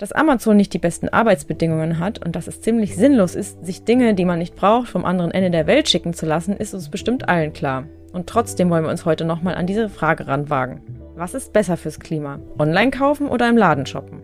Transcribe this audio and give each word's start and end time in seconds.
Dass 0.00 0.12
Amazon 0.12 0.56
nicht 0.56 0.72
die 0.72 0.78
besten 0.78 1.10
Arbeitsbedingungen 1.10 1.98
hat 1.98 2.24
und 2.24 2.34
dass 2.34 2.46
es 2.46 2.62
ziemlich 2.62 2.96
sinnlos 2.96 3.34
ist, 3.34 3.66
sich 3.66 3.84
Dinge, 3.84 4.14
die 4.14 4.24
man 4.24 4.38
nicht 4.38 4.56
braucht, 4.56 4.88
vom 4.88 5.04
anderen 5.04 5.30
Ende 5.30 5.50
der 5.50 5.66
Welt 5.66 5.90
schicken 5.90 6.14
zu 6.14 6.24
lassen, 6.24 6.56
ist 6.56 6.72
uns 6.72 6.88
bestimmt 6.88 7.28
allen 7.28 7.52
klar. 7.52 7.84
Und 8.14 8.26
trotzdem 8.26 8.70
wollen 8.70 8.84
wir 8.84 8.90
uns 8.90 9.04
heute 9.04 9.26
nochmal 9.26 9.56
an 9.56 9.66
diese 9.66 9.90
Frage 9.90 10.26
ranwagen. 10.26 10.80
Was 11.16 11.34
ist 11.34 11.52
besser 11.52 11.76
fürs 11.76 12.00
Klima? 12.00 12.38
Online 12.58 12.90
kaufen 12.90 13.28
oder 13.28 13.46
im 13.46 13.58
Laden 13.58 13.84
shoppen? 13.84 14.22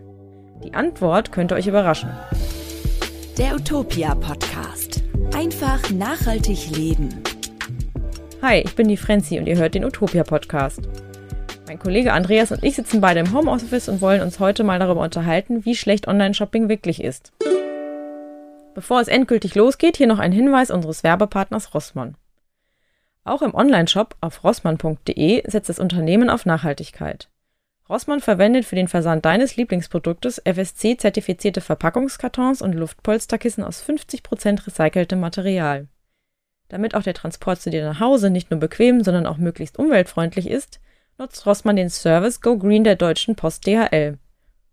Die 0.63 0.73
Antwort 0.73 1.31
könnte 1.31 1.53
euch 1.53 1.67
überraschen. 1.67 2.09
Der 3.37 3.53
Utopia 3.53 4.15
Podcast. 4.15 5.03
Einfach 5.35 5.91
nachhaltig 5.91 6.75
leben. 6.75 7.09
Hi, 8.41 8.61
ich 8.61 8.75
bin 8.75 8.87
die 8.87 8.97
Frenzi 8.97 9.37
und 9.37 9.45
ihr 9.45 9.57
hört 9.57 9.75
den 9.75 9.85
Utopia 9.85 10.23
Podcast. 10.23 10.81
Mein 11.67 11.79
Kollege 11.79 12.13
Andreas 12.13 12.53
und 12.53 12.63
ich 12.63 12.77
sitzen 12.77 13.01
beide 13.01 13.19
im 13.19 13.33
Homeoffice 13.33 13.89
und 13.89 13.99
wollen 13.99 14.21
uns 14.21 14.39
heute 14.39 14.63
mal 14.63 14.79
darüber 14.79 15.01
unterhalten, 15.01 15.65
wie 15.65 15.75
schlecht 15.75 16.07
Online-Shopping 16.07 16.69
wirklich 16.69 17.03
ist. 17.03 17.33
Bevor 18.73 19.01
es 19.01 19.09
endgültig 19.09 19.53
losgeht, 19.53 19.97
hier 19.97 20.07
noch 20.07 20.19
ein 20.19 20.31
Hinweis 20.31 20.71
unseres 20.71 21.03
Werbepartners 21.03 21.73
Rossmann. 21.73 22.15
Auch 23.25 23.41
im 23.41 23.53
Online-Shop 23.53 24.15
auf 24.21 24.45
rossmann.de 24.45 25.43
setzt 25.51 25.67
das 25.67 25.79
Unternehmen 25.79 26.29
auf 26.29 26.45
Nachhaltigkeit. 26.45 27.27
Rossmann 27.89 28.21
verwendet 28.21 28.63
für 28.63 28.77
den 28.77 28.87
Versand 28.87 29.25
deines 29.25 29.57
Lieblingsproduktes 29.57 30.41
FSC-zertifizierte 30.45 31.59
Verpackungskartons 31.59 32.61
und 32.61 32.75
Luftpolsterkissen 32.75 33.65
aus 33.65 33.83
50% 33.83 34.67
recyceltem 34.67 35.19
Material. 35.19 35.87
Damit 36.69 36.95
auch 36.95 37.03
der 37.03 37.13
Transport 37.13 37.59
zu 37.59 37.69
dir 37.71 37.83
nach 37.83 37.99
Hause 37.99 38.29
nicht 38.29 38.51
nur 38.51 38.59
bequem, 38.61 39.03
sondern 39.03 39.25
auch 39.25 39.37
möglichst 39.37 39.77
umweltfreundlich 39.77 40.49
ist, 40.49 40.79
nutzt 41.17 41.45
Rossmann 41.45 41.75
den 41.75 41.89
Service 41.89 42.41
Go 42.41 42.57
Green 42.57 42.83
der 42.83 42.95
Deutschen 42.95 43.35
Post 43.35 43.65
DHL. 43.65 44.17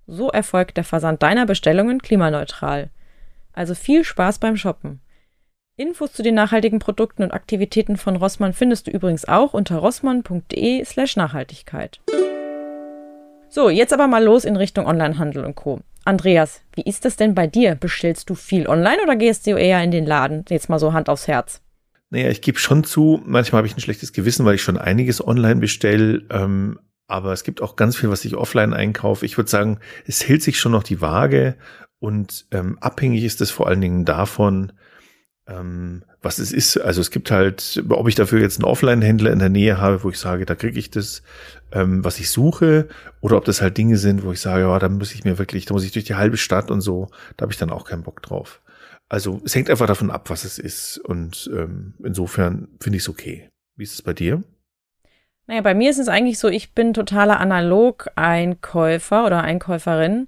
So 0.06 0.28
erfolgt 0.30 0.76
der 0.76 0.84
Versand 0.84 1.22
deiner 1.22 1.46
Bestellungen 1.46 2.02
klimaneutral. 2.02 2.90
Also 3.52 3.74
viel 3.74 4.04
Spaß 4.04 4.38
beim 4.38 4.56
Shoppen. 4.56 5.00
Infos 5.76 6.12
zu 6.12 6.22
den 6.22 6.34
nachhaltigen 6.34 6.78
Produkten 6.78 7.22
und 7.22 7.32
Aktivitäten 7.32 7.96
von 7.96 8.16
Rossmann 8.16 8.52
findest 8.52 8.86
du 8.86 8.90
übrigens 8.90 9.26
auch 9.26 9.54
unter 9.54 9.78
rossmann.de 9.78 10.84
slash 10.84 11.16
Nachhaltigkeit. 11.16 12.00
So, 13.48 13.70
jetzt 13.70 13.92
aber 13.92 14.06
mal 14.06 14.22
los 14.22 14.44
in 14.44 14.56
Richtung 14.56 14.86
Onlinehandel 14.86 15.44
und 15.44 15.54
Co. 15.54 15.80
Andreas, 16.04 16.60
wie 16.74 16.82
ist 16.82 17.04
das 17.04 17.16
denn 17.16 17.34
bei 17.34 17.46
dir? 17.46 17.74
Bestellst 17.74 18.28
du 18.28 18.34
viel 18.34 18.68
online 18.68 19.02
oder 19.02 19.16
gehst 19.16 19.46
du 19.46 19.56
eher 19.56 19.82
in 19.82 19.90
den 19.90 20.04
Laden? 20.04 20.44
Jetzt 20.48 20.68
mal 20.68 20.78
so 20.78 20.92
Hand 20.92 21.08
aufs 21.08 21.26
Herz. 21.26 21.63
Naja, 22.10 22.28
ich 22.30 22.42
gebe 22.42 22.58
schon 22.58 22.84
zu, 22.84 23.22
manchmal 23.26 23.58
habe 23.58 23.66
ich 23.66 23.76
ein 23.76 23.80
schlechtes 23.80 24.12
Gewissen, 24.12 24.44
weil 24.44 24.54
ich 24.54 24.62
schon 24.62 24.78
einiges 24.78 25.26
online 25.26 25.56
bestelle. 25.56 26.22
Ähm, 26.30 26.78
aber 27.06 27.32
es 27.32 27.44
gibt 27.44 27.60
auch 27.60 27.76
ganz 27.76 27.96
viel, 27.96 28.10
was 28.10 28.24
ich 28.24 28.34
offline 28.36 28.72
einkaufe. 28.72 29.26
Ich 29.26 29.36
würde 29.36 29.50
sagen, 29.50 29.78
es 30.06 30.26
hält 30.26 30.42
sich 30.42 30.58
schon 30.58 30.72
noch 30.72 30.82
die 30.82 31.00
Waage 31.00 31.56
und 31.98 32.46
ähm, 32.50 32.78
abhängig 32.80 33.24
ist 33.24 33.40
es 33.40 33.50
vor 33.50 33.66
allen 33.66 33.80
Dingen 33.80 34.04
davon, 34.04 34.72
ähm, 35.46 36.04
was 36.22 36.38
es 36.38 36.52
ist. 36.52 36.78
Also 36.78 37.00
es 37.00 37.10
gibt 37.10 37.30
halt, 37.30 37.82
ob 37.88 38.08
ich 38.08 38.14
dafür 38.14 38.40
jetzt 38.40 38.58
einen 38.58 38.70
Offline-Händler 38.70 39.32
in 39.32 39.38
der 39.38 39.50
Nähe 39.50 39.78
habe, 39.78 40.02
wo 40.02 40.10
ich 40.10 40.18
sage, 40.18 40.46
da 40.46 40.54
kriege 40.54 40.78
ich 40.78 40.90
das, 40.90 41.22
ähm, 41.72 42.04
was 42.04 42.18
ich 42.18 42.30
suche, 42.30 42.88
oder 43.20 43.36
ob 43.36 43.44
das 43.44 43.60
halt 43.60 43.76
Dinge 43.76 43.98
sind, 43.98 44.24
wo 44.24 44.32
ich 44.32 44.40
sage, 44.40 44.62
ja, 44.62 44.78
da 44.78 44.88
muss 44.88 45.14
ich 45.14 45.24
mir 45.24 45.38
wirklich, 45.38 45.66
da 45.66 45.74
muss 45.74 45.84
ich 45.84 45.92
durch 45.92 46.06
die 46.06 46.14
halbe 46.14 46.36
Stadt 46.36 46.70
und 46.70 46.80
so, 46.80 47.08
da 47.36 47.42
habe 47.42 47.52
ich 47.52 47.58
dann 47.58 47.70
auch 47.70 47.84
keinen 47.84 48.02
Bock 48.02 48.22
drauf. 48.22 48.60
Also 49.14 49.40
es 49.44 49.54
hängt 49.54 49.70
einfach 49.70 49.86
davon 49.86 50.10
ab, 50.10 50.28
was 50.28 50.42
es 50.42 50.58
ist. 50.58 50.98
Und 50.98 51.48
ähm, 51.54 51.94
insofern 52.02 52.66
finde 52.80 52.96
ich 52.96 53.04
es 53.04 53.08
okay. 53.08 53.48
Wie 53.76 53.84
ist 53.84 53.94
es 53.94 54.02
bei 54.02 54.12
dir? 54.12 54.42
Naja, 55.46 55.60
bei 55.60 55.72
mir 55.72 55.88
ist 55.88 56.00
es 56.00 56.08
eigentlich 56.08 56.40
so, 56.40 56.48
ich 56.48 56.72
bin 56.72 56.94
totaler 56.94 57.38
Analog-Einkäufer 57.38 59.24
oder 59.24 59.42
Einkäuferin. 59.42 60.26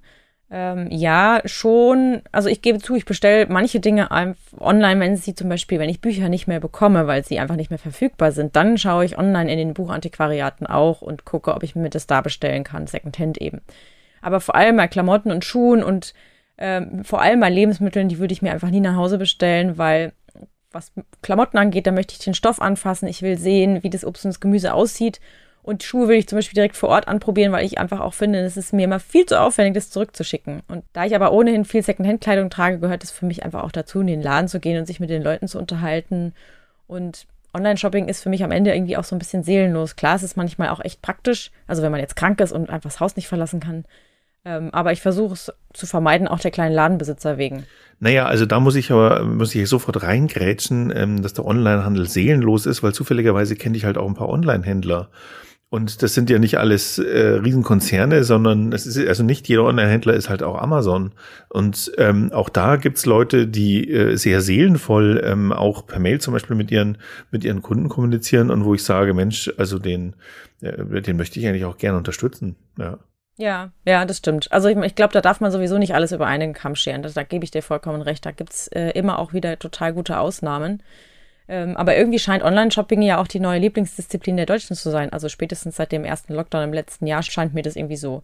Ähm, 0.49 0.87
ja, 0.89 1.41
schon. 1.43 2.21
Also 2.31 2.47
ich 2.47 2.61
gebe 2.61 2.79
zu, 2.79 2.95
ich 2.95 3.03
bestelle 3.03 3.47
manche 3.49 3.81
Dinge 3.81 4.09
online, 4.57 5.01
wenn 5.01 5.17
sie 5.17 5.35
zum 5.35 5.49
Beispiel, 5.49 5.79
wenn 5.79 5.89
ich 5.89 5.99
Bücher 5.99 6.29
nicht 6.29 6.47
mehr 6.47 6.61
bekomme, 6.61 7.07
weil 7.07 7.25
sie 7.25 7.39
einfach 7.39 7.57
nicht 7.57 7.71
mehr 7.71 7.79
verfügbar 7.79 8.31
sind, 8.31 8.55
dann 8.55 8.77
schaue 8.77 9.03
ich 9.03 9.17
online 9.17 9.51
in 9.51 9.57
den 9.57 9.73
Buchantiquariaten 9.73 10.65
auch 10.65 11.01
und 11.01 11.25
gucke, 11.25 11.53
ob 11.53 11.63
ich 11.63 11.75
mir 11.75 11.89
das 11.89 12.07
da 12.07 12.21
bestellen 12.21 12.63
kann, 12.63 12.87
Secondhand 12.87 13.37
eben. 13.39 13.59
Aber 14.21 14.39
vor 14.39 14.55
allem 14.55 14.77
bei 14.77 14.87
Klamotten 14.87 15.29
und 15.29 15.43
Schuhen 15.43 15.83
und 15.83 16.13
ähm, 16.57 17.03
vor 17.03 17.21
allem 17.21 17.39
bei 17.39 17.49
Lebensmitteln, 17.49 18.09
die 18.09 18.19
würde 18.19 18.33
ich 18.33 18.41
mir 18.41 18.51
einfach 18.51 18.69
nie 18.69 18.79
nach 18.79 18.95
Hause 18.95 19.17
bestellen, 19.17 19.77
weil 19.77 20.13
was 20.71 20.91
Klamotten 21.21 21.57
angeht, 21.57 21.87
da 21.87 21.91
möchte 21.91 22.13
ich 22.13 22.19
den 22.19 22.33
Stoff 22.33 22.61
anfassen. 22.61 23.07
Ich 23.07 23.21
will 23.21 23.37
sehen, 23.37 23.83
wie 23.83 23.89
das 23.89 24.05
Obst 24.05 24.25
und 24.25 24.29
das 24.29 24.39
Gemüse 24.39 24.73
aussieht. 24.73 25.19
Und 25.63 25.83
Schuhe 25.83 26.07
will 26.07 26.17
ich 26.17 26.27
zum 26.27 26.37
Beispiel 26.37 26.55
direkt 26.55 26.77
vor 26.77 26.89
Ort 26.89 27.09
anprobieren, 27.09 27.51
weil 27.51 27.65
ich 27.65 27.77
einfach 27.77 27.99
auch 27.99 28.13
finde, 28.13 28.39
es 28.39 28.55
ist 28.55 28.71
mir 28.71 28.85
immer 28.85 29.01
viel 29.01 29.25
zu 29.25 29.39
aufwendig, 29.39 29.73
das 29.73 29.89
zurückzuschicken. 29.89 30.61
Und 30.69 30.85
da 30.93 31.05
ich 31.05 31.13
aber 31.13 31.33
ohnehin 31.33 31.65
viel 31.65 31.83
Secondhand-Kleidung 31.83 32.49
trage, 32.49 32.79
gehört 32.79 33.03
es 33.03 33.11
für 33.11 33.25
mich 33.25 33.43
einfach 33.43 33.63
auch 33.63 33.71
dazu, 33.73 33.99
in 33.99 34.07
den 34.07 34.21
Laden 34.21 34.47
zu 34.47 34.61
gehen 34.61 34.79
und 34.79 34.85
sich 34.85 35.01
mit 35.01 35.09
den 35.09 35.21
Leuten 35.21 35.47
zu 35.49 35.57
unterhalten. 35.57 36.33
Und 36.87 37.27
Online-Shopping 37.53 38.07
ist 38.07 38.23
für 38.23 38.29
mich 38.29 38.45
am 38.45 38.51
Ende 38.51 38.73
irgendwie 38.73 38.95
auch 38.95 39.03
so 39.03 39.15
ein 39.15 39.19
bisschen 39.19 39.43
seelenlos. 39.43 39.97
Klar, 39.97 40.15
es 40.15 40.23
ist 40.23 40.37
manchmal 40.37 40.69
auch 40.69 40.79
echt 40.79 41.01
praktisch. 41.01 41.51
Also 41.65 41.81
wenn 41.81 41.91
man 41.91 41.99
jetzt 41.99 42.15
krank 42.15 42.39
ist 42.39 42.53
und 42.53 42.69
einfach 42.69 42.89
das 42.89 43.01
Haus 43.01 43.17
nicht 43.17 43.27
verlassen 43.27 43.59
kann, 43.59 43.83
ähm, 44.47 44.69
aber 44.71 44.93
ich 44.93 45.01
versuche 45.01 45.33
es 45.33 45.51
zu 45.73 45.85
vermeiden, 45.85 46.27
auch 46.27 46.39
der 46.39 46.51
kleinen 46.51 46.73
Ladenbesitzer 46.73 47.37
wegen. 47.37 47.65
Naja, 47.99 48.25
also 48.25 48.45
da 48.45 48.59
muss 48.59 48.75
ich 48.75 48.91
aber, 48.91 49.25
muss 49.25 49.53
ich 49.53 49.67
sofort 49.67 50.01
reingrätschen, 50.03 50.93
ähm, 50.95 51.21
dass 51.21 51.33
der 51.33 51.45
Onlinehandel 51.45 52.07
seelenlos 52.07 52.65
ist, 52.65 52.81
weil 52.81 52.93
zufälligerweise 52.93 53.55
kenne 53.55 53.75
ich 53.75 53.85
halt 53.85 53.97
auch 53.97 54.07
ein 54.07 54.13
paar 54.13 54.29
Online-Händler. 54.29 55.09
Und 55.69 56.01
das 56.01 56.13
sind 56.13 56.29
ja 56.29 56.39
nicht 56.39 56.59
alles 56.59 56.97
äh, 56.97 57.39
Riesenkonzerne, 57.43 58.23
sondern 58.23 58.71
es 58.71 58.87
ist 58.87 59.05
also 59.05 59.23
nicht 59.23 59.49
jeder 59.49 59.65
Online-Händler 59.65 60.13
ist 60.13 60.29
halt 60.29 60.41
auch 60.41 60.61
Amazon. 60.61 61.11
Und 61.49 61.91
ähm, 61.97 62.31
auch 62.31 62.47
da 62.47 62.77
gibt's 62.77 63.05
Leute, 63.05 63.47
die 63.47 63.91
äh, 63.91 64.15
sehr 64.15 64.39
seelenvoll 64.39 65.21
ähm, 65.25 65.51
auch 65.51 65.85
per 65.85 65.99
Mail 65.99 66.21
zum 66.21 66.33
Beispiel 66.33 66.55
mit 66.55 66.71
ihren 66.71 66.97
mit 67.31 67.43
ihren 67.43 67.61
Kunden 67.61 67.89
kommunizieren 67.89 68.49
und 68.49 68.63
wo 68.63 68.75
ich 68.75 68.83
sage, 68.83 69.13
Mensch, 69.13 69.51
also 69.57 69.77
den 69.77 70.15
äh, 70.61 71.01
den 71.01 71.17
möchte 71.17 71.37
ich 71.37 71.47
eigentlich 71.47 71.65
auch 71.65 71.77
gerne 71.77 71.97
unterstützen. 71.97 72.55
Ja. 72.79 72.99
Ja, 73.37 73.71
ja, 73.85 74.03
das 74.05 74.17
stimmt. 74.17 74.51
Also 74.51 74.67
ich, 74.67 74.77
ich 74.77 74.95
glaube, 74.95 75.13
da 75.13 75.21
darf 75.21 75.39
man 75.41 75.51
sowieso 75.51 75.77
nicht 75.77 75.93
alles 75.93 76.11
über 76.11 76.25
einen 76.25 76.53
Kamm 76.53 76.75
scheren. 76.75 77.03
Da, 77.03 77.09
da 77.09 77.23
gebe 77.23 77.45
ich 77.45 77.51
dir 77.51 77.61
vollkommen 77.61 78.01
recht. 78.01 78.25
Da 78.25 78.31
gibt's 78.31 78.67
äh, 78.69 78.89
immer 78.91 79.19
auch 79.19 79.31
wieder 79.31 79.59
total 79.59 79.93
gute 79.93 80.19
Ausnahmen. 80.19 80.81
Ähm, 81.47 81.77
aber 81.77 81.95
irgendwie 81.95 82.19
scheint 82.19 82.43
Online-Shopping 82.43 83.01
ja 83.03 83.19
auch 83.19 83.27
die 83.27 83.39
neue 83.39 83.59
Lieblingsdisziplin 83.59 84.37
der 84.37 84.47
Deutschen 84.47 84.75
zu 84.75 84.89
sein. 84.89 85.13
Also 85.13 85.29
spätestens 85.29 85.75
seit 85.75 85.91
dem 85.91 86.03
ersten 86.03 86.33
Lockdown 86.33 86.63
im 86.63 86.73
letzten 86.73 87.05
Jahr 87.05 87.21
scheint 87.21 87.53
mir 87.53 87.61
das 87.61 87.75
irgendwie 87.75 87.95
so. 87.95 88.23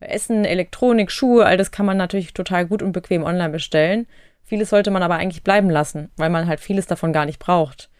Essen, 0.00 0.44
Elektronik, 0.44 1.10
Schuhe, 1.10 1.44
all 1.46 1.56
das 1.56 1.70
kann 1.70 1.86
man 1.86 1.96
natürlich 1.96 2.32
total 2.34 2.66
gut 2.66 2.82
und 2.82 2.92
bequem 2.92 3.22
online 3.24 3.50
bestellen. 3.50 4.06
Vieles 4.44 4.70
sollte 4.70 4.90
man 4.90 5.02
aber 5.02 5.16
eigentlich 5.16 5.44
bleiben 5.44 5.70
lassen, 5.70 6.10
weil 6.16 6.30
man 6.30 6.46
halt 6.46 6.60
vieles 6.60 6.86
davon 6.86 7.12
gar 7.12 7.26
nicht 7.26 7.38
braucht. 7.38 7.90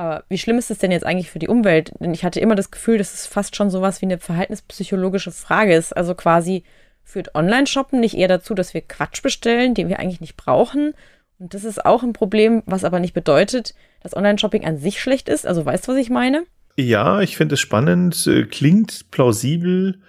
Aber 0.00 0.24
wie 0.30 0.38
schlimm 0.38 0.56
ist 0.56 0.70
es 0.70 0.78
denn 0.78 0.92
jetzt 0.92 1.04
eigentlich 1.04 1.30
für 1.30 1.38
die 1.38 1.48
Umwelt? 1.48 1.92
Denn 2.00 2.14
ich 2.14 2.24
hatte 2.24 2.40
immer 2.40 2.54
das 2.54 2.70
Gefühl, 2.70 2.96
dass 2.96 3.12
es 3.12 3.26
fast 3.26 3.54
schon 3.54 3.68
sowas 3.68 4.00
wie 4.00 4.06
eine 4.06 4.16
verhaltenspsychologische 4.16 5.30
Frage 5.30 5.74
ist. 5.74 5.94
Also 5.94 6.14
quasi 6.14 6.64
führt 7.04 7.34
Online-Shoppen 7.34 8.00
nicht 8.00 8.16
eher 8.16 8.26
dazu, 8.26 8.54
dass 8.54 8.72
wir 8.72 8.80
Quatsch 8.80 9.20
bestellen, 9.22 9.74
den 9.74 9.90
wir 9.90 9.98
eigentlich 9.98 10.22
nicht 10.22 10.38
brauchen? 10.38 10.94
Und 11.38 11.52
das 11.52 11.64
ist 11.64 11.84
auch 11.84 12.02
ein 12.02 12.14
Problem, 12.14 12.62
was 12.64 12.84
aber 12.84 12.98
nicht 12.98 13.12
bedeutet, 13.12 13.74
dass 14.02 14.16
Online-Shopping 14.16 14.64
an 14.64 14.78
sich 14.78 15.02
schlecht 15.02 15.28
ist. 15.28 15.46
Also 15.46 15.66
weißt 15.66 15.86
du, 15.86 15.92
was 15.92 15.98
ich 15.98 16.08
meine? 16.08 16.44
Ja, 16.76 17.20
ich 17.20 17.36
finde 17.36 17.56
es 17.56 17.60
spannend, 17.60 18.26
äh, 18.26 18.44
klingt 18.44 19.10
plausibel. 19.10 20.00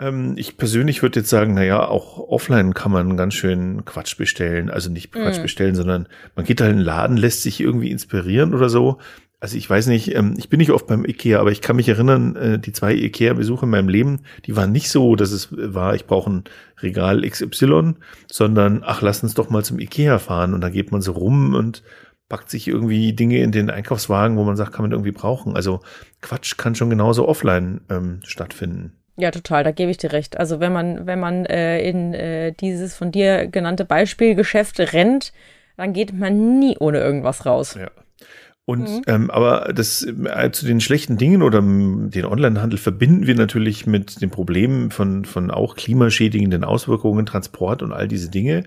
Ähm, 0.00 0.34
ich 0.36 0.56
persönlich 0.56 1.00
würde 1.02 1.20
jetzt 1.20 1.30
sagen, 1.30 1.54
naja, 1.54 1.86
auch 1.86 2.18
offline 2.18 2.74
kann 2.74 2.90
man 2.90 3.16
ganz 3.16 3.34
schön 3.34 3.84
Quatsch 3.84 4.16
bestellen. 4.16 4.68
Also 4.68 4.90
nicht 4.90 5.12
Quatsch 5.12 5.38
mm. 5.38 5.42
bestellen, 5.42 5.74
sondern 5.76 6.08
man 6.34 6.44
geht 6.44 6.60
halt 6.60 6.72
in 6.72 6.78
den 6.78 6.84
Laden, 6.84 7.16
lässt 7.16 7.42
sich 7.42 7.60
irgendwie 7.60 7.92
inspirieren 7.92 8.52
oder 8.52 8.68
so 8.68 8.98
also 9.40 9.56
ich 9.56 9.68
weiß 9.70 9.86
nicht, 9.86 10.14
ähm, 10.14 10.34
ich 10.36 10.48
bin 10.48 10.58
nicht 10.58 10.72
oft 10.72 10.86
beim 10.86 11.04
Ikea, 11.04 11.38
aber 11.38 11.52
ich 11.52 11.60
kann 11.60 11.76
mich 11.76 11.88
erinnern, 11.88 12.34
äh, 12.36 12.58
die 12.58 12.72
zwei 12.72 12.94
Ikea-Besuche 12.94 13.66
in 13.66 13.70
meinem 13.70 13.88
Leben, 13.88 14.20
die 14.46 14.56
waren 14.56 14.72
nicht 14.72 14.90
so, 14.90 15.14
dass 15.14 15.30
es 15.30 15.48
war, 15.52 15.94
ich 15.94 16.06
brauche 16.06 16.30
ein 16.30 16.44
Regal 16.82 17.22
XY, 17.22 17.94
sondern 18.26 18.82
ach, 18.84 19.00
lass 19.00 19.22
uns 19.22 19.34
doch 19.34 19.50
mal 19.50 19.64
zum 19.64 19.78
Ikea 19.78 20.18
fahren 20.18 20.54
und 20.54 20.60
dann 20.60 20.72
geht 20.72 20.90
man 20.90 21.02
so 21.02 21.12
rum 21.12 21.54
und 21.54 21.82
packt 22.28 22.50
sich 22.50 22.68
irgendwie 22.68 23.12
Dinge 23.12 23.42
in 23.42 23.52
den 23.52 23.70
Einkaufswagen, 23.70 24.36
wo 24.36 24.44
man 24.44 24.56
sagt, 24.56 24.72
kann 24.72 24.82
man 24.82 24.92
irgendwie 24.92 25.12
brauchen. 25.12 25.56
Also 25.56 25.80
Quatsch 26.20 26.56
kann 26.56 26.74
schon 26.74 26.90
genauso 26.90 27.26
offline 27.26 27.80
ähm, 27.88 28.20
stattfinden. 28.24 28.92
Ja, 29.16 29.30
total, 29.30 29.64
da 29.64 29.72
gebe 29.72 29.90
ich 29.90 29.96
dir 29.96 30.12
recht. 30.12 30.38
Also 30.38 30.60
wenn 30.60 30.72
man, 30.72 31.06
wenn 31.06 31.18
man 31.18 31.46
äh, 31.46 31.80
in 31.80 32.12
äh, 32.12 32.52
dieses 32.52 32.94
von 32.94 33.10
dir 33.12 33.46
genannte 33.46 33.84
Beispielgeschäft 33.84 34.78
rennt, 34.92 35.32
dann 35.76 35.92
geht 35.92 36.12
man 36.12 36.58
nie 36.58 36.76
ohne 36.78 36.98
irgendwas 36.98 37.46
raus. 37.46 37.76
Ja. 37.80 37.90
Und 38.68 38.82
mhm. 38.82 39.02
ähm, 39.06 39.30
aber 39.30 39.72
das 39.74 40.02
äh, 40.02 40.50
zu 40.52 40.66
den 40.66 40.82
schlechten 40.82 41.16
Dingen 41.16 41.40
oder 41.40 41.62
den 41.62 42.26
Onlinehandel 42.26 42.78
verbinden 42.78 43.26
wir 43.26 43.34
natürlich 43.34 43.86
mit 43.86 44.20
den 44.20 44.28
Problemen 44.28 44.90
von 44.90 45.24
von 45.24 45.50
auch 45.50 45.74
klimaschädigenden 45.74 46.64
Auswirkungen, 46.64 47.24
Transport 47.24 47.82
und 47.82 47.94
all 47.94 48.08
diese 48.08 48.28
Dinge. 48.28 48.64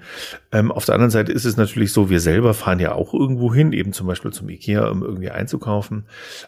Ähm, 0.51 0.71
auf 0.71 0.85
der 0.85 0.95
anderen 0.95 1.11
Seite 1.11 1.31
ist 1.31 1.45
es 1.45 1.55
natürlich 1.55 1.93
so, 1.93 2.09
wir 2.09 2.19
selber 2.19 2.55
fahren 2.55 2.79
ja 2.79 2.93
auch 2.93 3.13
irgendwo 3.13 3.53
hin, 3.53 3.73
eben 3.73 3.93
zum 3.93 4.07
Beispiel 4.07 4.31
zum 4.31 4.49
Ikea, 4.49 4.89
um 4.89 5.03
irgendwie 5.03 5.29
einzukaufen. 5.29 6.05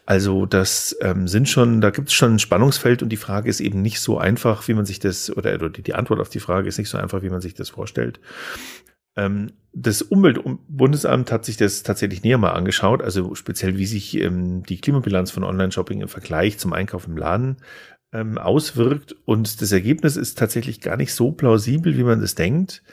Also 0.07 0.47
das 0.47 0.97
ähm, 1.01 1.27
sind 1.27 1.47
schon, 1.47 1.79
da 1.79 1.91
gibt 1.91 2.07
es 2.07 2.15
schon 2.15 2.33
ein 2.33 2.39
Spannungsfeld 2.39 3.03
und 3.03 3.09
die 3.09 3.17
Frage 3.17 3.51
ist 3.51 3.59
eben 3.59 3.83
nicht 3.83 3.99
so 3.99 4.17
einfach, 4.17 4.67
wie 4.67 4.73
man 4.73 4.85
sich 4.85 4.97
das 4.97 5.29
oder, 5.29 5.53
oder 5.53 5.69
die 5.69 5.93
Antwort 5.93 6.19
auf 6.21 6.29
die 6.29 6.39
Frage 6.39 6.69
ist 6.69 6.79
nicht 6.79 6.89
so 6.89 6.97
einfach, 6.97 7.21
wie 7.21 7.29
man 7.29 7.39
sich 7.39 7.53
das 7.53 7.69
vorstellt. 7.69 8.19
Ähm, 9.15 9.51
das 9.75 10.03
Umweltbundesamt 10.03 11.31
hat 11.31 11.45
sich 11.45 11.57
das 11.57 11.81
tatsächlich 11.83 12.23
näher 12.23 12.37
mal 12.37 12.51
angeschaut, 12.51 13.01
also 13.01 13.33
speziell 13.33 13.77
wie 13.77 13.87
sich 13.87 14.19
ähm, 14.19 14.63
die 14.63 14.79
Klimabilanz 14.79 15.31
von 15.31 15.43
Online-Shopping 15.43 16.01
im 16.01 16.07
Vergleich 16.07 16.59
zum 16.59 16.73
Einkauf 16.73 17.07
im 17.07 17.17
Laden 17.17 17.57
ähm, 18.11 18.37
auswirkt. 18.37 19.15
Und 19.25 19.61
das 19.61 19.71
Ergebnis 19.71 20.15
ist 20.15 20.37
tatsächlich 20.37 20.79
gar 20.79 20.95
nicht 20.95 21.13
so 21.13 21.31
plausibel, 21.31 21.97
wie 21.97 22.03
man 22.03 22.21
das 22.21 22.35
denkt. 22.35 22.83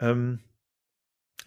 Ähm, 0.00 0.40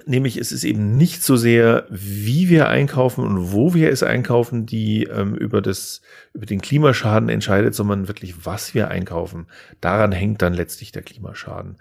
nämlich 0.05 0.37
es 0.37 0.53
ist 0.53 0.63
eben 0.63 0.95
nicht 0.95 1.23
so 1.23 1.35
sehr, 1.35 1.85
wie 1.89 2.47
wir 2.49 2.69
einkaufen 2.69 3.25
und 3.25 3.51
wo 3.51 3.73
wir 3.73 3.89
es 3.89 4.01
einkaufen, 4.01 4.65
die 4.65 5.03
ähm, 5.03 5.35
über 5.35 5.61
das 5.61 6.01
über 6.33 6.45
den 6.45 6.61
Klimaschaden 6.61 7.27
entscheidet, 7.27 7.75
sondern 7.75 8.07
wirklich, 8.07 8.45
was 8.45 8.73
wir 8.73 8.87
einkaufen. 8.89 9.47
Daran 9.81 10.13
hängt 10.13 10.41
dann 10.41 10.53
letztlich 10.53 10.93
der 10.93 11.03
Klimaschaden. 11.03 11.77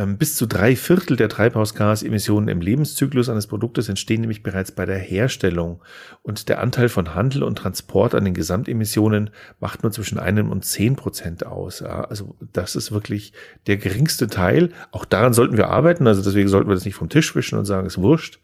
Ähm, 0.00 0.16
bis 0.16 0.34
zu 0.34 0.46
drei 0.46 0.76
Viertel 0.76 1.16
der 1.18 1.28
Treibhausgasemissionen 1.28 2.48
im 2.48 2.62
Lebenszyklus 2.62 3.28
eines 3.28 3.46
Produktes 3.46 3.90
entstehen 3.90 4.22
nämlich 4.22 4.42
bereits 4.42 4.72
bei 4.72 4.86
der 4.86 4.96
Herstellung. 4.96 5.82
Und 6.22 6.48
der 6.48 6.62
Anteil 6.62 6.88
von 6.88 7.14
Handel 7.14 7.42
und 7.42 7.58
Transport 7.58 8.14
an 8.14 8.24
den 8.24 8.32
Gesamtemissionen 8.32 9.28
macht 9.58 9.82
nur 9.82 9.92
zwischen 9.92 10.18
einem 10.18 10.50
und 10.50 10.64
zehn 10.64 10.96
Prozent 10.96 11.44
aus. 11.44 11.82
also 11.82 12.34
das 12.54 12.76
ist 12.76 12.92
wirklich 12.92 13.34
der 13.66 13.76
geringste 13.76 14.28
Teil. 14.28 14.70
Auch 14.90 15.04
daran 15.04 15.34
sollten 15.34 15.58
wir 15.58 15.68
arbeiten. 15.68 16.06
Also 16.06 16.22
deswegen 16.22 16.48
sollten 16.48 16.70
wir 16.70 16.74
das 16.76 16.86
nicht 16.86 16.94
vom 16.94 17.10
Tisch 17.10 17.36
wischen 17.36 17.58
und 17.58 17.66
sagen, 17.66 17.86
es 17.86 17.98
wurscht. 17.98 18.40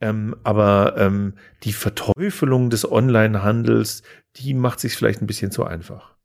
Ähm, 0.00 0.34
aber 0.42 0.94
ähm, 0.98 1.34
die 1.62 1.72
Verteufelung 1.72 2.68
des 2.68 2.90
Onlinehandels, 2.90 4.02
die 4.34 4.54
macht 4.54 4.80
sich 4.80 4.96
vielleicht 4.96 5.22
ein 5.22 5.28
bisschen 5.28 5.52
zu 5.52 5.62
einfach. 5.62 6.15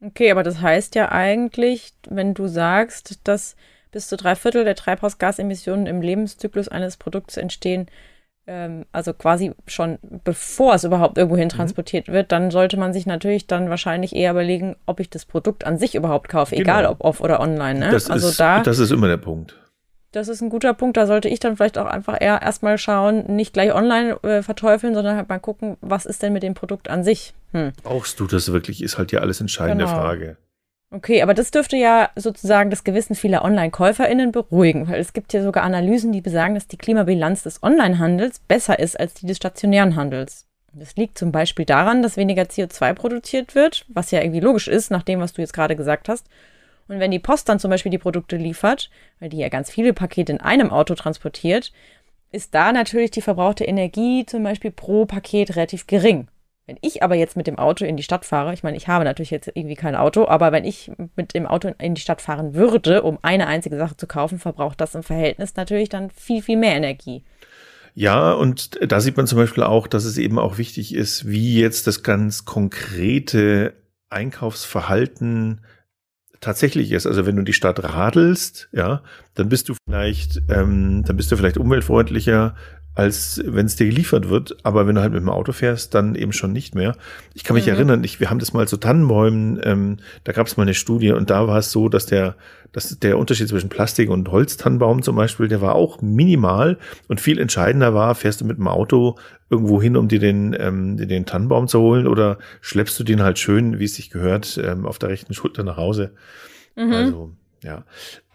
Okay, 0.00 0.30
aber 0.30 0.42
das 0.42 0.60
heißt 0.60 0.94
ja 0.94 1.10
eigentlich, 1.10 1.92
wenn 2.08 2.34
du 2.34 2.46
sagst, 2.46 3.26
dass 3.26 3.56
bis 3.90 4.08
zu 4.08 4.16
drei 4.16 4.36
Viertel 4.36 4.64
der 4.64 4.76
Treibhausgasemissionen 4.76 5.86
im 5.86 6.02
Lebenszyklus 6.02 6.68
eines 6.68 6.96
Produkts 6.96 7.36
entstehen, 7.36 7.86
ähm, 8.46 8.86
also 8.92 9.12
quasi 9.12 9.52
schon 9.66 9.98
bevor 10.24 10.74
es 10.74 10.84
überhaupt 10.84 11.18
irgendwohin 11.18 11.48
mhm. 11.48 11.52
transportiert 11.52 12.08
wird, 12.08 12.32
dann 12.32 12.50
sollte 12.50 12.76
man 12.76 12.92
sich 12.92 13.06
natürlich 13.06 13.46
dann 13.46 13.70
wahrscheinlich 13.70 14.14
eher 14.14 14.30
überlegen, 14.32 14.76
ob 14.86 15.00
ich 15.00 15.10
das 15.10 15.24
Produkt 15.24 15.64
an 15.64 15.78
sich 15.78 15.94
überhaupt 15.94 16.28
kaufe, 16.28 16.54
genau. 16.54 16.62
egal 16.62 16.86
ob 16.86 17.02
off 17.02 17.20
oder 17.20 17.40
online. 17.40 17.80
Ne? 17.80 17.90
Das 17.90 18.10
also 18.10 18.28
ist, 18.28 18.38
da, 18.40 18.62
das 18.62 18.78
ist 18.78 18.90
immer 18.90 19.08
der 19.08 19.16
Punkt. 19.16 19.58
Das 20.18 20.26
ist 20.26 20.40
ein 20.40 20.50
guter 20.50 20.74
Punkt. 20.74 20.96
Da 20.96 21.06
sollte 21.06 21.28
ich 21.28 21.38
dann 21.38 21.56
vielleicht 21.56 21.78
auch 21.78 21.86
einfach 21.86 22.20
eher 22.20 22.42
erstmal 22.42 22.76
schauen, 22.76 23.24
nicht 23.36 23.52
gleich 23.52 23.72
online 23.72 24.18
äh, 24.24 24.42
verteufeln, 24.42 24.94
sondern 24.94 25.16
halt 25.16 25.28
mal 25.28 25.38
gucken, 25.38 25.76
was 25.80 26.06
ist 26.06 26.22
denn 26.24 26.32
mit 26.32 26.42
dem 26.42 26.54
Produkt 26.54 26.90
an 26.90 27.04
sich. 27.04 27.34
Hm. 27.52 27.72
Brauchst 27.84 28.18
du 28.18 28.26
das 28.26 28.52
wirklich? 28.52 28.82
Ist 28.82 28.98
halt 28.98 29.12
ja 29.12 29.20
alles 29.20 29.40
entscheidende 29.40 29.84
genau. 29.84 29.96
Frage. 29.96 30.36
Okay, 30.90 31.22
aber 31.22 31.34
das 31.34 31.52
dürfte 31.52 31.76
ja 31.76 32.10
sozusagen 32.16 32.70
das 32.70 32.82
Gewissen 32.82 33.14
vieler 33.14 33.44
Online-KäuferInnen 33.44 34.32
beruhigen, 34.32 34.88
weil 34.88 35.00
es 35.00 35.12
gibt 35.12 35.32
ja 35.34 35.42
sogar 35.42 35.62
Analysen, 35.62 36.12
die 36.12 36.22
besagen, 36.22 36.54
dass 36.54 36.66
die 36.66 36.78
Klimabilanz 36.78 37.44
des 37.44 37.62
Online-Handels 37.62 38.40
besser 38.40 38.78
ist 38.78 38.98
als 38.98 39.14
die 39.14 39.26
des 39.26 39.36
stationären 39.36 39.96
Handels. 39.96 40.46
Das 40.72 40.96
liegt 40.96 41.18
zum 41.18 41.30
Beispiel 41.30 41.64
daran, 41.64 42.02
dass 42.02 42.16
weniger 42.16 42.42
CO2 42.42 42.94
produziert 42.94 43.54
wird, 43.54 43.84
was 43.88 44.10
ja 44.10 44.20
irgendwie 44.20 44.40
logisch 44.40 44.66
ist, 44.66 44.90
nach 44.90 45.02
dem, 45.02 45.20
was 45.20 45.34
du 45.34 45.42
jetzt 45.42 45.52
gerade 45.52 45.76
gesagt 45.76 46.08
hast. 46.08 46.26
Und 46.88 47.00
wenn 47.00 47.10
die 47.10 47.18
Post 47.18 47.48
dann 47.48 47.58
zum 47.58 47.70
Beispiel 47.70 47.90
die 47.90 47.98
Produkte 47.98 48.36
liefert, 48.36 48.90
weil 49.20 49.28
die 49.28 49.38
ja 49.38 49.48
ganz 49.48 49.70
viele 49.70 49.92
Pakete 49.92 50.32
in 50.32 50.40
einem 50.40 50.70
Auto 50.70 50.94
transportiert, 50.94 51.72
ist 52.32 52.54
da 52.54 52.72
natürlich 52.72 53.10
die 53.10 53.22
verbrauchte 53.22 53.64
Energie 53.64 54.26
zum 54.26 54.42
Beispiel 54.42 54.70
pro 54.70 55.06
Paket 55.06 55.54
relativ 55.56 55.86
gering. 55.86 56.28
Wenn 56.66 56.78
ich 56.82 57.02
aber 57.02 57.14
jetzt 57.14 57.34
mit 57.34 57.46
dem 57.46 57.58
Auto 57.58 57.86
in 57.86 57.96
die 57.96 58.02
Stadt 58.02 58.26
fahre, 58.26 58.52
ich 58.52 58.62
meine, 58.62 58.76
ich 58.76 58.88
habe 58.88 59.04
natürlich 59.04 59.30
jetzt 59.30 59.50
irgendwie 59.54 59.74
kein 59.74 59.94
Auto, 59.94 60.28
aber 60.28 60.52
wenn 60.52 60.66
ich 60.66 60.90
mit 61.16 61.32
dem 61.32 61.46
Auto 61.46 61.72
in 61.78 61.94
die 61.94 62.00
Stadt 62.00 62.20
fahren 62.20 62.54
würde, 62.54 63.02
um 63.02 63.18
eine 63.22 63.46
einzige 63.46 63.78
Sache 63.78 63.96
zu 63.96 64.06
kaufen, 64.06 64.38
verbraucht 64.38 64.78
das 64.78 64.94
im 64.94 65.02
Verhältnis 65.02 65.56
natürlich 65.56 65.88
dann 65.88 66.10
viel, 66.10 66.42
viel 66.42 66.58
mehr 66.58 66.74
Energie. 66.74 67.24
Ja, 67.94 68.32
und 68.32 68.78
da 68.86 69.00
sieht 69.00 69.16
man 69.16 69.26
zum 69.26 69.38
Beispiel 69.38 69.62
auch, 69.62 69.86
dass 69.86 70.04
es 70.04 70.18
eben 70.18 70.38
auch 70.38 70.58
wichtig 70.58 70.94
ist, 70.94 71.26
wie 71.26 71.58
jetzt 71.58 71.86
das 71.86 72.02
ganz 72.02 72.44
konkrete 72.44 73.72
Einkaufsverhalten 74.10 75.62
tatsächlich 76.40 76.92
ist. 76.92 77.06
Also 77.06 77.26
wenn 77.26 77.36
du 77.36 77.42
die 77.42 77.52
Stadt 77.52 77.82
radelst, 77.82 78.68
ja, 78.72 79.02
dann 79.34 79.48
bist 79.48 79.68
du 79.68 79.74
vielleicht, 79.84 80.40
ähm, 80.48 81.02
dann 81.04 81.16
bist 81.16 81.30
du 81.30 81.36
vielleicht 81.36 81.58
umweltfreundlicher, 81.58 82.54
als 82.98 83.40
wenn 83.44 83.66
es 83.66 83.76
dir 83.76 83.86
geliefert 83.86 84.28
wird. 84.28 84.56
Aber 84.64 84.88
wenn 84.88 84.96
du 84.96 85.00
halt 85.00 85.12
mit 85.12 85.22
dem 85.22 85.28
Auto 85.28 85.52
fährst, 85.52 85.94
dann 85.94 86.16
eben 86.16 86.32
schon 86.32 86.52
nicht 86.52 86.74
mehr. 86.74 86.96
Ich 87.32 87.44
kann 87.44 87.54
mich 87.54 87.66
mhm. 87.66 87.74
erinnern, 87.74 88.02
ich, 88.02 88.18
wir 88.18 88.28
haben 88.28 88.40
das 88.40 88.52
mal 88.52 88.66
zu 88.66 88.76
Tannenbäumen, 88.76 89.60
ähm, 89.62 89.98
da 90.24 90.32
gab 90.32 90.48
es 90.48 90.56
mal 90.56 90.64
eine 90.64 90.74
Studie 90.74 91.12
und 91.12 91.30
da 91.30 91.46
war 91.46 91.58
es 91.58 91.70
so, 91.70 91.88
dass 91.88 92.06
der, 92.06 92.34
dass 92.72 92.98
der 92.98 93.16
Unterschied 93.16 93.48
zwischen 93.48 93.68
Plastik 93.68 94.10
und 94.10 94.28
Holztannenbaum 94.32 95.02
zum 95.02 95.14
Beispiel, 95.14 95.46
der 95.46 95.60
war 95.60 95.76
auch 95.76 96.02
minimal 96.02 96.76
und 97.06 97.20
viel 97.20 97.38
entscheidender 97.38 97.94
war, 97.94 98.16
fährst 98.16 98.40
du 98.40 98.44
mit 98.44 98.58
dem 98.58 98.66
Auto 98.66 99.16
irgendwo 99.48 99.80
hin, 99.80 99.96
um 99.96 100.08
dir 100.08 100.18
den, 100.18 100.56
ähm, 100.58 100.96
den 100.96 101.24
Tannenbaum 101.24 101.68
zu 101.68 101.78
holen 101.78 102.08
oder 102.08 102.38
schleppst 102.62 102.98
du 102.98 103.04
den 103.04 103.22
halt 103.22 103.38
schön, 103.38 103.78
wie 103.78 103.84
es 103.84 103.94
sich 103.94 104.10
gehört, 104.10 104.58
ähm, 104.60 104.86
auf 104.86 104.98
der 104.98 105.10
rechten 105.10 105.34
Schulter 105.34 105.62
nach 105.62 105.76
Hause. 105.76 106.14
Mhm. 106.74 106.92
Also 106.92 107.32
ja. 107.62 107.84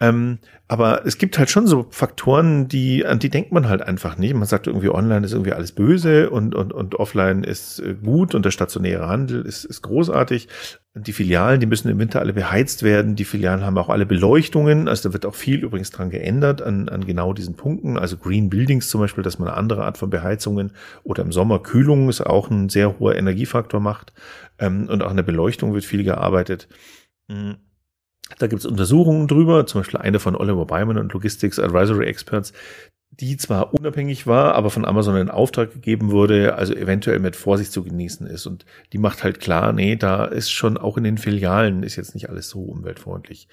Ähm, 0.01 0.39
aber 0.67 1.05
es 1.05 1.17
gibt 1.17 1.37
halt 1.37 1.49
schon 1.49 1.65
so 1.65 1.87
Faktoren, 1.91 2.67
die, 2.67 3.05
an 3.05 3.19
die 3.19 3.29
denkt 3.29 3.53
man 3.53 3.69
halt 3.69 3.81
einfach 3.81 4.17
nicht. 4.17 4.33
Man 4.33 4.47
sagt 4.47 4.67
irgendwie, 4.67 4.89
online 4.89 5.25
ist 5.25 5.31
irgendwie 5.31 5.53
alles 5.53 5.71
böse 5.71 6.29
und, 6.29 6.55
und, 6.55 6.73
und 6.73 6.95
offline 6.95 7.43
ist 7.43 7.79
äh, 7.79 7.93
gut 7.93 8.35
und 8.35 8.43
der 8.43 8.51
stationäre 8.51 9.07
Handel 9.07 9.45
ist, 9.45 9.63
ist 9.63 9.81
großartig. 9.81 10.49
Die 10.95 11.13
Filialen, 11.13 11.59
die 11.59 11.67
müssen 11.67 11.89
im 11.89 11.99
Winter 11.99 12.19
alle 12.19 12.33
beheizt 12.33 12.83
werden. 12.83 13.15
Die 13.15 13.23
Filialen 13.23 13.63
haben 13.63 13.77
auch 13.77 13.89
alle 13.89 14.05
Beleuchtungen. 14.05 14.87
Also 14.87 15.09
da 15.09 15.13
wird 15.13 15.25
auch 15.25 15.35
viel 15.35 15.63
übrigens 15.63 15.91
dran 15.91 16.09
geändert 16.09 16.61
an, 16.61 16.89
an 16.89 17.05
genau 17.05 17.33
diesen 17.33 17.55
Punkten. 17.55 17.97
Also 17.97 18.17
Green 18.17 18.49
Buildings 18.49 18.89
zum 18.89 18.99
Beispiel, 18.99 19.23
dass 19.23 19.39
man 19.39 19.47
eine 19.47 19.57
andere 19.57 19.85
Art 19.85 19.97
von 19.97 20.09
Beheizungen 20.09 20.73
oder 21.03 21.23
im 21.23 21.31
Sommer 21.31 21.59
Kühlung 21.59 22.09
ist 22.09 22.21
auch 22.21 22.49
ein 22.49 22.67
sehr 22.67 22.99
hoher 22.99 23.15
Energiefaktor 23.15 23.79
macht. 23.79 24.11
Ähm, 24.59 24.89
und 24.89 25.01
auch 25.01 25.11
in 25.11 25.17
der 25.17 25.23
Beleuchtung 25.23 25.73
wird 25.73 25.85
viel 25.85 26.03
gearbeitet. 26.03 26.67
Mhm. 27.29 27.55
Da 28.39 28.47
gibt 28.47 28.61
es 28.61 28.65
Untersuchungen 28.65 29.27
drüber, 29.27 29.65
zum 29.65 29.81
Beispiel 29.81 29.99
eine 29.99 30.19
von 30.19 30.35
Oliver 30.35 30.65
Byman 30.65 30.97
und 30.97 31.13
Logistics 31.13 31.59
Advisory 31.59 32.05
Experts, 32.05 32.53
die 33.19 33.37
zwar 33.37 33.73
unabhängig 33.73 34.25
war, 34.25 34.55
aber 34.55 34.71
von 34.71 34.85
Amazon 34.85 35.17
in 35.17 35.29
Auftrag 35.29 35.71
gegeben 35.71 36.09
wurde, 36.09 36.55
also 36.55 36.73
eventuell 36.73 37.19
mit 37.19 37.35
Vorsicht 37.35 37.71
zu 37.71 37.83
genießen 37.83 38.25
ist. 38.25 38.47
Und 38.47 38.65
die 38.91 38.97
macht 38.97 39.23
halt 39.23 39.39
klar, 39.39 39.71
nee, 39.71 39.95
da 39.95 40.25
ist 40.25 40.49
schon 40.49 40.77
auch 40.77 40.97
in 40.97 41.03
den 41.03 41.19
Filialen 41.19 41.83
ist 41.83 41.95
jetzt 41.95 42.15
nicht 42.15 42.29
alles 42.29 42.49
so 42.49 42.61
umweltfreundlich. 42.61 43.47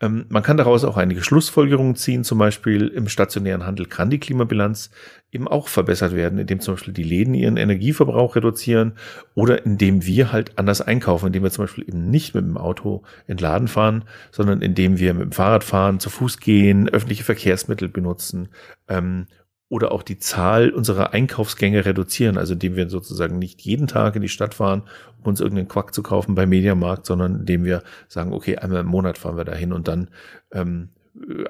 Ähm, 0.00 0.24
man 0.30 0.42
kann 0.42 0.56
daraus 0.56 0.84
auch 0.84 0.96
einige 0.96 1.22
Schlussfolgerungen 1.22 1.94
ziehen, 1.94 2.24
zum 2.24 2.38
Beispiel 2.38 2.88
im 2.88 3.08
stationären 3.08 3.66
Handel 3.66 3.86
kann 3.86 4.08
die 4.08 4.20
Klimabilanz 4.20 4.90
eben 5.32 5.48
auch 5.48 5.68
verbessert 5.68 6.14
werden, 6.14 6.38
indem 6.38 6.60
zum 6.60 6.74
Beispiel 6.74 6.92
die 6.92 7.02
Läden 7.02 7.32
ihren 7.32 7.56
Energieverbrauch 7.56 8.36
reduzieren 8.36 8.92
oder 9.34 9.64
indem 9.64 10.04
wir 10.04 10.30
halt 10.30 10.58
anders 10.58 10.82
einkaufen, 10.82 11.28
indem 11.28 11.42
wir 11.42 11.50
zum 11.50 11.64
Beispiel 11.64 11.88
eben 11.88 12.10
nicht 12.10 12.34
mit 12.34 12.44
dem 12.44 12.58
Auto 12.58 13.02
in 13.26 13.38
den 13.38 13.42
Laden 13.42 13.66
fahren, 13.66 14.04
sondern 14.30 14.60
indem 14.60 14.98
wir 14.98 15.14
mit 15.14 15.24
dem 15.24 15.32
Fahrrad 15.32 15.64
fahren, 15.64 16.00
zu 16.00 16.10
Fuß 16.10 16.38
gehen, 16.38 16.88
öffentliche 16.90 17.24
Verkehrsmittel 17.24 17.88
benutzen 17.88 18.48
ähm, 18.88 19.26
oder 19.70 19.92
auch 19.92 20.02
die 20.02 20.18
Zahl 20.18 20.68
unserer 20.68 21.14
Einkaufsgänge 21.14 21.86
reduzieren, 21.86 22.36
also 22.36 22.52
indem 22.52 22.76
wir 22.76 22.90
sozusagen 22.90 23.38
nicht 23.38 23.62
jeden 23.62 23.86
Tag 23.86 24.14
in 24.16 24.22
die 24.22 24.28
Stadt 24.28 24.52
fahren, 24.52 24.82
um 25.18 25.28
uns 25.28 25.40
irgendeinen 25.40 25.68
Quack 25.68 25.94
zu 25.94 26.02
kaufen 26.02 26.34
beim 26.34 26.50
Mediamarkt, 26.50 27.06
sondern 27.06 27.36
indem 27.36 27.64
wir 27.64 27.82
sagen, 28.06 28.34
okay, 28.34 28.58
einmal 28.58 28.80
im 28.80 28.86
Monat 28.86 29.16
fahren 29.16 29.38
wir 29.38 29.46
dahin 29.46 29.72
und 29.72 29.88
dann 29.88 30.10
ähm, 30.52 30.90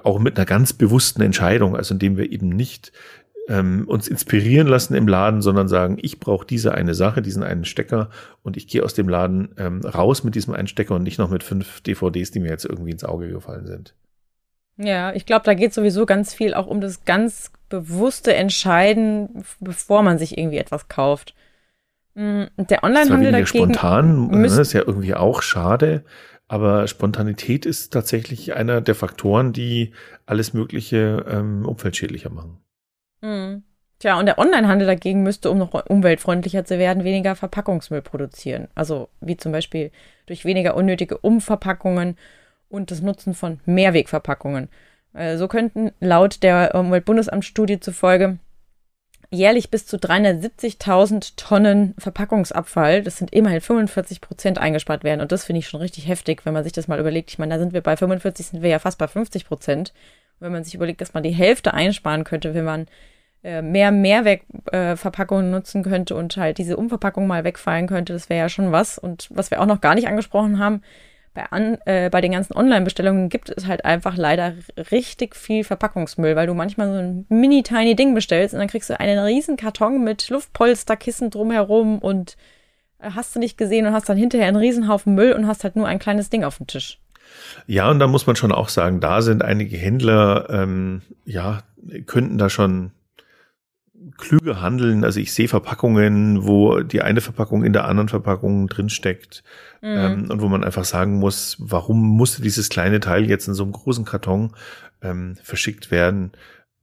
auch 0.02 0.18
mit 0.18 0.36
einer 0.36 0.46
ganz 0.46 0.72
bewussten 0.72 1.22
Entscheidung, 1.22 1.76
also 1.76 1.94
indem 1.94 2.16
wir 2.16 2.30
eben 2.30 2.48
nicht 2.48 2.92
ähm, 3.48 3.84
uns 3.88 4.08
inspirieren 4.08 4.68
lassen 4.68 4.94
im 4.94 5.08
Laden, 5.08 5.42
sondern 5.42 5.68
sagen, 5.68 5.98
ich 6.00 6.20
brauche 6.20 6.46
diese 6.46 6.74
eine 6.74 6.94
Sache, 6.94 7.22
diesen 7.22 7.42
einen 7.42 7.64
Stecker 7.64 8.10
und 8.42 8.56
ich 8.56 8.68
gehe 8.68 8.84
aus 8.84 8.94
dem 8.94 9.08
Laden 9.08 9.54
ähm, 9.58 9.80
raus 9.80 10.22
mit 10.22 10.34
diesem 10.34 10.54
einen 10.54 10.68
Stecker 10.68 10.94
und 10.94 11.02
nicht 11.02 11.18
noch 11.18 11.30
mit 11.30 11.42
fünf 11.42 11.80
DVDs, 11.80 12.30
die 12.30 12.40
mir 12.40 12.50
jetzt 12.50 12.64
irgendwie 12.64 12.92
ins 12.92 13.04
Auge 13.04 13.28
gefallen 13.28 13.66
sind. 13.66 13.94
Ja, 14.76 15.12
ich 15.12 15.26
glaube, 15.26 15.44
da 15.44 15.54
geht 15.54 15.74
sowieso 15.74 16.06
ganz 16.06 16.32
viel 16.34 16.54
auch 16.54 16.66
um 16.66 16.80
das 16.80 17.04
ganz 17.04 17.50
bewusste 17.68 18.34
Entscheiden, 18.34 19.44
bevor 19.60 20.02
man 20.02 20.18
sich 20.18 20.38
irgendwie 20.38 20.58
etwas 20.58 20.88
kauft. 20.88 21.34
Mm, 22.14 22.44
der 22.56 22.84
Onlinehandel 22.84 23.32
dagegen 23.32 23.46
spontan, 23.46 24.28
ne, 24.28 24.46
ist 24.46 24.72
ja 24.72 24.82
irgendwie 24.86 25.14
auch 25.14 25.42
schade, 25.42 26.04
aber 26.48 26.86
Spontanität 26.86 27.66
ist 27.66 27.92
tatsächlich 27.92 28.54
einer 28.54 28.80
der 28.80 28.94
Faktoren, 28.94 29.52
die 29.52 29.92
alles 30.26 30.52
Mögliche 30.52 31.24
ähm, 31.28 31.64
umweltschädlicher 31.66 32.30
machen. 32.30 32.58
Mhm. 33.22 33.62
Tja, 33.98 34.18
und 34.18 34.26
der 34.26 34.38
Onlinehandel 34.38 34.86
dagegen 34.86 35.22
müsste, 35.22 35.50
um 35.50 35.58
noch 35.58 35.72
umweltfreundlicher 35.86 36.64
zu 36.64 36.78
werden, 36.78 37.04
weniger 37.04 37.36
Verpackungsmüll 37.36 38.02
produzieren. 38.02 38.66
Also 38.74 39.08
wie 39.20 39.36
zum 39.36 39.52
Beispiel 39.52 39.92
durch 40.26 40.44
weniger 40.44 40.74
unnötige 40.74 41.18
Umverpackungen 41.18 42.18
und 42.68 42.90
das 42.90 43.00
Nutzen 43.00 43.34
von 43.34 43.60
Mehrwegverpackungen. 43.64 44.68
Äh, 45.14 45.36
so 45.36 45.46
könnten 45.46 45.92
laut 46.00 46.42
der 46.42 46.74
Umweltbundesamtsstudie 46.74 47.78
zufolge 47.78 48.38
jährlich 49.32 49.70
bis 49.70 49.86
zu 49.86 49.96
370.000 49.96 51.32
Tonnen 51.36 51.94
Verpackungsabfall, 51.98 53.02
das 53.02 53.16
sind 53.16 53.32
immerhin 53.32 53.62
45 53.62 54.20
Prozent 54.20 54.58
eingespart 54.58 55.04
werden. 55.04 55.20
Und 55.20 55.32
das 55.32 55.44
finde 55.44 55.60
ich 55.60 55.68
schon 55.68 55.80
richtig 55.80 56.06
heftig, 56.06 56.44
wenn 56.44 56.52
man 56.52 56.64
sich 56.64 56.72
das 56.72 56.86
mal 56.86 57.00
überlegt. 57.00 57.30
Ich 57.30 57.38
meine, 57.38 57.54
da 57.54 57.58
sind 57.58 57.72
wir 57.72 57.80
bei 57.80 57.96
45, 57.96 58.46
sind 58.46 58.62
wir 58.62 58.68
ja 58.68 58.78
fast 58.78 58.98
bei 58.98 59.08
50 59.08 59.46
Prozent. 59.46 59.92
Wenn 60.42 60.52
man 60.52 60.64
sich 60.64 60.74
überlegt, 60.74 61.00
dass 61.00 61.14
man 61.14 61.22
die 61.22 61.30
Hälfte 61.30 61.74
einsparen 61.74 62.24
könnte, 62.24 62.54
wenn 62.54 62.64
man 62.64 62.86
äh, 63.42 63.62
mehr 63.62 63.90
Mehrwegverpackungen 63.90 65.48
äh, 65.48 65.50
nutzen 65.50 65.82
könnte 65.82 66.14
und 66.14 66.36
halt 66.36 66.58
diese 66.58 66.76
Umverpackung 66.76 67.26
mal 67.26 67.44
wegfallen 67.44 67.88
könnte, 67.88 68.12
das 68.12 68.28
wäre 68.28 68.40
ja 68.40 68.48
schon 68.48 68.70
was. 68.70 68.98
Und 68.98 69.28
was 69.30 69.50
wir 69.50 69.60
auch 69.60 69.66
noch 69.66 69.80
gar 69.80 69.94
nicht 69.94 70.06
angesprochen 70.06 70.58
haben, 70.58 70.82
bei, 71.34 71.44
an, 71.50 71.78
äh, 71.86 72.08
bei 72.10 72.20
den 72.20 72.32
ganzen 72.32 72.54
Online-Bestellungen 72.54 73.30
gibt 73.30 73.50
es 73.50 73.66
halt 73.66 73.84
einfach 73.84 74.16
leider 74.16 74.54
richtig 74.90 75.34
viel 75.34 75.64
Verpackungsmüll, 75.64 76.36
weil 76.36 76.46
du 76.46 76.54
manchmal 76.54 76.92
so 76.92 76.98
ein 76.98 77.26
mini-tiny 77.30 77.96
Ding 77.96 78.14
bestellst 78.14 78.54
und 78.54 78.60
dann 78.60 78.68
kriegst 78.68 78.90
du 78.90 79.00
einen 79.00 79.18
riesen 79.18 79.56
Karton 79.56 80.04
mit 80.04 80.28
Luftpolsterkissen 80.28 81.30
drumherum 81.30 81.98
und 81.98 82.36
hast 83.00 83.34
du 83.34 83.40
nicht 83.40 83.58
gesehen 83.58 83.86
und 83.86 83.92
hast 83.92 84.08
dann 84.08 84.16
hinterher 84.16 84.46
einen 84.46 84.56
Riesenhaufen 84.56 85.14
Müll 85.14 85.32
und 85.32 85.46
hast 85.46 85.64
halt 85.64 85.74
nur 85.74 85.88
ein 85.88 85.98
kleines 85.98 86.30
Ding 86.30 86.44
auf 86.44 86.58
dem 86.58 86.66
Tisch. 86.66 87.01
Ja, 87.66 87.90
und 87.90 87.98
da 87.98 88.06
muss 88.06 88.26
man 88.26 88.36
schon 88.36 88.52
auch 88.52 88.68
sagen, 88.68 89.00
da 89.00 89.22
sind 89.22 89.42
einige 89.42 89.76
Händler, 89.76 90.48
ähm, 90.50 91.02
ja, 91.24 91.62
könnten 92.06 92.38
da 92.38 92.48
schon 92.48 92.92
klüger 94.18 94.60
handeln. 94.60 95.04
Also 95.04 95.20
ich 95.20 95.32
sehe 95.32 95.48
Verpackungen, 95.48 96.44
wo 96.44 96.80
die 96.80 97.02
eine 97.02 97.20
Verpackung 97.20 97.64
in 97.64 97.72
der 97.72 97.86
anderen 97.86 98.08
Verpackung 98.08 98.68
drinsteckt 98.68 99.42
mhm. 99.80 99.88
ähm, 99.88 100.30
und 100.30 100.40
wo 100.40 100.48
man 100.48 100.64
einfach 100.64 100.84
sagen 100.84 101.18
muss, 101.18 101.56
warum 101.58 102.00
musste 102.00 102.42
dieses 102.42 102.68
kleine 102.68 103.00
Teil 103.00 103.28
jetzt 103.28 103.48
in 103.48 103.54
so 103.54 103.62
einem 103.62 103.72
großen 103.72 104.04
Karton 104.04 104.54
ähm, 105.02 105.36
verschickt 105.42 105.90
werden? 105.90 106.32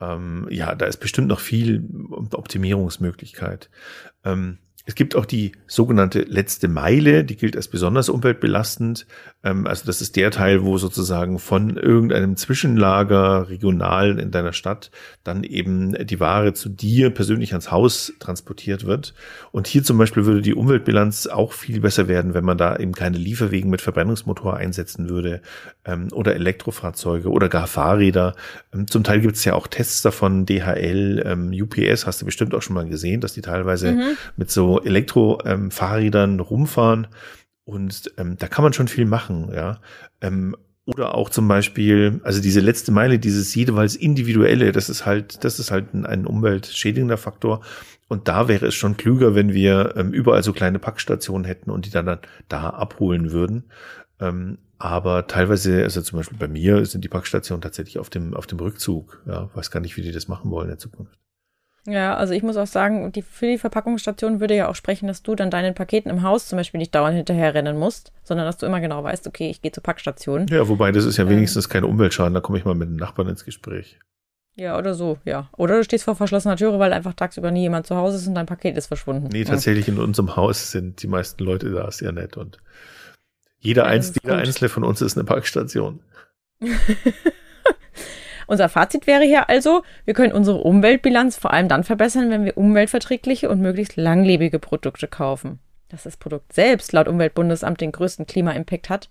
Ähm, 0.01 0.48
ja, 0.50 0.75
da 0.75 0.86
ist 0.86 0.98
bestimmt 0.98 1.27
noch 1.27 1.39
viel 1.39 1.84
Optimierungsmöglichkeit. 2.32 3.70
Ähm, 4.24 4.60
es 4.86 4.96
gibt 4.96 5.16
auch 5.16 5.26
die 5.26 5.52
sogenannte 5.68 6.22
letzte 6.22 6.68
Meile, 6.68 7.24
die 7.24 7.36
gilt 7.36 7.56
als 7.56 7.68
besonders 7.68 8.10
umweltbelastend. 8.10 9.06
Ähm, 9.44 9.68
also 9.68 9.86
das 9.86 10.02
ist 10.02 10.16
der 10.16 10.32
Teil, 10.32 10.64
wo 10.64 10.78
sozusagen 10.78 11.40
von 11.40 11.78
irgendeinem 11.78 12.38
Zwischenlager 12.38 13.50
regional 13.50 14.20
in 14.20 14.32
deiner 14.32 14.54
Stadt 14.54 14.92
dann 15.24 15.44
eben 15.44 15.94
die 16.08 16.20
Ware 16.20 16.54
zu 16.54 16.70
dir 16.70 17.10
persönlich 17.10 17.52
ans 17.52 17.72
Haus 17.72 18.14
transportiert 18.20 18.86
wird. 18.86 19.14
Und 19.52 19.68
hier 19.68 19.84
zum 19.84 19.98
Beispiel 19.98 20.26
würde 20.26 20.42
die 20.42 20.56
Umweltbilanz 20.56 21.28
auch 21.28 21.52
viel 21.52 21.82
besser 21.82 22.08
werden, 22.08 22.34
wenn 22.34 22.46
man 22.46 22.58
da 22.58 22.78
eben 22.78 22.94
keine 22.94 23.18
Lieferwegen 23.18 23.70
mit 23.70 23.82
Verbrennungsmotor 23.82 24.56
einsetzen 24.56 25.10
würde 25.10 25.42
ähm, 25.86 26.08
oder 26.14 26.36
Elektrofahrzeuge 26.36 27.30
oder 27.30 27.50
gar 27.50 27.68
Fahrräder. 27.68 28.36
Ähm, 28.74 28.88
zum 28.88 29.04
Teil 29.04 29.20
gibt 29.20 29.36
es 29.36 29.46
ja 29.46 29.56
auch 29.56 29.68
Tests 29.68 30.02
davon, 30.02 30.46
DHL, 30.46 31.50
UPS 31.62 32.06
hast 32.06 32.22
du 32.22 32.26
bestimmt 32.26 32.54
auch 32.56 32.62
schon 32.62 32.74
mal 32.74 32.88
gesehen, 32.88 33.22
dass 33.22 33.34
die 33.34 33.42
teilweise 33.42 33.92
mhm. 33.92 34.18
mit 34.38 34.50
so 34.50 34.69
Elektrofahrrädern 34.78 36.34
ähm, 36.34 36.40
rumfahren. 36.40 37.08
Und 37.66 38.12
ähm, 38.18 38.36
da 38.38 38.48
kann 38.48 38.64
man 38.64 38.74
schon 38.74 38.88
viel 38.88 39.06
machen, 39.06 39.52
ja. 39.54 39.80
Ähm, 40.22 40.56
oder 40.86 41.14
auch 41.14 41.30
zum 41.30 41.48
Beispiel, 41.48 42.20
also 42.24 42.42
diese 42.42 42.62
letzte 42.62 42.92
Meile, 42.92 43.20
dieses 43.20 43.54
jeweils 43.54 43.96
individuelle, 43.96 44.72
das 44.72 44.90
ist 44.90 45.06
halt, 45.06 45.44
das 45.44 45.60
ist 45.60 45.70
halt 45.70 45.94
ein, 45.94 46.06
ein 46.08 46.26
umweltschädigender 46.26 47.18
Faktor. 47.18 47.62
Und 48.08 48.28
da 48.28 48.48
wäre 48.48 48.66
es 48.66 48.74
schon 48.74 48.98
klüger, 48.98 49.36
wenn 49.36 49.54
wir 49.54 49.94
ähm, 49.96 50.12
überall 50.12 50.42
so 50.42 50.52
kleine 50.52 50.80
Packstationen 50.80 51.46
hätten 51.46 51.70
und 51.70 51.86
die 51.86 51.92
dann, 51.92 52.08
dann 52.08 52.20
da 52.48 52.72
abholen 52.72 53.32
würden. 53.32 53.66
Ähm, 54.20 54.58
aber 54.80 55.28
teilweise, 55.28 55.84
also 55.84 56.02
zum 56.02 56.18
Beispiel 56.18 56.40
bei 56.40 56.48
mir 56.48 56.84
sind 56.86 57.04
die 57.04 57.10
Packstationen 57.10 57.62
tatsächlich 57.62 58.00
auf 58.00 58.10
dem, 58.10 58.34
auf 58.34 58.48
dem 58.48 58.60
Rückzug. 58.60 59.22
Ja, 59.28 59.52
weiß 59.54 59.70
gar 59.70 59.82
nicht, 59.82 59.96
wie 59.96 60.02
die 60.02 60.12
das 60.12 60.28
machen 60.28 60.50
wollen 60.50 60.66
in 60.66 60.72
der 60.72 60.80
Zukunft. 60.80 61.20
Ja, 61.86 62.16
also 62.16 62.34
ich 62.34 62.44
muss 62.44 62.58
auch 62.58 62.68
sagen, 62.68 63.12
die, 63.12 63.22
für 63.22 63.48
die 63.48 63.58
Verpackungsstation 63.58 64.40
würde 64.40 64.56
ja 64.56 64.68
auch 64.68 64.76
sprechen, 64.76 65.08
dass 65.08 65.24
du 65.24 65.36
dann 65.36 65.50
deinen 65.50 65.74
Paketen 65.74 66.10
im 66.10 66.24
Haus 66.24 66.48
zum 66.48 66.58
Beispiel 66.58 66.78
nicht 66.78 66.94
dauernd 66.94 67.16
hinterher 67.16 67.54
rennen 67.54 67.78
musst, 67.78 68.12
sondern 68.24 68.46
dass 68.46 68.58
du 68.58 68.66
immer 68.66 68.82
genau 68.82 69.04
weißt, 69.04 69.28
okay, 69.28 69.50
ich 69.50 69.62
gehe 69.62 69.72
zur 69.72 69.84
Packstation. 69.84 70.48
Ja, 70.48 70.68
wobei 70.68 70.92
das 70.92 71.06
ist 71.06 71.18
ja 71.18 71.24
ähm, 71.24 71.32
wenigstens 71.32 71.66
ähm, 71.66 71.72
kein 71.72 71.84
Umweltschaden, 71.84 72.34
da 72.34 72.42
komme 72.42 72.58
ich 72.58 72.66
mal 72.66 72.76
mit 72.76 72.90
dem 72.90 72.98
Nachbarn 72.98 73.30
ins 73.30 73.46
Gespräch. 73.46 73.98
Ja, 74.56 74.78
oder 74.78 74.94
so, 74.94 75.18
ja. 75.24 75.50
Oder 75.56 75.78
du 75.78 75.84
stehst 75.86 76.04
vor 76.04 76.16
verschlossener 76.16 76.58
Türe, 76.58 76.80
weil 76.80 76.92
einfach 76.92 77.14
tagsüber 77.14 77.50
nie 77.50 77.62
jemand 77.62 77.88
zu 77.88 77.96
Hause 77.96 78.18
ist 78.18 78.28
und 78.28 78.36
dein 78.36 78.46
Paket 78.46 78.78
ist 78.78 78.88
verschwunden. 78.88 79.30
Nee, 79.32 79.46
tatsächlich 79.46 79.88
in 79.88 79.98
unserem 80.00 80.36
Haus 80.36 80.72
sind 80.72 81.02
die 81.02 81.08
meisten 81.08 81.44
Leute 81.44 81.72
da 81.72 81.90
sehr 81.92 82.12
nett 82.12 82.36
und 82.36 82.58
jeder, 83.60 83.84
ja, 83.84 83.90
eins, 83.90 84.14
jeder 84.22 84.38
einzelne 84.38 84.70
von 84.70 84.84
uns 84.84 85.02
ist 85.02 85.18
eine 85.18 85.26
Packstation. 85.26 86.00
Unser 88.50 88.68
Fazit 88.68 89.06
wäre 89.06 89.25
hier 89.25 89.48
also, 89.48 89.84
wir 90.06 90.15
können 90.15 90.34
unsere 90.34 90.58
Umweltbilanz 90.58 91.38
vor 91.38 91.53
allem 91.53 91.68
dann 91.68 91.84
verbessern, 91.84 92.32
wenn 92.32 92.46
wir 92.46 92.58
umweltverträgliche 92.58 93.48
und 93.48 93.62
möglichst 93.62 93.96
langlebige 93.96 94.58
Produkte 94.58 95.08
kaufen. 95.08 95.60
Dass 95.89 96.01
das 96.01 96.18
Produkt 96.18 96.53
selbst 96.53 96.91
laut 96.91 97.08
Umweltbundesamt 97.08 97.79
den 97.79 97.91
größten 97.91 98.25
Klima-Impact 98.25 98.89
hat, 98.89 99.08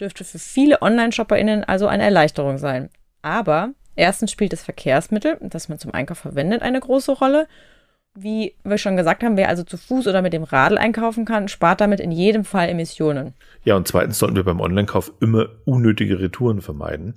dürfte 0.00 0.24
für 0.24 0.40
viele 0.40 0.82
Online-ShopperInnen 0.82 1.62
also 1.62 1.86
eine 1.86 2.02
Erleichterung 2.02 2.58
sein. 2.58 2.90
Aber 3.22 3.70
erstens 3.94 4.32
spielt 4.32 4.52
das 4.52 4.64
Verkehrsmittel, 4.64 5.38
das 5.40 5.68
man 5.68 5.78
zum 5.78 5.94
Einkauf 5.94 6.18
verwendet, 6.18 6.62
eine 6.62 6.80
große 6.80 7.12
Rolle 7.12 7.46
wie 8.14 8.54
wir 8.64 8.78
schon 8.78 8.96
gesagt 8.96 9.22
haben, 9.22 9.36
wer 9.36 9.48
also 9.48 9.62
zu 9.62 9.76
Fuß 9.76 10.08
oder 10.08 10.20
mit 10.20 10.32
dem 10.32 10.42
Radl 10.42 10.78
einkaufen 10.78 11.24
kann, 11.24 11.46
spart 11.46 11.80
damit 11.80 12.00
in 12.00 12.10
jedem 12.10 12.44
Fall 12.44 12.68
Emissionen. 12.68 13.34
Ja, 13.64 13.76
und 13.76 13.86
zweitens 13.86 14.18
sollten 14.18 14.34
wir 14.34 14.42
beim 14.42 14.60
Online-Kauf 14.60 15.12
immer 15.20 15.48
unnötige 15.64 16.18
Retouren 16.18 16.60
vermeiden. 16.60 17.14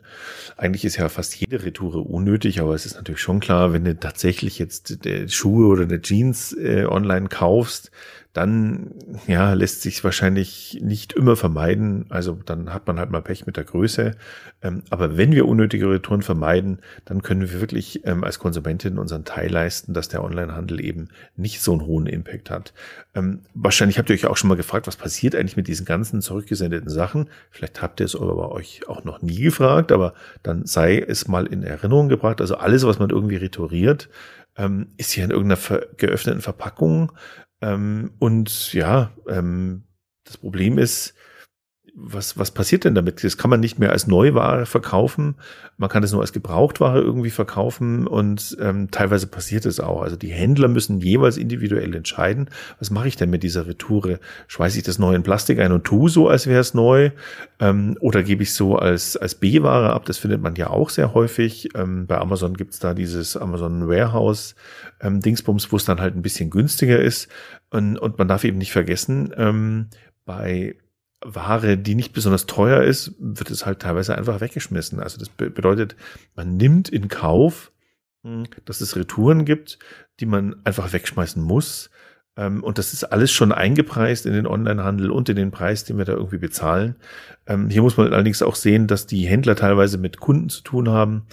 Eigentlich 0.56 0.86
ist 0.86 0.98
ja 0.98 1.10
fast 1.10 1.36
jede 1.36 1.64
Retoure 1.64 2.00
unnötig, 2.00 2.62
aber 2.62 2.76
es 2.76 2.86
ist 2.86 2.96
natürlich 2.96 3.22
schon 3.22 3.40
klar, 3.40 3.74
wenn 3.74 3.86
du 3.86 3.98
tatsächlich 3.98 4.60
jetzt 4.60 5.00
Schuhe 5.30 5.68
oder 5.68 5.84
eine 5.84 6.02
Jeans 6.02 6.54
äh, 6.54 6.86
online 6.86 7.28
kaufst, 7.28 7.92
dann 8.34 8.96
ja, 9.28 9.54
lässt 9.54 9.84
sich 9.84 10.04
wahrscheinlich 10.04 10.80
nicht 10.82 11.14
immer 11.14 11.36
vermeiden. 11.36 12.08
Also 12.10 12.40
dann 12.46 12.74
hat 12.74 12.88
man 12.88 12.98
halt 12.98 13.12
mal 13.12 13.22
Pech 13.22 13.46
mit 13.46 13.58
der 13.58 13.64
Größe. 13.64 14.16
Ähm, 14.64 14.82
aber 14.90 15.18
wenn 15.18 15.34
wir 15.34 15.48
unnötige 15.48 15.88
Retouren 15.88 16.24
vermeiden, 16.24 16.80
dann 17.06 17.22
können 17.22 17.42
wir 17.42 17.62
wirklich 17.62 18.06
ähm, 18.08 18.24
als 18.24 18.40
Konsumentin 18.40 18.98
unseren 18.98 19.24
Teil 19.24 19.52
leisten, 19.52 19.94
dass 19.94 20.08
der 20.08 20.24
Onlinehandel 20.24 20.84
eben 20.84 21.10
nicht 21.36 21.62
so 21.62 21.74
einen 21.74 21.86
hohen 21.86 22.08
Impact 22.08 22.50
hat. 22.50 22.74
Ähm, 23.14 23.42
wahrscheinlich 23.54 24.00
habt 24.00 24.10
ihr 24.10 24.16
euch 24.16 24.26
auch 24.26 24.38
schon 24.38 24.48
mal 24.48 24.58
gefragt, 24.58 24.88
was 24.88 24.96
passiert 24.96 25.36
eigentlich 25.36 25.58
mit 25.58 25.68
diesen 25.68 25.86
ganzen 25.86 26.22
zurückgesendeten 26.22 26.90
Sachen? 26.90 27.30
Vielleicht 27.52 27.84
habt 27.84 28.00
ihr 28.00 28.08
es 28.08 28.16
aber 28.16 28.36
bei 28.36 28.48
euch 28.48 28.88
auch 28.88 29.04
noch 29.04 29.22
nie 29.22 29.42
gefragt, 29.42 29.92
aber 29.92 30.16
dann 30.42 30.66
sei 30.66 30.98
es 30.98 31.28
mal 31.28 31.46
in 31.46 31.62
Erinnerung 31.62 32.10
gebracht. 32.10 32.42
Also 32.42 32.56
alles, 32.56 32.84
was 32.84 32.98
man 32.98 33.12
irgendwie 33.12 33.36
retouriert, 33.36 34.10
ist 34.98 35.12
hier 35.12 35.24
in 35.24 35.32
irgendeiner 35.32 35.82
geöffneten 35.98 36.42
Verpackung 36.42 37.12
ähm, 37.64 38.12
und 38.20 38.74
ja, 38.74 39.14
ähm, 39.28 39.84
das 40.26 40.38
Problem 40.38 40.78
ist, 40.78 41.14
was, 41.96 42.40
was 42.40 42.50
passiert 42.50 42.86
denn 42.86 42.96
damit? 42.96 43.24
Das 43.24 43.38
kann 43.38 43.52
man 43.52 43.60
nicht 43.60 43.78
mehr 43.78 43.92
als 43.92 44.08
Neuware 44.08 44.66
verkaufen. 44.66 45.36
Man 45.78 45.90
kann 45.90 46.02
es 46.02 46.12
nur 46.12 46.22
als 46.22 46.34
Gebrauchtware 46.34 47.00
irgendwie 47.00 47.30
verkaufen 47.30 48.08
und 48.08 48.58
ähm, 48.60 48.90
teilweise 48.90 49.28
passiert 49.28 49.68
es 49.68 49.80
auch. 49.80 50.02
Also 50.02 50.16
die 50.16 50.32
Händler 50.32 50.70
müssen 50.70 51.02
jeweils 51.02 51.38
individuell 51.38 51.94
entscheiden, 51.94 52.50
was 52.80 52.90
mache 52.90 53.08
ich 53.08 53.16
denn 53.16 53.30
mit 53.30 53.44
dieser 53.44 53.68
Retoure? 53.68 54.20
Schweiße 54.48 54.80
ich 54.80 54.84
das 54.84 54.98
neu 54.98 55.14
in 55.14 55.22
Plastik 55.22 55.60
ein 55.60 55.72
und 55.72 55.84
tue 55.84 56.10
so, 56.10 56.28
als 56.28 56.48
wäre 56.48 56.62
es 56.62 56.74
neu? 56.74 57.12
Ähm, 57.60 57.96
oder 58.00 58.24
gebe 58.24 58.42
ich 58.42 58.56
so 58.56 58.76
als, 58.76 59.16
als 59.16 59.36
B-Ware 59.36 59.94
ab? 59.94 60.06
Das 60.06 60.18
findet 60.18 60.42
man 60.42 60.56
ja 60.56 60.72
auch 60.72 60.90
sehr 60.90 61.14
häufig. 61.14 61.70
Ähm, 61.76 62.08
bei 62.08 62.18
Amazon 62.18 62.56
gibt's 62.56 62.80
da 62.80 62.96
dieses 62.96 63.38
Amazon 63.38 63.88
Warehouse 63.88 64.56
ähm, 65.00 65.20
Dingsbums, 65.20 65.72
wo 65.72 65.76
es 65.76 65.86
dann 65.86 66.02
halt 66.02 66.16
ein 66.16 66.24
bisschen 66.24 66.50
günstiger 66.50 67.00
ist. 67.00 67.28
Und, 67.70 68.00
und 68.00 68.18
man 68.18 68.28
darf 68.28 68.46
eben 68.46 68.58
nicht 68.58 68.72
vergessen, 68.72 69.32
ähm, 69.38 69.90
bei 70.26 70.76
Ware, 71.26 71.78
die 71.78 71.96
nicht 71.96 72.14
besonders 72.14 72.46
teuer 72.46 72.84
ist, 72.84 73.14
wird 73.20 73.50
es 73.52 73.66
halt 73.66 73.80
teilweise 73.80 74.18
einfach 74.18 74.42
weggeschmissen. 74.42 75.00
Also 75.00 75.18
das 75.18 75.30
bedeutet, 75.30 75.96
man 76.36 76.58
nimmt 76.58 76.90
in 76.90 77.08
Kauf, 77.08 77.72
hm, 78.24 78.46
dass 78.66 78.82
es 78.82 78.96
Retouren 78.96 79.46
gibt, 79.46 79.80
die 80.20 80.26
man 80.26 80.56
einfach 80.64 80.94
wegschmeißen 80.94 81.42
muss. 81.42 81.90
Ähm, 82.36 82.64
und 82.64 82.78
das 82.78 82.94
ist 82.94 83.04
alles 83.06 83.32
schon 83.32 83.52
eingepreist 83.52 84.26
in 84.26 84.34
den 84.34 84.48
Onlinehandel 84.48 85.12
und 85.12 85.30
in 85.30 85.36
den 85.36 85.52
Preis, 85.52 85.84
den 85.84 85.98
wir 85.98 86.06
da 86.06 86.14
irgendwie 86.14 86.38
bezahlen. 86.38 86.96
Ähm, 87.48 87.70
hier 87.70 87.82
muss 87.82 87.98
man 87.98 88.12
allerdings 88.12 88.42
auch 88.42 88.56
sehen, 88.56 88.88
dass 88.88 89.06
die 89.06 89.26
Händler 89.26 89.56
teilweise 89.56 89.98
mit 89.98 90.20
Kunden 90.20 90.50
zu 90.50 90.62
tun 90.64 90.90
haben, 90.90 91.24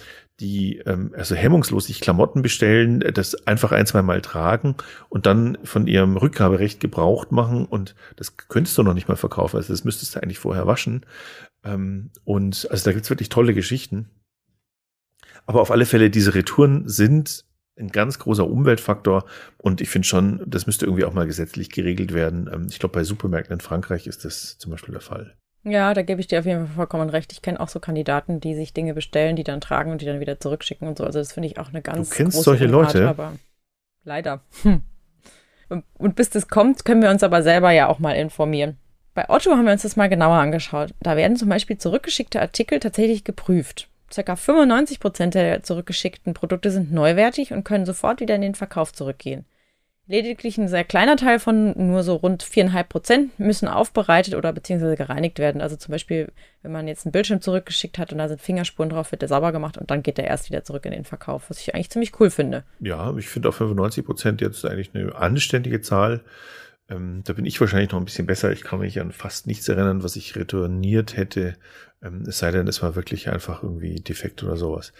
die 0.41 0.79
ähm, 0.79 1.13
also 1.15 1.35
hemmungslos 1.35 1.85
sich 1.85 2.01
Klamotten 2.01 2.41
bestellen, 2.41 2.99
das 3.13 3.47
einfach 3.47 3.71
ein, 3.71 3.85
zwei 3.85 4.01
Mal 4.01 4.21
tragen 4.21 4.75
und 5.07 5.25
dann 5.27 5.57
von 5.63 5.87
ihrem 5.87 6.17
Rückgaberecht 6.17 6.79
gebraucht 6.79 7.31
machen 7.31 7.65
und 7.65 7.95
das 8.15 8.35
könntest 8.35 8.77
du 8.77 8.83
noch 8.83 8.95
nicht 8.95 9.07
mal 9.07 9.15
verkaufen. 9.15 9.57
Also 9.57 9.71
das 9.71 9.83
müsstest 9.83 10.15
du 10.15 10.21
eigentlich 10.21 10.39
vorher 10.39 10.67
waschen. 10.67 11.05
Ähm, 11.63 12.09
und 12.25 12.67
also 12.71 12.83
da 12.85 12.93
gibt's 12.93 13.09
wirklich 13.09 13.29
tolle 13.29 13.53
Geschichten. 13.53 14.09
Aber 15.45 15.61
auf 15.61 15.71
alle 15.71 15.85
Fälle, 15.85 16.09
diese 16.09 16.33
Retouren 16.33 16.87
sind 16.89 17.45
ein 17.77 17.89
ganz 17.89 18.19
großer 18.19 18.47
Umweltfaktor 18.47 19.25
und 19.57 19.79
ich 19.79 19.89
finde 19.89 20.07
schon, 20.07 20.43
das 20.45 20.65
müsste 20.65 20.85
irgendwie 20.85 21.05
auch 21.05 21.13
mal 21.13 21.27
gesetzlich 21.27 21.69
geregelt 21.69 22.13
werden. 22.13 22.49
Ähm, 22.51 22.67
ich 22.69 22.79
glaube, 22.79 22.93
bei 22.93 23.03
Supermärkten 23.03 23.53
in 23.53 23.61
Frankreich 23.61 24.07
ist 24.07 24.25
das 24.25 24.57
zum 24.57 24.71
Beispiel 24.71 24.91
der 24.91 25.01
Fall. 25.01 25.37
Ja, 25.63 25.93
da 25.93 26.01
gebe 26.01 26.19
ich 26.19 26.27
dir 26.27 26.39
auf 26.39 26.45
jeden 26.45 26.65
Fall 26.65 26.75
vollkommen 26.75 27.09
recht. 27.09 27.31
Ich 27.33 27.41
kenne 27.41 27.59
auch 27.59 27.69
so 27.69 27.79
Kandidaten, 27.79 28.39
die 28.39 28.55
sich 28.55 28.73
Dinge 28.73 28.93
bestellen, 28.93 29.35
die 29.35 29.43
dann 29.43 29.61
tragen 29.61 29.91
und 29.91 30.01
die 30.01 30.05
dann 30.05 30.19
wieder 30.19 30.39
zurückschicken 30.39 30.87
und 30.87 30.97
so. 30.97 31.03
Also 31.03 31.19
das 31.19 31.33
finde 31.33 31.47
ich 31.47 31.59
auch 31.59 31.69
eine 31.69 31.81
ganz 31.81 32.09
Du 32.09 32.15
kennst 32.15 32.41
solche 32.41 32.65
Unart, 32.65 32.93
Leute? 32.93 33.07
Aber 33.07 33.33
leider. 34.03 34.41
Hm. 34.63 34.81
Und 35.97 36.15
bis 36.15 36.29
das 36.29 36.47
kommt, 36.47 36.83
können 36.83 37.01
wir 37.01 37.09
uns 37.09 37.23
aber 37.23 37.43
selber 37.43 37.71
ja 37.71 37.87
auch 37.87 37.99
mal 37.99 38.13
informieren. 38.13 38.77
Bei 39.13 39.29
Otto 39.29 39.51
haben 39.51 39.65
wir 39.65 39.71
uns 39.71 39.83
das 39.83 39.95
mal 39.95 40.09
genauer 40.09 40.35
angeschaut. 40.35 40.93
Da 41.01 41.15
werden 41.15 41.37
zum 41.37 41.49
Beispiel 41.49 41.77
zurückgeschickte 41.77 42.41
Artikel 42.41 42.79
tatsächlich 42.79 43.23
geprüft. 43.23 43.87
Circa 44.11 44.35
95 44.35 44.99
Prozent 44.99 45.35
der 45.35 45.63
zurückgeschickten 45.63 46.33
Produkte 46.33 46.71
sind 46.71 46.91
neuwertig 46.91 47.53
und 47.53 47.63
können 47.63 47.85
sofort 47.85 48.19
wieder 48.19 48.35
in 48.35 48.41
den 48.41 48.55
Verkauf 48.55 48.91
zurückgehen. 48.93 49.45
Lediglich 50.11 50.57
ein 50.57 50.67
sehr 50.67 50.83
kleiner 50.83 51.15
Teil 51.15 51.39
von 51.39 51.73
nur 51.87 52.03
so 52.03 52.15
rund 52.15 52.43
viereinhalb 52.43 52.89
Prozent 52.89 53.39
müssen 53.39 53.69
aufbereitet 53.69 54.35
oder 54.35 54.51
beziehungsweise 54.51 54.97
gereinigt 54.97 55.39
werden. 55.39 55.61
Also 55.61 55.77
zum 55.77 55.93
Beispiel, 55.93 56.33
wenn 56.63 56.73
man 56.73 56.89
jetzt 56.89 57.05
einen 57.05 57.13
Bildschirm 57.13 57.39
zurückgeschickt 57.39 57.97
hat 57.97 58.11
und 58.11 58.17
da 58.17 58.27
sind 58.27 58.41
Fingerspuren 58.41 58.89
drauf, 58.89 59.13
wird 59.13 59.21
der 59.21 59.29
sauber 59.29 59.53
gemacht 59.53 59.77
und 59.77 59.89
dann 59.89 60.03
geht 60.03 60.17
der 60.17 60.27
erst 60.27 60.49
wieder 60.49 60.65
zurück 60.65 60.83
in 60.85 60.91
den 60.91 61.05
Verkauf, 61.05 61.49
was 61.49 61.61
ich 61.61 61.73
eigentlich 61.73 61.91
ziemlich 61.91 62.19
cool 62.19 62.29
finde. 62.29 62.65
Ja, 62.81 63.15
ich 63.17 63.29
finde 63.29 63.47
auch 63.47 63.53
95 63.53 64.05
Prozent 64.05 64.41
jetzt 64.41 64.65
eigentlich 64.65 64.89
eine 64.93 65.15
anständige 65.15 65.79
Zahl. 65.79 66.19
Ähm, 66.91 67.21
da 67.23 67.33
bin 67.33 67.45
ich 67.45 67.59
wahrscheinlich 67.59 67.91
noch 67.91 67.99
ein 67.99 68.05
bisschen 68.05 68.27
besser. 68.27 68.51
Ich 68.51 68.63
kann 68.63 68.79
mich 68.79 68.99
an 68.99 69.11
fast 69.11 69.47
nichts 69.47 69.67
erinnern, 69.69 70.03
was 70.03 70.15
ich 70.15 70.35
retourniert 70.35 71.15
hätte. 71.15 71.55
Ähm, 72.03 72.23
es 72.27 72.39
sei 72.39 72.51
denn, 72.51 72.67
es 72.67 72.81
war 72.81 72.95
wirklich 72.95 73.29
einfach 73.29 73.63
irgendwie 73.63 73.95
defekt 73.95 74.43
oder 74.43 74.57
sowas. 74.57 74.91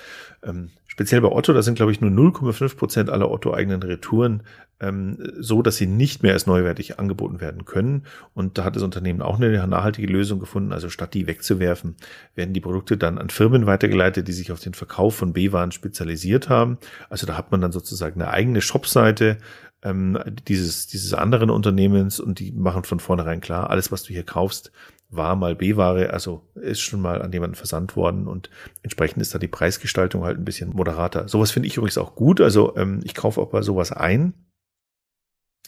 Ähm, 0.41 0.69
speziell 0.88 1.21
bei 1.21 1.29
Otto, 1.29 1.51
da 1.53 1.62
sind, 1.62 1.75
glaube 1.75 1.91
ich, 1.91 2.00
nur 2.00 2.12
0,5 2.12 2.77
Prozent 2.77 3.10
aller 3.10 3.29
Otto-eigenen 3.29 3.83
Retouren 3.83 4.43
ähm, 4.81 5.17
so, 5.38 5.62
dass 5.62 5.77
sie 5.77 5.86
nicht 5.86 6.24
mehr 6.24 6.33
als 6.33 6.48
neuwertig 6.48 7.00
angeboten 7.00 7.39
werden 7.39 7.65
können. 7.65 8.03
Und 8.33 8.57
da 8.57 8.63
hat 8.63 8.75
das 8.75 8.83
Unternehmen 8.83 9.21
auch 9.21 9.38
eine 9.39 9.67
nachhaltige 9.67 10.12
Lösung 10.12 10.39
gefunden. 10.39 10.74
Also 10.74 10.89
statt 10.89 11.13
die 11.13 11.27
wegzuwerfen, 11.27 11.95
werden 12.36 12.53
die 12.53 12.62
Produkte 12.62 12.98
dann 12.98 13.17
an 13.17 13.29
Firmen 13.29 13.67
weitergeleitet, 13.67 14.27
die 14.27 14.33
sich 14.33 14.51
auf 14.51 14.60
den 14.60 14.74
Verkauf 14.74 15.15
von 15.15 15.33
B-Waren 15.33 15.71
spezialisiert 15.71 16.50
haben. 16.50 16.77
Also 17.10 17.27
da 17.27 17.38
hat 17.38 17.51
man 17.51 17.62
dann 17.62 17.71
sozusagen 17.71 18.21
eine 18.21 18.31
eigene 18.31 18.62
Shopseite, 18.62 19.38
ähm, 19.83 20.17
dieses, 20.47 20.88
dieses 20.88 21.13
anderen 21.13 21.50
Unternehmens 21.50 22.19
und 22.19 22.39
die 22.39 22.51
machen 22.51 22.83
von 22.83 23.00
vornherein 23.00 23.41
klar, 23.41 23.69
alles, 23.69 23.91
was 23.91 24.03
du 24.03 24.13
hier 24.13 24.23
kaufst, 24.23 24.71
war 25.09 25.35
mal 25.35 25.55
B-Ware, 25.55 26.11
also 26.11 26.47
ist 26.55 26.79
schon 26.79 27.01
mal 27.01 27.21
an 27.21 27.33
jemanden 27.33 27.55
versandt 27.55 27.95
worden 27.95 28.27
und 28.27 28.50
entsprechend 28.81 29.21
ist 29.21 29.33
da 29.35 29.39
die 29.39 29.47
Preisgestaltung 29.47 30.23
halt 30.23 30.38
ein 30.38 30.45
bisschen 30.45 30.71
moderater. 30.71 31.27
Sowas 31.27 31.51
finde 31.51 31.67
ich 31.67 31.77
übrigens 31.77 31.97
auch 31.97 32.15
gut. 32.15 32.39
Also 32.39 32.75
ähm, 32.77 33.01
ich 33.03 33.13
kaufe 33.13 33.41
auch 33.41 33.50
bei 33.50 33.61
sowas 33.61 33.91
ein, 33.91 34.33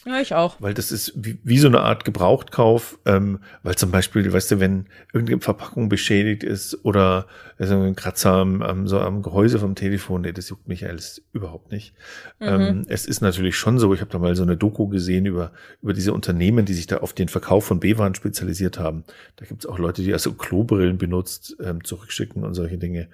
ja, 0.06 0.20
ich 0.20 0.34
auch. 0.34 0.56
Weil 0.60 0.74
das 0.74 0.92
ist 0.92 1.12
wie, 1.16 1.38
wie 1.44 1.58
so 1.58 1.68
eine 1.68 1.80
Art 1.80 2.04
Gebrauchtkauf, 2.04 2.98
ähm, 3.06 3.40
weil 3.62 3.74
zum 3.76 3.90
Beispiel, 3.90 4.30
weißt 4.32 4.52
du, 4.52 4.60
wenn 4.60 4.86
irgendeine 5.12 5.40
Verpackung 5.40 5.88
beschädigt 5.88 6.42
ist 6.42 6.84
oder 6.84 7.26
also 7.58 7.74
ein 7.80 7.96
Kratzer 7.96 8.32
am, 8.32 8.62
am, 8.62 8.86
so 8.88 9.00
am 9.00 9.22
Gehäuse 9.22 9.58
vom 9.58 9.74
Telefon, 9.74 10.22
nee, 10.22 10.32
das 10.32 10.48
juckt 10.48 10.68
mich 10.68 10.86
alles 10.86 11.22
überhaupt 11.32 11.70
nicht. 11.70 11.94
Mhm. 12.40 12.46
Ähm, 12.46 12.82
es 12.88 13.06
ist 13.06 13.20
natürlich 13.20 13.56
schon 13.56 13.78
so, 13.78 13.92
ich 13.94 14.00
habe 14.00 14.10
da 14.10 14.18
mal 14.18 14.34
so 14.36 14.42
eine 14.42 14.56
Doku 14.56 14.88
gesehen 14.88 15.26
über, 15.26 15.52
über 15.82 15.92
diese 15.92 16.12
Unternehmen, 16.12 16.66
die 16.66 16.74
sich 16.74 16.86
da 16.86 16.98
auf 16.98 17.12
den 17.12 17.28
Verkauf 17.28 17.64
von 17.64 17.80
B-Waren 17.80 18.14
spezialisiert 18.14 18.78
haben. 18.78 19.04
Da 19.36 19.46
gibt 19.46 19.64
es 19.64 19.70
auch 19.70 19.78
Leute, 19.78 20.02
die 20.02 20.12
also 20.12 20.32
Klobrillen 20.32 20.98
benutzt, 20.98 21.56
ähm, 21.62 21.84
zurückschicken 21.84 22.44
und 22.44 22.54
solche 22.54 22.78
Dinge. 22.78 23.08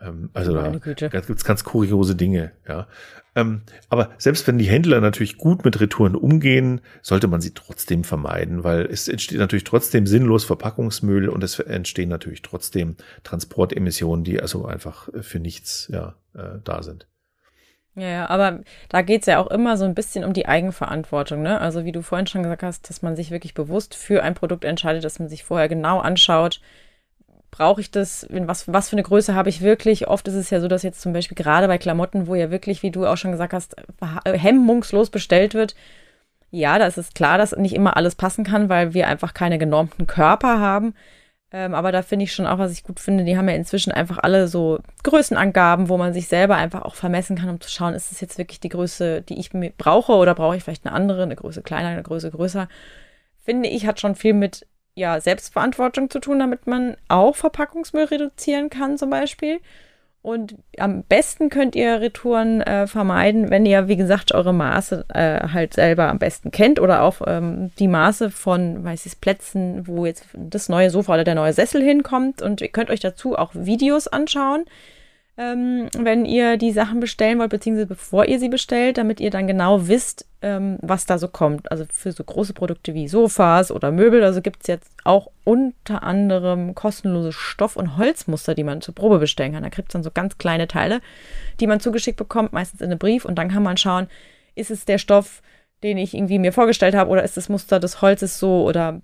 Ähm, 0.00 0.30
also 0.34 0.52
da 0.52 0.70
gibt 0.70 1.30
es 1.30 1.44
ganz 1.44 1.64
kuriose 1.64 2.16
Dinge, 2.16 2.52
ja. 2.68 2.86
Ähm, 3.34 3.62
aber 3.90 4.10
selbst 4.16 4.46
wenn 4.46 4.58
die 4.58 4.64
Händler 4.64 5.00
natürlich 5.00 5.36
gut 5.36 5.64
mit 5.64 5.78
Retouren 5.78 6.16
umgehen, 6.16 6.80
sollte 7.02 7.28
man 7.28 7.40
sie 7.40 7.52
trotzdem 7.52 8.02
vermeiden, 8.02 8.64
weil 8.64 8.86
es 8.86 9.08
entsteht 9.08 9.38
natürlich 9.38 9.64
trotzdem 9.64 10.06
sinnlos 10.06 10.44
Verpackungsmüll 10.44 11.28
und 11.28 11.44
es 11.44 11.58
entstehen 11.58 12.08
natürlich 12.08 12.42
trotzdem 12.42 12.96
Transportemissionen, 13.24 14.24
die 14.24 14.40
also 14.40 14.64
einfach 14.64 15.08
für 15.20 15.38
nichts 15.38 15.88
ja, 15.92 16.14
äh, 16.34 16.60
da 16.64 16.82
sind. 16.82 17.06
Ja, 17.94 18.08
ja, 18.08 18.28
aber 18.28 18.60
da 18.90 19.00
geht's 19.00 19.26
ja 19.26 19.38
auch 19.38 19.46
immer 19.46 19.78
so 19.78 19.86
ein 19.86 19.94
bisschen 19.94 20.24
um 20.24 20.34
die 20.34 20.46
Eigenverantwortung, 20.46 21.40
ne? 21.40 21.58
Also 21.60 21.86
wie 21.86 21.92
du 21.92 22.02
vorhin 22.02 22.26
schon 22.26 22.42
gesagt 22.42 22.62
hast, 22.62 22.90
dass 22.90 23.00
man 23.00 23.16
sich 23.16 23.30
wirklich 23.30 23.54
bewusst 23.54 23.94
für 23.94 24.22
ein 24.22 24.34
Produkt 24.34 24.64
entscheidet, 24.64 25.02
dass 25.02 25.18
man 25.18 25.28
sich 25.30 25.44
vorher 25.44 25.68
genau 25.68 26.00
anschaut, 26.00 26.60
brauche 27.56 27.80
ich 27.80 27.90
das, 27.90 28.26
was, 28.28 28.70
was 28.70 28.90
für 28.90 28.96
eine 28.96 29.02
Größe 29.02 29.34
habe 29.34 29.48
ich 29.48 29.62
wirklich? 29.62 30.08
Oft 30.08 30.28
ist 30.28 30.34
es 30.34 30.50
ja 30.50 30.60
so, 30.60 30.68
dass 30.68 30.82
jetzt 30.82 31.00
zum 31.00 31.14
Beispiel 31.14 31.36
gerade 31.36 31.68
bei 31.68 31.78
Klamotten, 31.78 32.26
wo 32.26 32.34
ja 32.34 32.50
wirklich, 32.50 32.82
wie 32.82 32.90
du 32.90 33.06
auch 33.06 33.16
schon 33.16 33.32
gesagt 33.32 33.54
hast, 33.54 33.76
hemmungslos 34.24 35.08
bestellt 35.08 35.54
wird, 35.54 35.74
ja, 36.50 36.78
da 36.78 36.86
ist 36.86 36.98
es 36.98 37.14
klar, 37.14 37.38
dass 37.38 37.56
nicht 37.56 37.74
immer 37.74 37.96
alles 37.96 38.14
passen 38.14 38.44
kann, 38.44 38.68
weil 38.68 38.92
wir 38.92 39.08
einfach 39.08 39.32
keine 39.32 39.56
genormten 39.58 40.06
Körper 40.06 40.60
haben. 40.60 40.94
Ähm, 41.50 41.74
aber 41.74 41.92
da 41.92 42.02
finde 42.02 42.24
ich 42.24 42.34
schon 42.34 42.46
auch, 42.46 42.58
was 42.58 42.72
ich 42.72 42.82
gut 42.82 43.00
finde, 43.00 43.24
die 43.24 43.38
haben 43.38 43.48
ja 43.48 43.54
inzwischen 43.54 43.92
einfach 43.92 44.18
alle 44.18 44.48
so 44.48 44.78
Größenangaben, 45.04 45.88
wo 45.88 45.96
man 45.96 46.12
sich 46.12 46.28
selber 46.28 46.56
einfach 46.56 46.82
auch 46.82 46.94
vermessen 46.94 47.36
kann, 47.36 47.48
um 47.48 47.60
zu 47.60 47.70
schauen, 47.70 47.94
ist 47.94 48.12
es 48.12 48.20
jetzt 48.20 48.36
wirklich 48.36 48.60
die 48.60 48.68
Größe, 48.68 49.22
die 49.22 49.38
ich 49.40 49.50
brauche 49.78 50.12
oder 50.12 50.34
brauche 50.34 50.56
ich 50.56 50.64
vielleicht 50.64 50.86
eine 50.86 50.94
andere, 50.94 51.22
eine 51.22 51.36
Größe 51.36 51.62
kleiner, 51.62 51.88
eine 51.88 52.02
Größe 52.02 52.30
größer. 52.30 52.68
Finde 53.44 53.68
ich, 53.70 53.86
hat 53.86 54.00
schon 54.00 54.14
viel 54.14 54.34
mit 54.34 54.66
ja, 54.96 55.20
Selbstverantwortung 55.20 56.10
zu 56.10 56.18
tun, 56.18 56.38
damit 56.38 56.66
man 56.66 56.96
auch 57.08 57.36
Verpackungsmüll 57.36 58.04
reduzieren 58.04 58.70
kann 58.70 58.98
zum 58.98 59.10
Beispiel. 59.10 59.60
Und 60.22 60.56
am 60.78 61.04
besten 61.04 61.50
könnt 61.50 61.76
ihr 61.76 62.00
Retouren 62.00 62.60
äh, 62.62 62.88
vermeiden, 62.88 63.48
wenn 63.48 63.64
ihr, 63.64 63.86
wie 63.86 63.96
gesagt, 63.96 64.34
eure 64.34 64.52
Maße 64.52 65.04
äh, 65.14 65.48
halt 65.52 65.74
selber 65.74 66.08
am 66.08 66.18
besten 66.18 66.50
kennt 66.50 66.80
oder 66.80 67.02
auch 67.02 67.20
ähm, 67.24 67.70
die 67.78 67.86
Maße 67.86 68.32
von, 68.32 68.82
weiß 68.82 69.06
ich, 69.06 69.20
Plätzen, 69.20 69.86
wo 69.86 70.04
jetzt 70.04 70.24
das 70.34 70.68
neue 70.68 70.90
Sofa 70.90 71.14
oder 71.14 71.22
der 71.22 71.36
neue 71.36 71.52
Sessel 71.52 71.80
hinkommt. 71.80 72.42
Und 72.42 72.60
ihr 72.60 72.68
könnt 72.68 72.90
euch 72.90 72.98
dazu 72.98 73.38
auch 73.38 73.52
Videos 73.54 74.08
anschauen 74.08 74.64
ähm, 75.38 75.88
wenn 75.96 76.24
ihr 76.24 76.56
die 76.56 76.72
Sachen 76.72 76.98
bestellen 76.98 77.38
wollt, 77.38 77.50
beziehungsweise 77.50 77.86
bevor 77.86 78.24
ihr 78.24 78.38
sie 78.38 78.48
bestellt, 78.48 78.96
damit 78.96 79.20
ihr 79.20 79.30
dann 79.30 79.46
genau 79.46 79.86
wisst, 79.86 80.26
ähm, 80.40 80.78
was 80.80 81.04
da 81.04 81.18
so 81.18 81.28
kommt. 81.28 81.70
Also 81.70 81.84
für 81.90 82.10
so 82.12 82.24
große 82.24 82.54
Produkte 82.54 82.94
wie 82.94 83.06
Sofas 83.06 83.70
oder 83.70 83.92
Möbel, 83.92 84.24
also 84.24 84.40
gibt 84.40 84.62
es 84.62 84.68
jetzt 84.68 84.90
auch 85.04 85.30
unter 85.44 86.02
anderem 86.02 86.74
kostenlose 86.74 87.32
Stoff- 87.32 87.76
und 87.76 87.98
Holzmuster, 87.98 88.54
die 88.54 88.64
man 88.64 88.80
zur 88.80 88.94
Probe 88.94 89.18
bestellen 89.18 89.52
kann. 89.52 89.62
Da 89.62 89.68
kriegt 89.68 89.88
es 89.88 89.92
dann 89.92 90.02
so 90.02 90.10
ganz 90.10 90.38
kleine 90.38 90.68
Teile, 90.68 91.00
die 91.60 91.66
man 91.66 91.80
zugeschickt 91.80 92.16
bekommt, 92.16 92.54
meistens 92.54 92.80
in 92.80 92.90
einem 92.90 92.98
Brief 92.98 93.26
und 93.26 93.36
dann 93.36 93.50
kann 93.50 93.62
man 93.62 93.76
schauen, 93.76 94.08
ist 94.54 94.70
es 94.70 94.86
der 94.86 94.98
Stoff, 94.98 95.42
den 95.82 95.98
ich 95.98 96.14
irgendwie 96.14 96.38
mir 96.38 96.52
vorgestellt 96.52 96.94
habe 96.94 97.10
oder 97.10 97.22
ist 97.22 97.36
das 97.36 97.50
Muster 97.50 97.78
des 97.78 98.00
Holzes 98.00 98.38
so 98.38 98.64
oder 98.64 99.02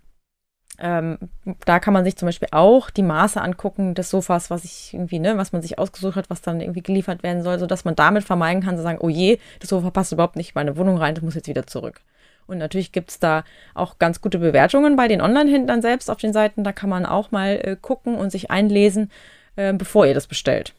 ähm, 0.83 1.17
da 1.65 1.79
kann 1.79 1.95
man 1.95 2.05
sich 2.05 2.17
zum 2.17 2.27
Beispiel 2.27 2.49
auch 2.51 2.91
die 2.91 3.05
Maße 3.05 3.41
angucken 3.41 3.95
des 3.95 4.11
Sofas, 4.11 4.51
was 4.51 4.65
ich 4.65 4.93
irgendwie, 4.93 5.21
ne, 5.21 5.39
was 5.39 5.53
man 5.53 5.63
sich 5.63 5.79
ausgesucht 5.79 6.17
hat, 6.17 6.29
was 6.29 6.43
dann 6.43 6.61
irgendwie 6.61 6.83
geliefert 6.83 7.23
werden 7.23 7.43
soll, 7.43 7.61
sodass 7.61 7.85
man 7.85 7.95
damit 7.95 8.25
vermeiden 8.25 8.65
kann, 8.65 8.77
zu 8.77 8.83
sagen, 8.83 8.99
oh 9.01 9.09
je, 9.09 9.39
das 9.61 9.71
Sofa 9.71 9.91
passt 9.91 10.11
überhaupt 10.11 10.35
nicht 10.35 10.51
in 10.51 10.55
meine 10.57 10.77
Wohnung 10.77 10.99
rein, 10.99 11.15
das 11.15 11.23
muss 11.23 11.37
jetzt 11.37 11.47
wieder 11.47 11.69
zurück. 11.69 12.01
Und 12.47 12.59
natürlich 12.59 12.91
gibt 12.91 13.11
es 13.11 13.21
da 13.21 13.45
auch 13.75 14.01
ganz 14.01 14.21
gute 14.21 14.41
Bewertungen 14.41 14.97
bei 14.97 15.07
den 15.07 15.21
Online-Händlern 15.21 15.83
selbst 15.83 16.11
auf 16.11 16.19
den 16.19 16.33
Seiten. 16.33 16.65
Da 16.65 16.73
kann 16.73 16.91
man 16.91 17.07
auch 17.07 17.31
mal 17.31 17.61
äh, 17.63 17.77
gucken 17.81 18.17
und 18.17 18.33
sich 18.33 18.51
einlesen, 18.51 19.13
äh, 19.55 19.73
bevor 19.73 20.07
ihr 20.07 20.15
das 20.15 20.27
bestellt. 20.27 20.75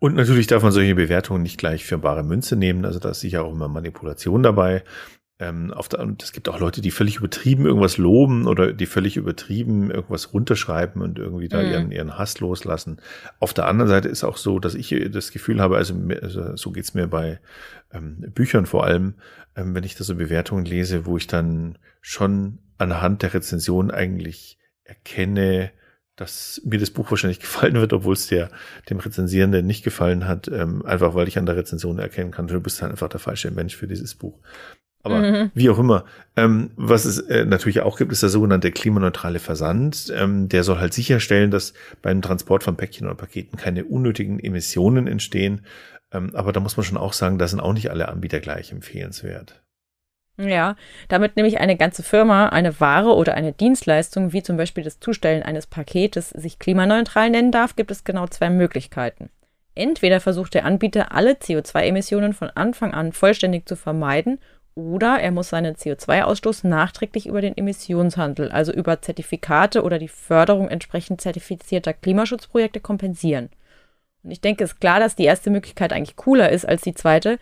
Und 0.00 0.16
natürlich 0.16 0.48
darf 0.48 0.64
man 0.64 0.72
solche 0.72 0.96
Bewertungen 0.96 1.42
nicht 1.42 1.58
gleich 1.58 1.84
für 1.84 1.98
bare 1.98 2.24
Münze 2.24 2.56
nehmen. 2.56 2.84
Also 2.84 2.98
da 2.98 3.10
ist 3.10 3.20
sicher 3.20 3.44
auch 3.44 3.52
immer 3.52 3.68
Manipulation 3.68 4.42
dabei. 4.42 4.82
Ähm, 5.40 5.72
auf 5.72 5.88
der, 5.88 6.00
und 6.00 6.22
es 6.22 6.32
gibt 6.32 6.48
auch 6.48 6.58
Leute, 6.58 6.80
die 6.80 6.90
völlig 6.90 7.16
übertrieben 7.16 7.64
irgendwas 7.64 7.96
loben 7.96 8.48
oder 8.48 8.72
die 8.72 8.86
völlig 8.86 9.16
übertrieben 9.16 9.88
irgendwas 9.90 10.32
runterschreiben 10.34 11.00
und 11.00 11.18
irgendwie 11.20 11.48
da 11.48 11.62
mhm. 11.62 11.70
ihren, 11.70 11.92
ihren 11.92 12.18
Hass 12.18 12.40
loslassen. 12.40 13.00
Auf 13.38 13.54
der 13.54 13.68
anderen 13.68 13.88
Seite 13.88 14.08
ist 14.08 14.24
auch 14.24 14.36
so, 14.36 14.58
dass 14.58 14.74
ich 14.74 14.94
das 15.12 15.30
Gefühl 15.30 15.60
habe, 15.60 15.76
also, 15.76 15.94
also 16.20 16.56
so 16.56 16.72
geht's 16.72 16.94
mir 16.94 17.06
bei 17.06 17.38
ähm, 17.92 18.24
Büchern 18.34 18.66
vor 18.66 18.84
allem, 18.84 19.14
ähm, 19.54 19.76
wenn 19.76 19.84
ich 19.84 19.94
da 19.94 20.02
so 20.02 20.16
Bewertungen 20.16 20.64
lese, 20.64 21.06
wo 21.06 21.16
ich 21.16 21.28
dann 21.28 21.78
schon 22.00 22.58
anhand 22.76 23.22
der 23.22 23.34
Rezension 23.34 23.92
eigentlich 23.92 24.58
erkenne, 24.82 25.70
dass 26.16 26.60
mir 26.64 26.80
das 26.80 26.90
Buch 26.90 27.10
wahrscheinlich 27.10 27.40
gefallen 27.48 27.74
wird, 27.74 27.92
obwohl 27.92 28.14
es 28.14 28.26
der, 28.26 28.50
dem 28.90 28.98
Rezensierenden 28.98 29.64
nicht 29.64 29.84
gefallen 29.84 30.26
hat, 30.26 30.48
ähm, 30.48 30.84
einfach 30.84 31.14
weil 31.14 31.28
ich 31.28 31.38
an 31.38 31.46
der 31.46 31.56
Rezension 31.56 32.00
erkennen 32.00 32.32
kann, 32.32 32.48
du 32.48 32.60
bist 32.60 32.82
halt 32.82 32.90
einfach 32.90 33.08
der 33.08 33.20
falsche 33.20 33.52
Mensch 33.52 33.76
für 33.76 33.86
dieses 33.86 34.16
Buch. 34.16 34.40
Aber 35.02 35.20
mhm. 35.20 35.50
wie 35.54 35.70
auch 35.70 35.78
immer. 35.78 36.04
Ähm, 36.36 36.70
was 36.76 37.04
es 37.04 37.18
äh, 37.18 37.44
natürlich 37.44 37.80
auch 37.80 37.96
gibt, 37.96 38.12
ist 38.12 38.22
der 38.22 38.30
sogenannte 38.30 38.72
klimaneutrale 38.72 39.38
Versand. 39.38 40.12
Ähm, 40.14 40.48
der 40.48 40.64
soll 40.64 40.78
halt 40.78 40.92
sicherstellen, 40.92 41.50
dass 41.50 41.72
beim 42.02 42.20
Transport 42.20 42.64
von 42.64 42.76
Päckchen 42.76 43.06
oder 43.06 43.14
Paketen 43.14 43.56
keine 43.56 43.84
unnötigen 43.84 44.40
Emissionen 44.40 45.06
entstehen. 45.06 45.62
Ähm, 46.12 46.30
aber 46.34 46.52
da 46.52 46.60
muss 46.60 46.76
man 46.76 46.84
schon 46.84 46.98
auch 46.98 47.12
sagen, 47.12 47.38
da 47.38 47.46
sind 47.46 47.60
auch 47.60 47.72
nicht 47.72 47.90
alle 47.90 48.08
Anbieter 48.08 48.40
gleich 48.40 48.72
empfehlenswert. 48.72 49.62
Ja, 50.40 50.76
damit 51.08 51.36
nämlich 51.36 51.58
eine 51.58 51.76
ganze 51.76 52.04
Firma 52.04 52.48
eine 52.48 52.78
Ware 52.78 53.16
oder 53.16 53.34
eine 53.34 53.52
Dienstleistung, 53.52 54.32
wie 54.32 54.42
zum 54.42 54.56
Beispiel 54.56 54.84
das 54.84 55.00
Zustellen 55.00 55.42
eines 55.42 55.66
Paketes, 55.66 56.30
sich 56.30 56.60
klimaneutral 56.60 57.28
nennen 57.30 57.50
darf, 57.50 57.74
gibt 57.74 57.90
es 57.90 58.04
genau 58.04 58.26
zwei 58.28 58.48
Möglichkeiten. 58.48 59.30
Entweder 59.74 60.20
versucht 60.20 60.54
der 60.54 60.64
Anbieter 60.64 61.12
alle 61.12 61.32
CO2-Emissionen 61.32 62.34
von 62.34 62.50
Anfang 62.50 62.94
an 62.94 63.12
vollständig 63.12 63.68
zu 63.68 63.74
vermeiden 63.74 64.38
oder 64.78 65.18
er 65.18 65.32
muss 65.32 65.48
seinen 65.48 65.74
CO2-Ausstoß 65.74 66.64
nachträglich 66.64 67.26
über 67.26 67.40
den 67.40 67.56
Emissionshandel, 67.56 68.52
also 68.52 68.72
über 68.72 69.02
Zertifikate 69.02 69.82
oder 69.82 69.98
die 69.98 70.06
Förderung 70.06 70.68
entsprechend 70.68 71.20
zertifizierter 71.20 71.92
Klimaschutzprojekte 71.92 72.78
kompensieren. 72.78 73.48
Und 74.22 74.30
ich 74.30 74.40
denke, 74.40 74.62
es 74.62 74.74
ist 74.74 74.80
klar, 74.80 75.00
dass 75.00 75.16
die 75.16 75.24
erste 75.24 75.50
Möglichkeit 75.50 75.92
eigentlich 75.92 76.14
cooler 76.14 76.50
ist 76.50 76.64
als 76.64 76.82
die 76.82 76.94
zweite, 76.94 77.40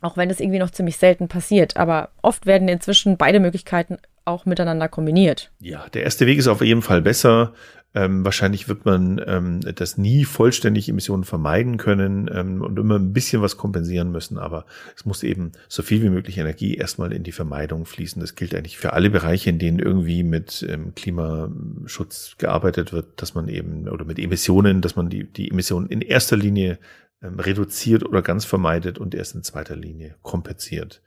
auch 0.00 0.16
wenn 0.16 0.28
das 0.28 0.40
irgendwie 0.40 0.58
noch 0.58 0.70
ziemlich 0.70 0.96
selten 0.96 1.28
passiert. 1.28 1.76
Aber 1.76 2.08
oft 2.22 2.44
werden 2.44 2.66
inzwischen 2.66 3.16
beide 3.16 3.38
Möglichkeiten 3.38 3.98
auch 4.24 4.44
miteinander 4.44 4.88
kombiniert. 4.88 5.52
Ja, 5.60 5.88
der 5.90 6.02
erste 6.02 6.26
Weg 6.26 6.38
ist 6.38 6.48
auf 6.48 6.60
jeden 6.60 6.82
Fall 6.82 7.02
besser. 7.02 7.54
Ähm, 7.94 8.24
wahrscheinlich 8.24 8.68
wird 8.68 8.86
man 8.86 9.20
ähm, 9.26 9.60
das 9.74 9.98
nie 9.98 10.24
vollständig 10.24 10.88
Emissionen 10.88 11.24
vermeiden 11.24 11.76
können 11.76 12.30
ähm, 12.32 12.62
und 12.62 12.78
immer 12.78 12.98
ein 12.98 13.12
bisschen 13.12 13.42
was 13.42 13.58
kompensieren 13.58 14.10
müssen. 14.10 14.38
Aber 14.38 14.64
es 14.96 15.04
muss 15.04 15.22
eben 15.22 15.52
so 15.68 15.82
viel 15.82 16.02
wie 16.02 16.08
möglich 16.08 16.38
Energie 16.38 16.74
erstmal 16.74 17.12
in 17.12 17.22
die 17.22 17.32
Vermeidung 17.32 17.84
fließen. 17.84 18.20
Das 18.20 18.34
gilt 18.34 18.54
eigentlich 18.54 18.78
für 18.78 18.94
alle 18.94 19.10
Bereiche, 19.10 19.50
in 19.50 19.58
denen 19.58 19.78
irgendwie 19.78 20.22
mit 20.22 20.66
ähm, 20.68 20.94
Klimaschutz 20.94 22.36
gearbeitet 22.38 22.94
wird, 22.94 23.20
dass 23.20 23.34
man 23.34 23.48
eben 23.48 23.86
oder 23.88 24.06
mit 24.06 24.18
Emissionen, 24.18 24.80
dass 24.80 24.96
man 24.96 25.10
die, 25.10 25.24
die 25.24 25.50
Emissionen 25.50 25.86
in 25.88 26.00
erster 26.00 26.36
Linie 26.36 26.78
ähm, 27.22 27.38
reduziert 27.38 28.04
oder 28.04 28.22
ganz 28.22 28.46
vermeidet 28.46 28.98
und 28.98 29.14
erst 29.14 29.34
in 29.34 29.42
zweiter 29.42 29.76
Linie 29.76 30.14
kompensiert. 30.22 31.02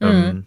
Mhm. 0.00 0.06
Ähm, 0.08 0.46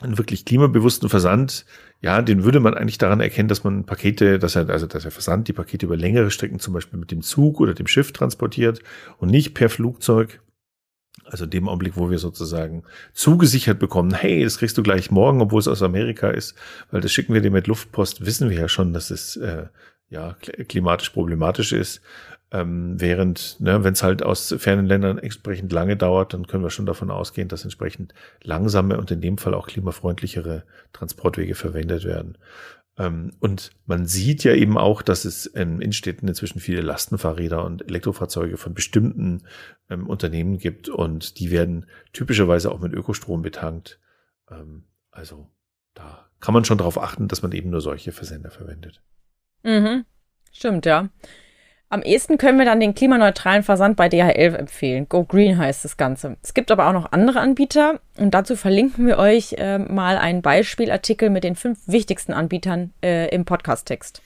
einen 0.00 0.18
wirklich 0.18 0.44
klimabewussten 0.44 1.08
Versand, 1.08 1.66
ja, 2.00 2.22
den 2.22 2.44
würde 2.44 2.60
man 2.60 2.74
eigentlich 2.74 2.98
daran 2.98 3.20
erkennen, 3.20 3.48
dass 3.48 3.64
man 3.64 3.84
Pakete, 3.84 4.38
dass 4.38 4.56
er, 4.56 4.68
also 4.70 4.86
dass 4.86 5.04
er 5.04 5.10
Versand 5.10 5.48
die 5.48 5.52
Pakete 5.52 5.86
über 5.86 5.96
längere 5.96 6.30
Strecken 6.30 6.58
zum 6.58 6.74
Beispiel 6.74 6.98
mit 6.98 7.10
dem 7.10 7.22
Zug 7.22 7.60
oder 7.60 7.74
dem 7.74 7.86
Schiff 7.86 8.12
transportiert 8.12 8.82
und 9.18 9.30
nicht 9.30 9.54
per 9.54 9.68
Flugzeug. 9.68 10.40
Also 11.24 11.44
dem 11.44 11.68
Augenblick, 11.68 11.96
wo 11.96 12.10
wir 12.10 12.18
sozusagen 12.18 12.82
zugesichert 13.12 13.78
bekommen, 13.78 14.14
hey, 14.14 14.42
das 14.42 14.58
kriegst 14.58 14.78
du 14.78 14.82
gleich 14.82 15.10
morgen, 15.10 15.42
obwohl 15.42 15.60
es 15.60 15.68
aus 15.68 15.82
Amerika 15.82 16.30
ist, 16.30 16.54
weil 16.90 17.00
das 17.00 17.12
schicken 17.12 17.34
wir 17.34 17.40
dir 17.40 17.50
mit 17.50 17.66
Luftpost, 17.66 18.24
wissen 18.24 18.50
wir 18.50 18.58
ja 18.58 18.68
schon, 18.68 18.92
dass 18.92 19.10
es 19.10 19.36
äh, 19.36 19.66
ja 20.08 20.34
klimatisch 20.68 21.10
problematisch 21.10 21.72
ist. 21.72 22.00
Ähm, 22.52 23.00
während, 23.00 23.60
ne, 23.60 23.84
wenn 23.84 23.92
es 23.92 24.02
halt 24.02 24.24
aus 24.24 24.54
fernen 24.58 24.86
Ländern 24.86 25.18
entsprechend 25.18 25.70
lange 25.72 25.96
dauert, 25.96 26.34
dann 26.34 26.48
können 26.48 26.64
wir 26.64 26.70
schon 26.70 26.86
davon 26.86 27.10
ausgehen, 27.10 27.48
dass 27.48 27.62
entsprechend 27.62 28.12
langsame 28.42 28.98
und 28.98 29.10
in 29.12 29.20
dem 29.20 29.38
Fall 29.38 29.54
auch 29.54 29.68
klimafreundlichere 29.68 30.64
Transportwege 30.92 31.54
verwendet 31.54 32.04
werden. 32.04 32.36
Ähm, 32.98 33.32
und 33.38 33.70
man 33.86 34.04
sieht 34.06 34.42
ja 34.42 34.52
eben 34.54 34.76
auch, 34.76 35.02
dass 35.02 35.24
es 35.24 35.46
in 35.46 35.80
Innenstädten 35.80 36.28
inzwischen 36.28 36.60
viele 36.60 36.80
Lastenfahrräder 36.82 37.64
und 37.64 37.86
Elektrofahrzeuge 37.88 38.56
von 38.56 38.74
bestimmten 38.74 39.44
ähm, 39.88 40.08
Unternehmen 40.08 40.58
gibt 40.58 40.88
und 40.88 41.38
die 41.38 41.50
werden 41.52 41.86
typischerweise 42.12 42.72
auch 42.72 42.80
mit 42.80 42.92
Ökostrom 42.92 43.42
betankt. 43.42 44.00
Ähm, 44.50 44.84
also 45.12 45.48
da 45.94 46.28
kann 46.40 46.54
man 46.54 46.64
schon 46.64 46.78
darauf 46.78 47.00
achten, 47.00 47.28
dass 47.28 47.42
man 47.42 47.52
eben 47.52 47.70
nur 47.70 47.80
solche 47.80 48.12
Versender 48.12 48.50
verwendet. 48.50 49.02
Mhm. 49.62 50.04
Stimmt, 50.52 50.84
ja. 50.84 51.08
Am 51.92 52.02
ehesten 52.02 52.38
können 52.38 52.56
wir 52.56 52.64
dann 52.64 52.78
den 52.78 52.94
klimaneutralen 52.94 53.64
Versand 53.64 53.96
bei 53.96 54.08
DHL 54.08 54.54
empfehlen. 54.54 55.08
Go 55.08 55.24
Green 55.24 55.58
heißt 55.58 55.84
das 55.84 55.96
Ganze. 55.96 56.36
Es 56.40 56.54
gibt 56.54 56.70
aber 56.70 56.86
auch 56.86 56.92
noch 56.92 57.10
andere 57.10 57.40
Anbieter 57.40 57.98
und 58.16 58.32
dazu 58.32 58.54
verlinken 58.54 59.08
wir 59.08 59.18
euch 59.18 59.54
äh, 59.58 59.78
mal 59.78 60.16
einen 60.16 60.40
Beispielartikel 60.40 61.30
mit 61.30 61.42
den 61.42 61.56
fünf 61.56 61.80
wichtigsten 61.86 62.32
Anbietern 62.32 62.92
äh, 63.02 63.28
im 63.34 63.44
Podcast-Text. 63.44 64.22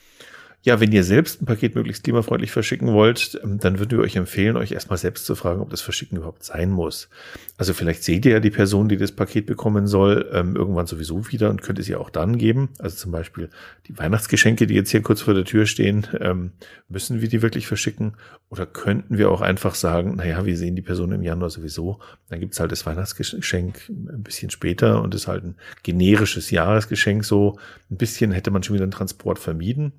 Ja, 0.65 0.79
wenn 0.79 0.91
ihr 0.91 1.03
selbst 1.03 1.43
ein 1.43 1.45
Paket 1.45 1.75
möglichst 1.75 2.03
klimafreundlich 2.03 2.49
verschicken 2.49 2.91
wollt, 2.91 3.39
ähm, 3.43 3.59
dann 3.59 3.77
würden 3.77 3.99
wir 3.99 4.03
euch 4.03 4.15
empfehlen, 4.15 4.57
euch 4.57 4.71
erstmal 4.71 4.97
selbst 4.97 5.27
zu 5.27 5.35
fragen, 5.35 5.61
ob 5.61 5.69
das 5.69 5.81
Verschicken 5.81 6.17
überhaupt 6.17 6.43
sein 6.43 6.71
muss. 6.71 7.07
Also 7.55 7.75
vielleicht 7.75 8.03
seht 8.03 8.25
ihr 8.25 8.31
ja 8.31 8.39
die 8.39 8.49
Person, 8.49 8.89
die 8.89 8.97
das 8.97 9.11
Paket 9.11 9.45
bekommen 9.45 9.85
soll, 9.85 10.27
ähm, 10.33 10.55
irgendwann 10.55 10.87
sowieso 10.87 11.31
wieder 11.31 11.51
und 11.51 11.61
könnt 11.61 11.77
es 11.77 11.87
ihr 11.87 12.01
auch 12.01 12.09
dann 12.09 12.39
geben. 12.39 12.69
Also 12.79 12.97
zum 12.97 13.11
Beispiel 13.11 13.51
die 13.85 13.95
Weihnachtsgeschenke, 13.95 14.65
die 14.65 14.73
jetzt 14.73 14.89
hier 14.89 15.03
kurz 15.03 15.21
vor 15.21 15.35
der 15.35 15.45
Tür 15.45 15.67
stehen, 15.67 16.07
ähm, 16.19 16.53
müssen 16.89 17.21
wir 17.21 17.29
die 17.29 17.43
wirklich 17.43 17.67
verschicken? 17.67 18.17
Oder 18.49 18.65
könnten 18.65 19.19
wir 19.19 19.29
auch 19.29 19.41
einfach 19.41 19.75
sagen, 19.75 20.15
naja, 20.15 20.47
wir 20.47 20.57
sehen 20.57 20.75
die 20.75 20.81
Person 20.81 21.11
im 21.11 21.21
Januar 21.21 21.51
sowieso, 21.51 21.99
dann 22.27 22.39
gibt's 22.39 22.59
halt 22.59 22.71
das 22.71 22.87
Weihnachtsgeschenk 22.87 23.87
ein 23.89 24.23
bisschen 24.23 24.49
später 24.49 25.03
und 25.03 25.13
ist 25.13 25.27
halt 25.27 25.43
ein 25.43 25.57
generisches 25.83 26.49
Jahresgeschenk 26.49 27.23
so. 27.23 27.59
Ein 27.91 27.97
bisschen 27.97 28.31
hätte 28.31 28.49
man 28.49 28.63
schon 28.63 28.73
wieder 28.73 28.85
einen 28.85 28.91
Transport 28.91 29.37
vermieden. 29.37 29.93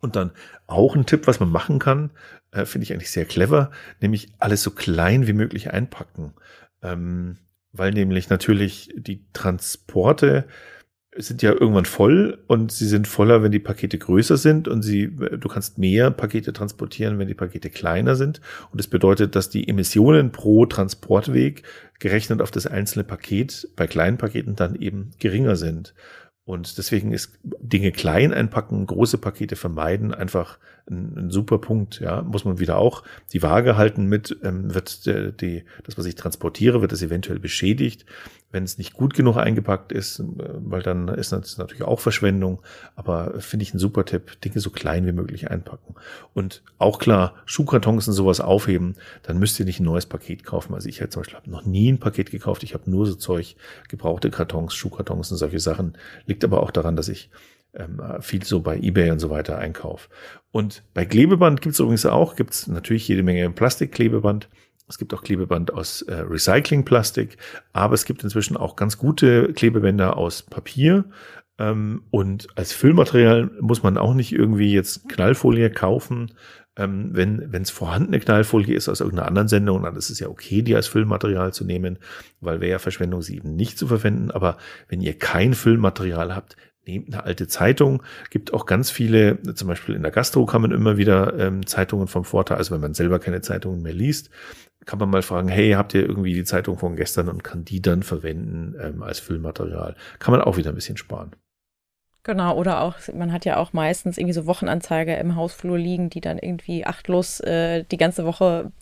Und 0.00 0.16
dann 0.16 0.30
auch 0.66 0.94
ein 0.94 1.06
Tipp, 1.06 1.26
was 1.26 1.40
man 1.40 1.50
machen 1.50 1.78
kann, 1.78 2.10
äh, 2.52 2.64
finde 2.64 2.84
ich 2.84 2.92
eigentlich 2.92 3.10
sehr 3.10 3.24
clever, 3.24 3.70
nämlich 4.00 4.28
alles 4.38 4.62
so 4.62 4.70
klein 4.70 5.26
wie 5.26 5.32
möglich 5.32 5.72
einpacken. 5.72 6.34
Ähm, 6.82 7.38
weil 7.72 7.92
nämlich 7.92 8.30
natürlich 8.30 8.92
die 8.96 9.24
Transporte 9.32 10.46
sind 11.16 11.42
ja 11.42 11.52
irgendwann 11.52 11.84
voll 11.84 12.38
und 12.46 12.70
sie 12.70 12.86
sind 12.86 13.08
voller, 13.08 13.42
wenn 13.42 13.50
die 13.50 13.58
Pakete 13.58 13.98
größer 13.98 14.36
sind 14.36 14.68
und 14.68 14.82
sie, 14.82 15.08
du 15.08 15.48
kannst 15.48 15.78
mehr 15.78 16.10
Pakete 16.10 16.52
transportieren, 16.52 17.18
wenn 17.18 17.26
die 17.26 17.34
Pakete 17.34 17.70
kleiner 17.70 18.14
sind. 18.14 18.40
Und 18.70 18.78
das 18.78 18.86
bedeutet, 18.86 19.34
dass 19.34 19.50
die 19.50 19.68
Emissionen 19.68 20.30
pro 20.30 20.66
Transportweg 20.66 21.64
gerechnet 21.98 22.40
auf 22.40 22.50
das 22.50 22.66
einzelne 22.66 23.04
Paket 23.04 23.68
bei 23.74 23.86
kleinen 23.86 24.18
Paketen 24.18 24.54
dann 24.54 24.76
eben 24.76 25.10
geringer 25.18 25.56
sind. 25.56 25.94
Und 26.48 26.78
deswegen 26.78 27.12
ist 27.12 27.38
Dinge 27.42 27.92
klein 27.92 28.32
einpacken, 28.32 28.86
große 28.86 29.18
Pakete 29.18 29.54
vermeiden, 29.54 30.14
einfach 30.14 30.58
ein, 30.90 31.16
ein 31.16 31.30
super 31.30 31.58
Punkt. 31.58 32.00
Ja, 32.00 32.22
muss 32.22 32.44
man 32.44 32.58
wieder 32.58 32.78
auch 32.78 33.02
die 33.32 33.42
Waage 33.42 33.76
halten 33.76 34.06
mit, 34.06 34.36
ähm, 34.42 34.74
wird 34.74 35.06
der, 35.06 35.32
die, 35.32 35.64
das, 35.84 35.98
was 35.98 36.06
ich 36.06 36.14
transportiere, 36.14 36.80
wird 36.80 36.92
es 36.92 37.02
eventuell 37.02 37.38
beschädigt 37.38 38.06
wenn 38.50 38.64
es 38.64 38.78
nicht 38.78 38.94
gut 38.94 39.14
genug 39.14 39.36
eingepackt 39.36 39.92
ist, 39.92 40.20
äh, 40.20 40.24
weil 40.26 40.82
dann 40.82 41.08
ist 41.08 41.32
das 41.32 41.58
natürlich 41.58 41.82
auch 41.82 42.00
Verschwendung. 42.00 42.60
Aber 42.96 43.40
finde 43.40 43.62
ich 43.62 43.74
ein 43.74 43.78
super 43.78 44.04
Tipp, 44.04 44.40
Dinge 44.40 44.60
so 44.60 44.70
klein 44.70 45.06
wie 45.06 45.12
möglich 45.12 45.50
einpacken. 45.50 45.94
Und 46.34 46.62
auch 46.78 46.98
klar, 46.98 47.34
Schuhkartons 47.44 48.08
und 48.08 48.14
sowas 48.14 48.40
aufheben, 48.40 48.96
dann 49.22 49.38
müsst 49.38 49.58
ihr 49.60 49.66
nicht 49.66 49.80
ein 49.80 49.84
neues 49.84 50.06
Paket 50.06 50.44
kaufen. 50.44 50.74
Also 50.74 50.88
ich 50.88 51.00
hätte 51.00 51.10
zum 51.10 51.22
Beispiel 51.22 51.36
habe 51.36 51.50
noch 51.50 51.64
nie 51.64 51.92
ein 51.92 52.00
Paket 52.00 52.30
gekauft. 52.30 52.62
Ich 52.62 52.74
habe 52.74 52.90
nur 52.90 53.06
so 53.06 53.14
Zeug, 53.14 53.56
gebrauchte 53.88 54.30
Kartons, 54.30 54.74
Schuhkartons 54.74 55.30
und 55.30 55.36
solche 55.36 55.60
Sachen. 55.60 55.98
Liegt 56.26 56.44
aber 56.44 56.62
auch 56.62 56.70
daran, 56.70 56.96
dass 56.96 57.08
ich 57.08 57.30
ähm, 57.74 58.00
viel 58.20 58.42
so 58.44 58.60
bei 58.60 58.78
eBay 58.78 59.10
und 59.10 59.18
so 59.18 59.30
weiter 59.30 59.58
einkaufe. 59.58 60.08
Und 60.50 60.82
bei 60.94 61.04
Klebeband 61.04 61.60
gibt 61.60 61.74
es 61.74 61.80
übrigens 61.80 62.06
auch, 62.06 62.36
gibt 62.36 62.54
es 62.54 62.66
natürlich 62.66 63.06
jede 63.08 63.22
Menge 63.22 63.50
Plastikklebeband. 63.50 64.48
Es 64.88 64.96
gibt 64.96 65.12
auch 65.12 65.22
Klebeband 65.22 65.72
aus 65.74 66.02
äh, 66.02 66.14
Recyclingplastik, 66.14 67.36
aber 67.72 67.94
es 67.94 68.06
gibt 68.06 68.24
inzwischen 68.24 68.56
auch 68.56 68.74
ganz 68.74 68.96
gute 68.96 69.52
Klebebänder 69.52 70.16
aus 70.16 70.42
Papier. 70.42 71.04
Ähm, 71.58 72.04
und 72.10 72.48
als 72.56 72.72
Füllmaterial 72.72 73.50
muss 73.60 73.82
man 73.82 73.98
auch 73.98 74.14
nicht 74.14 74.32
irgendwie 74.32 74.72
jetzt 74.72 75.08
Knallfolie 75.08 75.70
kaufen. 75.70 76.32
Ähm, 76.76 77.10
wenn 77.12 77.52
es 77.52 77.70
vorhandene 77.70 78.20
Knallfolie 78.20 78.76
ist 78.76 78.88
aus 78.88 79.00
irgendeiner 79.00 79.28
anderen 79.28 79.48
Sendung, 79.48 79.82
dann 79.82 79.96
ist 79.96 80.10
es 80.10 80.20
ja 80.20 80.28
okay, 80.28 80.62
die 80.62 80.76
als 80.76 80.86
Füllmaterial 80.86 81.52
zu 81.52 81.64
nehmen, 81.64 81.98
weil 82.40 82.60
wäre 82.60 82.72
ja 82.72 82.78
Verschwendung, 82.78 83.20
sie 83.20 83.36
eben 83.36 83.56
nicht 83.56 83.78
zu 83.78 83.88
verwenden. 83.88 84.30
Aber 84.30 84.56
wenn 84.88 85.00
ihr 85.00 85.18
kein 85.18 85.54
Füllmaterial 85.54 86.34
habt, 86.34 86.56
nehmt 86.88 87.14
eine 87.14 87.24
alte 87.24 87.46
Zeitung. 87.46 88.02
Gibt 88.30 88.52
auch 88.52 88.66
ganz 88.66 88.90
viele, 88.90 89.40
zum 89.54 89.68
Beispiel 89.68 89.94
in 89.94 90.02
der 90.02 90.10
Gastro 90.10 90.46
kann 90.46 90.62
man 90.62 90.72
immer 90.72 90.96
wieder 90.96 91.38
ähm, 91.38 91.66
Zeitungen 91.66 92.08
vom 92.08 92.24
Vorteil, 92.24 92.56
also 92.56 92.74
wenn 92.74 92.80
man 92.80 92.94
selber 92.94 93.18
keine 93.18 93.40
Zeitungen 93.40 93.82
mehr 93.82 93.92
liest, 93.92 94.30
kann 94.86 94.98
man 94.98 95.10
mal 95.10 95.22
fragen, 95.22 95.48
hey, 95.48 95.72
habt 95.72 95.92
ihr 95.94 96.02
irgendwie 96.02 96.34
die 96.34 96.44
Zeitung 96.44 96.78
von 96.78 96.96
gestern 96.96 97.28
und 97.28 97.44
kann 97.44 97.64
die 97.64 97.82
dann 97.82 98.02
verwenden 98.02 98.74
ähm, 98.82 99.02
als 99.02 99.20
Füllmaterial? 99.20 99.94
Kann 100.18 100.32
man 100.32 100.40
auch 100.40 100.56
wieder 100.56 100.70
ein 100.70 100.74
bisschen 100.74 100.96
sparen. 100.96 101.32
Genau, 102.22 102.56
oder 102.56 102.82
auch, 102.82 102.96
man 103.14 103.32
hat 103.32 103.44
ja 103.44 103.58
auch 103.58 103.72
meistens 103.72 104.18
irgendwie 104.18 104.34
so 104.34 104.46
Wochenanzeiger 104.46 105.18
im 105.18 105.36
Hausflur 105.36 105.78
liegen, 105.78 106.10
die 106.10 106.20
dann 106.20 106.38
irgendwie 106.38 106.84
achtlos 106.84 107.40
äh, 107.40 107.84
die 107.84 107.96
ganze 107.96 108.24
Woche 108.24 108.72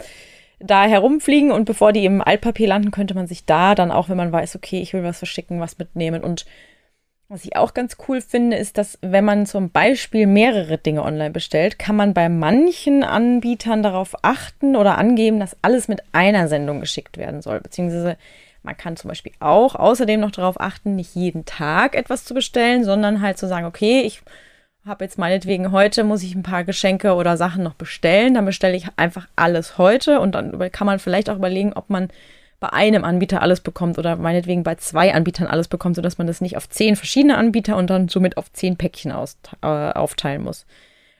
da 0.59 0.85
herumfliegen 0.85 1.53
und 1.53 1.65
bevor 1.65 1.93
die 1.93 2.05
im 2.05 2.23
Altpapier 2.23 2.69
landen, 2.69 2.91
könnte 2.91 3.15
man 3.15 3.27
sich 3.27 3.45
da 3.45 3.75
dann 3.75 3.91
auch, 3.91 4.09
wenn 4.09 4.17
man 4.17 4.33
weiß, 4.33 4.57
okay, 4.57 4.81
ich 4.81 4.93
will 4.95 5.03
was 5.03 5.19
verschicken, 5.19 5.61
was 5.61 5.79
mitnehmen 5.79 6.25
und 6.25 6.47
was 7.29 7.45
ich 7.45 7.57
auch 7.57 7.75
ganz 7.75 7.97
cool 8.07 8.21
finde, 8.21 8.57
ist, 8.57 8.79
dass 8.79 8.99
wenn 9.03 9.25
man 9.25 9.47
zum 9.47 9.71
Beispiel 9.71 10.27
mehrere 10.27 10.79
Dinge 10.79 11.03
online 11.03 11.31
bestellt, 11.31 11.79
kann 11.79 11.97
man 11.97 12.15
bei 12.15 12.29
manchen 12.29 13.03
Anbietern 13.03 13.83
darauf 13.83 14.15
achten 14.23 14.77
oder 14.77 14.97
angeben, 14.97 15.41
dass 15.41 15.57
alles 15.63 15.89
mit 15.89 16.03
einer 16.13 16.47
Sendung 16.47 16.81
geschickt 16.81 17.19
werden 17.19 17.43
soll. 17.43 17.61
Beziehungsweise 17.61 18.17
man 18.63 18.77
kann 18.77 18.97
zum 18.97 19.09
Beispiel 19.09 19.33
auch 19.41 19.75
außerdem 19.75 20.21
noch 20.21 20.31
darauf 20.31 20.61
achten, 20.61 20.95
nicht 20.95 21.15
jeden 21.15 21.45
Tag 21.45 21.97
etwas 21.97 22.25
zu 22.25 22.35
bestellen, 22.35 22.85
sondern 22.85 23.21
halt 23.21 23.39
zu 23.39 23.49
sagen, 23.49 23.67
okay, 23.67 24.03
ich 24.03 24.23
habe 24.85 25.05
jetzt 25.05 25.19
meinetwegen 25.19 25.73
heute, 25.73 26.05
muss 26.05 26.23
ich 26.23 26.35
ein 26.37 26.45
paar 26.45 26.63
Geschenke 26.63 27.15
oder 27.15 27.37
Sachen 27.37 27.65
noch 27.65 27.75
bestellen, 27.75 28.35
dann 28.35 28.45
bestelle 28.45 28.77
ich 28.77 28.87
einfach 28.97 29.27
alles 29.35 29.79
heute 29.79 30.21
und 30.21 30.37
dann 30.37 30.57
kann 30.71 30.87
man 30.87 31.01
vielleicht 31.01 31.29
auch 31.29 31.37
überlegen, 31.37 31.73
ob 31.73 31.91
man 31.91 32.09
bei 32.61 32.73
einem 32.73 33.05
Anbieter 33.05 33.43
alles 33.43 33.61
bekommt 33.61 33.99
oder 33.99 34.17
meinetwegen 34.17 34.63
bei 34.63 34.77
zwei 34.77 35.15
Anbietern 35.15 35.47
alles 35.47 35.69
bekommt, 35.69 35.97
sodass 35.97 36.19
man 36.19 36.27
das 36.27 36.41
nicht 36.41 36.57
auf 36.57 36.69
zehn 36.69 36.97
verschiedene 36.97 37.37
Anbieter 37.37 37.77
und 37.77 37.91
dann 37.91 38.09
somit 38.09 38.37
auf 38.37 38.53
zehn 38.53 38.77
Päckchen 38.77 39.13
aus, 39.13 39.37
äh, 39.63 39.67
aufteilen 39.67 40.43
muss. 40.43 40.67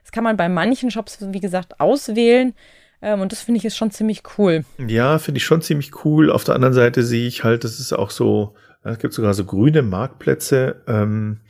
Das 0.03 0.13
kann 0.13 0.25
man 0.25 0.37
bei 0.37 0.49
manchen 0.49 0.91
Shops, 0.91 1.19
wie 1.21 1.41
gesagt, 1.41 1.81
auswählen. 1.81 2.55
Ähm, 3.03 3.21
und 3.21 3.33
das 3.33 3.43
finde 3.43 3.59
ich 3.59 3.65
ist 3.65 3.77
schon 3.77 3.91
ziemlich 3.91 4.23
cool. 4.39 4.65
Ja, 4.87 5.19
finde 5.19 5.39
ich 5.39 5.45
schon 5.45 5.63
ziemlich 5.63 6.05
cool. 6.05 6.31
Auf 6.31 6.45
der 6.45 6.55
anderen 6.55 6.75
Seite 6.75 7.03
sehe 7.03 7.27
ich 7.27 7.45
halt, 7.45 7.65
das 7.65 7.81
ist 7.81 7.93
auch 7.93 8.11
so, 8.11 8.55
es 8.83 8.99
gibt 8.99 9.13
sogar 9.13 9.35
so 9.35 9.45
grüne 9.45 9.83
Marktplätze, 9.83 10.83
ähm, 10.87 11.41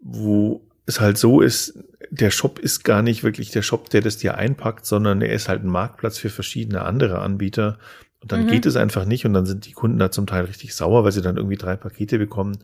wo 0.00 0.68
es 0.84 1.00
halt 1.00 1.16
so 1.16 1.40
ist, 1.40 1.78
der 2.10 2.30
Shop 2.30 2.58
ist 2.58 2.82
gar 2.82 3.02
nicht 3.02 3.22
wirklich 3.22 3.50
der 3.50 3.62
Shop, 3.62 3.88
der 3.88 4.00
das 4.00 4.18
dir 4.18 4.36
einpackt, 4.36 4.84
sondern 4.84 5.22
er 5.22 5.32
ist 5.32 5.48
halt 5.48 5.64
ein 5.64 5.68
Marktplatz 5.68 6.18
für 6.18 6.28
verschiedene 6.28 6.82
andere 6.82 7.20
Anbieter. 7.20 7.78
Und 8.22 8.30
dann 8.30 8.44
mhm. 8.44 8.48
geht 8.48 8.66
es 8.66 8.76
einfach 8.76 9.04
nicht 9.04 9.26
und 9.26 9.34
dann 9.34 9.46
sind 9.46 9.66
die 9.66 9.72
Kunden 9.72 9.98
da 9.98 10.12
zum 10.12 10.28
Teil 10.28 10.44
richtig 10.44 10.76
sauer, 10.76 11.02
weil 11.02 11.10
sie 11.10 11.22
dann 11.22 11.36
irgendwie 11.36 11.56
drei 11.56 11.76
Pakete 11.76 12.18
bekommen. 12.18 12.58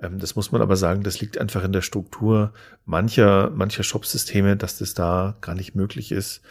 Ähm, 0.00 0.18
das 0.18 0.34
muss 0.34 0.50
man 0.50 0.60
aber 0.60 0.74
sagen, 0.74 1.04
das 1.04 1.20
liegt 1.20 1.38
einfach 1.38 1.62
in 1.62 1.72
der 1.72 1.82
Struktur 1.82 2.52
mancher, 2.84 3.50
mancher 3.50 3.84
Shopsysteme, 3.84 4.56
dass 4.56 4.78
das 4.78 4.92
da 4.94 5.36
gar 5.40 5.54
nicht 5.54 5.76
möglich 5.76 6.10
ist. 6.10 6.42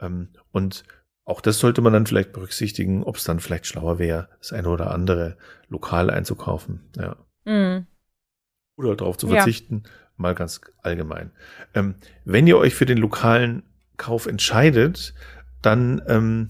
Ähm, 0.00 0.28
und 0.52 0.84
auch 1.24 1.40
das 1.40 1.58
sollte 1.58 1.80
man 1.80 1.94
dann 1.94 2.06
vielleicht 2.06 2.32
berücksichtigen, 2.34 3.04
ob 3.04 3.16
es 3.16 3.24
dann 3.24 3.40
vielleicht 3.40 3.66
schlauer 3.66 3.98
wäre, 3.98 4.28
das 4.38 4.52
eine 4.52 4.68
oder 4.68 4.90
andere 4.90 5.38
lokal 5.68 6.10
einzukaufen. 6.10 6.80
Ja. 6.96 7.16
Mhm. 7.46 7.86
Oder 8.76 8.96
darauf 8.96 9.16
zu 9.16 9.28
verzichten, 9.28 9.84
ja. 9.86 9.90
mal 10.16 10.34
ganz 10.34 10.60
allgemein. 10.82 11.30
Ähm, 11.72 11.94
wenn 12.26 12.46
ihr 12.46 12.58
euch 12.58 12.74
für 12.74 12.86
den 12.86 12.98
lokalen 12.98 13.62
Kauf 13.96 14.26
entscheidet, 14.26 15.14
dann 15.62 16.02
ähm, 16.06 16.48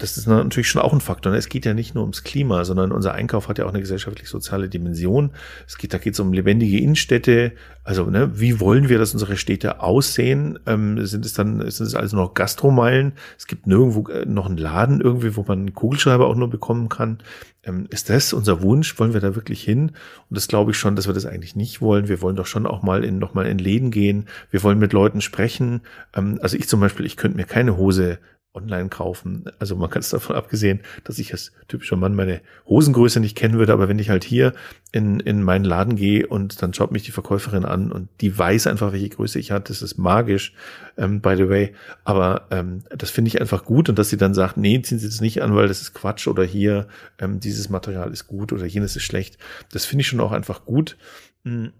das 0.00 0.16
ist 0.16 0.26
natürlich 0.26 0.68
schon 0.68 0.80
auch 0.80 0.92
ein 0.92 1.00
Faktor. 1.00 1.30
Ne? 1.30 1.38
Es 1.38 1.48
geht 1.48 1.66
ja 1.66 1.74
nicht 1.74 1.94
nur 1.94 2.02
ums 2.04 2.24
Klima, 2.24 2.64
sondern 2.64 2.90
unser 2.90 3.12
Einkauf 3.12 3.48
hat 3.48 3.58
ja 3.58 3.66
auch 3.66 3.70
eine 3.70 3.80
gesellschaftlich-soziale 3.80 4.68
Dimension. 4.68 5.30
Es 5.66 5.76
geht, 5.76 5.92
da 5.92 5.98
geht 5.98 6.14
es 6.14 6.20
um 6.20 6.32
lebendige 6.32 6.78
Innenstädte. 6.78 7.52
Also, 7.84 8.04
ne, 8.06 8.40
wie 8.40 8.60
wollen 8.60 8.88
wir, 8.88 8.98
dass 8.98 9.12
unsere 9.12 9.36
Städte 9.36 9.80
aussehen? 9.80 10.58
Ähm, 10.66 11.04
sind 11.06 11.26
es 11.26 11.34
dann, 11.34 11.58
sind 11.70 11.86
es 11.86 11.94
also 11.94 12.16
noch 12.16 12.34
Gastromeilen? 12.34 13.12
Es 13.38 13.46
gibt 13.46 13.66
nirgendwo 13.66 14.08
äh, 14.08 14.24
noch 14.24 14.46
einen 14.46 14.56
Laden 14.56 15.00
irgendwie, 15.00 15.36
wo 15.36 15.44
man 15.46 15.58
einen 15.58 15.74
Kugelschreiber 15.74 16.26
auch 16.26 16.36
nur 16.36 16.48
bekommen 16.48 16.88
kann. 16.88 17.18
Ähm, 17.62 17.86
ist 17.90 18.08
das 18.08 18.32
unser 18.32 18.62
Wunsch? 18.62 18.98
Wollen 18.98 19.12
wir 19.12 19.20
da 19.20 19.34
wirklich 19.34 19.62
hin? 19.62 19.90
Und 20.30 20.36
das 20.36 20.48
glaube 20.48 20.70
ich 20.70 20.78
schon, 20.78 20.96
dass 20.96 21.06
wir 21.08 21.14
das 21.14 21.26
eigentlich 21.26 21.56
nicht 21.56 21.82
wollen. 21.82 22.08
Wir 22.08 22.22
wollen 22.22 22.36
doch 22.36 22.46
schon 22.46 22.66
auch 22.66 22.82
mal 22.82 23.04
in, 23.04 23.18
noch 23.18 23.34
mal 23.34 23.46
in 23.46 23.58
Läden 23.58 23.90
gehen. 23.90 24.26
Wir 24.50 24.62
wollen 24.62 24.78
mit 24.78 24.94
Leuten 24.94 25.20
sprechen. 25.20 25.82
Ähm, 26.14 26.38
also 26.40 26.56
ich 26.56 26.68
zum 26.68 26.80
Beispiel, 26.80 27.04
ich 27.04 27.16
könnte 27.18 27.36
mir 27.36 27.44
keine 27.44 27.76
Hose 27.76 28.18
online 28.52 28.88
kaufen. 28.88 29.44
Also 29.60 29.76
man 29.76 29.90
kann 29.90 30.00
es 30.00 30.10
davon 30.10 30.34
abgesehen, 30.34 30.80
dass 31.04 31.18
ich 31.18 31.32
als 31.32 31.52
typischer 31.68 31.96
Mann 31.96 32.14
meine 32.14 32.40
Hosengröße 32.66 33.20
nicht 33.20 33.36
kennen 33.36 33.58
würde, 33.58 33.72
aber 33.72 33.88
wenn 33.88 33.98
ich 34.00 34.10
halt 34.10 34.24
hier 34.24 34.54
in, 34.90 35.20
in 35.20 35.42
meinen 35.42 35.64
Laden 35.64 35.94
gehe 35.94 36.26
und 36.26 36.60
dann 36.60 36.74
schaut 36.74 36.90
mich 36.90 37.04
die 37.04 37.12
Verkäuferin 37.12 37.64
an 37.64 37.92
und 37.92 38.08
die 38.20 38.36
weiß 38.36 38.66
einfach, 38.66 38.92
welche 38.92 39.08
Größe 39.08 39.38
ich 39.38 39.52
hatte, 39.52 39.72
das 39.72 39.82
ist 39.82 39.98
magisch, 39.98 40.52
ähm, 40.96 41.20
by 41.20 41.36
the 41.36 41.48
way. 41.48 41.74
Aber 42.04 42.48
ähm, 42.50 42.82
das 42.90 43.10
finde 43.10 43.28
ich 43.28 43.40
einfach 43.40 43.64
gut 43.64 43.88
und 43.88 43.98
dass 43.98 44.10
sie 44.10 44.16
dann 44.16 44.34
sagt, 44.34 44.56
nee, 44.56 44.80
ziehen 44.82 44.98
Sie 44.98 45.06
das 45.06 45.20
nicht 45.20 45.42
an, 45.42 45.54
weil 45.54 45.68
das 45.68 45.80
ist 45.80 45.94
Quatsch 45.94 46.26
oder 46.26 46.42
hier 46.42 46.88
ähm, 47.18 47.38
dieses 47.38 47.68
Material 47.68 48.10
ist 48.10 48.26
gut 48.26 48.52
oder 48.52 48.66
jenes 48.66 48.96
ist 48.96 49.04
schlecht. 49.04 49.38
Das 49.70 49.84
finde 49.84 50.02
ich 50.02 50.08
schon 50.08 50.20
auch 50.20 50.32
einfach 50.32 50.64
gut. 50.64 50.96
Mhm 51.44 51.72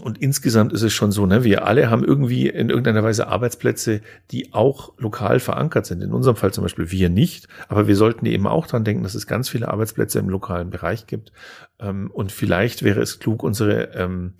und 0.00 0.18
insgesamt 0.18 0.72
ist 0.72 0.82
es 0.82 0.92
schon 0.92 1.12
so, 1.12 1.26
ne, 1.26 1.44
wir 1.44 1.66
alle 1.66 1.90
haben 1.90 2.04
irgendwie 2.04 2.48
in 2.48 2.68
irgendeiner 2.68 3.02
Weise 3.02 3.28
Arbeitsplätze, 3.28 4.00
die 4.30 4.52
auch 4.52 4.92
lokal 4.98 5.40
verankert 5.40 5.86
sind. 5.86 6.02
In 6.02 6.12
unserem 6.12 6.36
Fall 6.36 6.52
zum 6.52 6.62
Beispiel 6.62 6.90
wir 6.90 7.08
nicht, 7.08 7.48
aber 7.68 7.88
wir 7.88 7.96
sollten 7.96 8.26
eben 8.26 8.46
auch 8.46 8.66
dran 8.66 8.84
denken, 8.84 9.02
dass 9.02 9.14
es 9.14 9.26
ganz 9.26 9.48
viele 9.48 9.68
Arbeitsplätze 9.68 10.18
im 10.18 10.28
lokalen 10.28 10.70
Bereich 10.70 11.06
gibt. 11.06 11.32
Ähm, 11.80 12.10
und 12.12 12.32
vielleicht 12.32 12.82
wäre 12.82 13.00
es 13.00 13.18
klug, 13.18 13.42
unsere 13.42 13.94
ähm, 13.94 14.34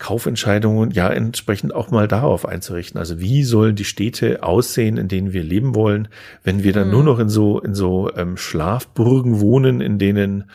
Kaufentscheidungen 0.00 0.90
ja 0.92 1.10
entsprechend 1.10 1.74
auch 1.74 1.90
mal 1.90 2.08
darauf 2.08 2.46
einzurichten. 2.46 2.98
Also 2.98 3.20
wie 3.20 3.44
sollen 3.44 3.76
die 3.76 3.84
Städte 3.84 4.42
aussehen, 4.42 4.96
in 4.96 5.08
denen 5.08 5.32
wir 5.32 5.44
leben 5.44 5.74
wollen, 5.74 6.08
wenn 6.42 6.64
wir 6.64 6.72
dann 6.72 6.86
mhm. 6.86 6.92
nur 6.94 7.04
noch 7.04 7.18
in 7.18 7.28
so 7.28 7.60
in 7.60 7.74
so 7.74 8.10
ähm, 8.16 8.36
Schlafburgen 8.36 9.40
wohnen, 9.40 9.80
in 9.80 9.98
denen 9.98 10.50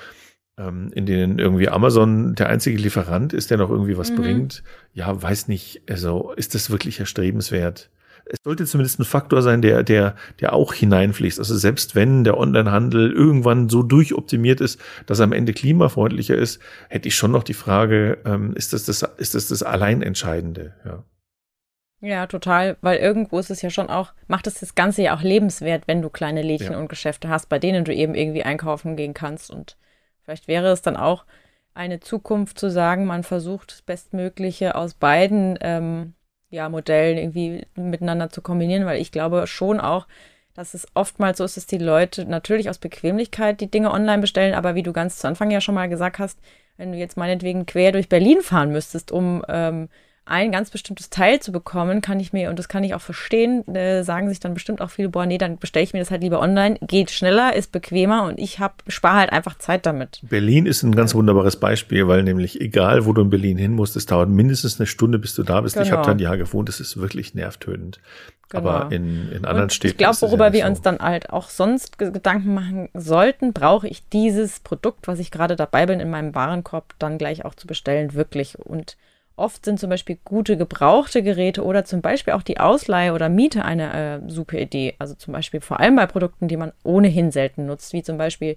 ähm, 0.58 0.92
in 0.94 1.06
denen 1.06 1.40
irgendwie 1.40 1.70
Amazon 1.70 2.36
der 2.36 2.50
einzige 2.50 2.78
Lieferant 2.78 3.34
ist, 3.34 3.52
der 3.52 3.58
noch 3.58 3.70
irgendwie 3.70 3.98
was 3.98 4.12
mhm. 4.12 4.16
bringt. 4.16 4.64
Ja, 4.94 5.22
weiß 5.22 5.48
nicht, 5.48 5.82
also 5.90 6.32
ist 6.36 6.56
das 6.56 6.70
wirklich 6.70 7.00
erstrebenswert? 7.00 7.90
Es 8.28 8.40
sollte 8.44 8.66
zumindest 8.66 9.00
ein 9.00 9.06
Faktor 9.06 9.44
sein, 9.44 9.62
der, 9.62 9.84
der, 9.84 10.16
der 10.40 10.54
auch 10.54 10.74
hineinfließt. 10.74 11.38
Also 11.38 11.56
selbst 11.56 11.94
wenn 11.94 12.24
der 12.24 12.38
Onlinehandel 12.40 13.12
irgendwann 13.12 13.70
so 13.70 13.84
durchoptimiert 13.84 14.62
ist, 14.62 14.82
dass 15.06 15.20
er 15.20 15.26
am 15.26 15.32
Ende 15.32 15.54
klimafreundlicher 15.54 16.36
ist, 16.36 16.60
hätte 16.90 17.08
ich 17.08 17.16
schon 17.16 17.32
noch 17.32 17.44
die 17.44 17.54
Frage, 17.54 18.18
ähm, 18.26 18.54
ist 18.56 18.74
das 18.74 18.86
das, 18.86 19.04
ist 19.18 19.36
das 19.36 19.50
das 19.50 19.62
Alleinentscheidende? 19.62 20.74
Ja. 20.84 21.04
Ja, 22.02 22.28
total, 22.28 22.78
weil 22.82 22.98
irgendwo 22.98 23.40
ist 23.40 23.50
es 23.50 23.62
ja 23.62 23.70
schon 23.70 23.90
auch, 23.90 24.14
macht 24.28 24.48
es 24.48 24.60
das 24.60 24.76
Ganze 24.76 25.02
ja 25.02 25.16
auch 25.16 25.22
lebenswert, 25.22 25.88
wenn 25.88 26.02
du 26.02 26.10
kleine 26.10 26.42
Lädchen 26.42 26.74
ja. 26.74 26.80
und 26.80 26.90
Geschäfte 26.90 27.30
hast, 27.30 27.48
bei 27.48 27.58
denen 27.58 27.86
du 27.86 27.94
eben 27.94 28.16
irgendwie 28.16 28.44
einkaufen 28.44 28.96
gehen 28.96 29.14
kannst 29.14 29.50
und 29.50 29.78
Vielleicht 30.26 30.48
wäre 30.48 30.72
es 30.72 30.82
dann 30.82 30.98
auch 30.98 31.26
eine 31.74 32.00
Zukunft 32.00 32.58
zu 32.60 32.70
sagen, 32.72 33.06
man 33.06 33.24
versucht 33.24 33.72
das 33.72 33.82
Bestmögliche 33.82 34.76
aus 34.76 34.94
beiden 34.94 35.58
ähm, 35.62 36.14
ja, 36.50 36.70
Modellen 36.70 37.18
irgendwie 37.18 37.66
miteinander 37.76 38.30
zu 38.30 38.42
kombinieren, 38.42 38.86
weil 38.86 39.02
ich 39.02 39.12
glaube 39.12 39.46
schon 39.48 39.80
auch, 39.80 40.08
dass 40.54 40.74
es 40.74 40.88
oftmals 40.94 41.38
so 41.38 41.44
ist, 41.44 41.58
dass 41.58 41.66
die 41.66 41.78
Leute 41.78 42.26
natürlich 42.26 42.70
aus 42.70 42.78
Bequemlichkeit 42.78 43.60
die 43.60 43.70
Dinge 43.70 43.92
online 43.92 44.22
bestellen, 44.22 44.54
aber 44.54 44.74
wie 44.74 44.84
du 44.84 44.94
ganz 44.94 45.18
zu 45.18 45.28
Anfang 45.28 45.52
ja 45.52 45.60
schon 45.60 45.76
mal 45.76 45.90
gesagt 45.90 46.18
hast, 46.18 46.40
wenn 46.78 46.94
du 46.94 46.98
jetzt 46.98 47.18
meinetwegen 47.18 47.66
quer 47.66 47.92
durch 47.92 48.10
Berlin 48.10 48.42
fahren 48.42 48.72
müsstest, 48.72 49.12
um 49.12 49.44
ähm, 49.50 49.90
ein 50.26 50.52
ganz 50.52 50.72
bestimmtes 50.72 51.12
Teil 51.12 51.40
zu 51.40 51.52
bekommen, 51.52 52.02
kann 52.02 52.20
ich 52.20 52.34
mir, 52.34 52.50
und 52.50 52.58
das 52.58 52.68
kann 52.68 52.84
ich 52.84 52.96
auch 52.96 53.02
verstehen, 53.02 53.64
äh, 53.76 54.04
sagen 54.04 54.28
sich 54.28 54.40
dann 54.40 54.56
bestimmt 54.56 54.82
auch 54.82 54.90
viele, 54.90 55.10
boah, 55.10 55.28
nee, 55.28 55.38
dann 55.38 55.60
bestelle 55.60 55.84
ich 55.84 55.94
mir 55.94 56.00
das 56.00 56.10
halt 56.10 56.24
lieber 56.24 56.40
online, 56.40 56.78
geht 56.82 57.12
schneller, 57.12 57.56
ist 57.56 57.72
bequemer 57.72 58.24
und 58.24 58.40
ich 58.40 58.60
hab, 58.60 58.84
spare 58.88 59.20
halt 59.20 59.32
einfach 59.32 59.58
Zeit 59.60 59.86
damit. 59.86 60.20
Berlin 60.24 60.66
ist 60.66 60.82
ein 60.82 60.96
ganz 60.96 61.14
wunderbares 61.14 61.58
Beispiel, 61.58 62.08
weil 62.08 62.24
nämlich 62.24 62.60
egal, 62.60 63.06
wo 63.06 63.14
du 63.14 63.22
in 63.22 63.30
Berlin 63.30 63.58
hin 63.58 63.74
musst, 63.74 63.96
es 63.96 64.08
dauert 64.08 64.30
mindestens 64.30 64.80
eine 64.80 64.88
Stunde, 64.88 65.20
bis 65.20 65.36
du 65.36 65.44
da 65.44 65.62
bist. 65.62 65.76
Genau. 65.76 65.86
Ich 65.86 65.92
habe 65.92 66.04
da 66.04 66.12
ein 66.12 66.20
Jahr 66.20 66.38
gewohnt, 66.38 66.70
das 66.70 66.80
ist 66.80 66.98
wirklich 66.98 67.36
nervtötend. 67.36 68.00
Genau. 68.50 68.70
Aber 68.70 68.92
in, 68.92 69.32
in 69.32 69.46
anderen 69.46 69.64
und 69.64 69.74
Städten. 69.74 69.94
Ich 69.94 69.98
glaube, 69.98 70.22
worüber 70.22 70.48
ja 70.48 70.54
wir 70.54 70.62
so. 70.62 70.68
uns 70.70 70.82
dann 70.82 71.00
halt 71.00 71.32
auch 71.32 71.50
sonst 71.50 71.98
Gedanken 72.00 72.54
machen 72.54 72.90
sollten, 72.94 73.54
brauche 73.54 73.88
ich 73.88 74.08
dieses 74.10 74.60
Produkt, 74.60 75.08
was 75.08 75.20
ich 75.20 75.30
gerade 75.30 75.56
dabei 75.56 75.86
bin, 75.86 76.00
in 76.00 76.10
meinem 76.10 76.34
Warenkorb 76.34 76.94
dann 77.00 77.18
gleich 77.18 77.46
auch 77.46 77.56
zu 77.56 77.68
bestellen, 77.68 78.14
wirklich. 78.14 78.58
Und 78.60 78.98
Oft 79.38 79.66
sind 79.66 79.80
zum 79.80 79.90
Beispiel 79.90 80.18
gute 80.24 80.56
gebrauchte 80.56 81.22
Geräte 81.22 81.64
oder 81.64 81.84
zum 81.84 82.02
Beispiel 82.02 82.34
auch 82.34 82.44
die 82.44 82.60
Ausleihe 82.60 83.12
oder 83.14 83.28
Miete 83.28 83.66
eine 83.66 84.22
äh, 84.24 84.30
super 84.30 84.58
Idee. 84.58 84.96
Also 84.98 85.14
zum 85.16 85.34
Beispiel 85.34 85.60
vor 85.60 85.82
allem 85.82 85.98
bei 85.98 86.06
Produkten, 86.06 86.48
die 86.48 86.56
man 86.56 86.72
ohnehin 86.84 87.32
selten 87.32 87.66
nutzt, 87.66 87.92
wie 87.92 88.02
zum 88.02 88.18
Beispiel 88.18 88.56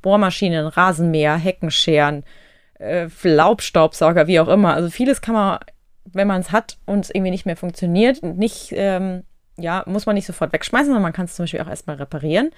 Bohrmaschinen, 0.00 0.66
Rasenmäher, 0.66 1.36
Heckenscheren, 1.36 2.24
äh, 2.78 3.08
Laubstaubsauger, 3.22 4.26
wie 4.26 4.40
auch 4.40 4.48
immer. 4.48 4.72
Also 4.72 4.88
vieles 4.88 5.20
kann 5.20 5.34
man, 5.34 5.58
wenn 6.06 6.26
man 6.26 6.40
es 6.40 6.52
hat 6.52 6.78
und 6.86 7.04
es 7.04 7.10
irgendwie 7.10 7.30
nicht 7.30 7.44
mehr 7.44 7.56
funktioniert, 7.56 8.22
nicht, 8.22 8.72
ähm, 8.72 9.24
ja, 9.58 9.84
muss 9.86 10.06
man 10.06 10.14
nicht 10.14 10.26
sofort 10.26 10.54
wegschmeißen, 10.54 10.86
sondern 10.86 11.02
man 11.02 11.12
kann 11.12 11.26
es 11.26 11.34
zum 11.34 11.42
Beispiel 11.42 11.60
auch 11.60 11.68
erstmal 11.68 11.96
reparieren 11.96 12.50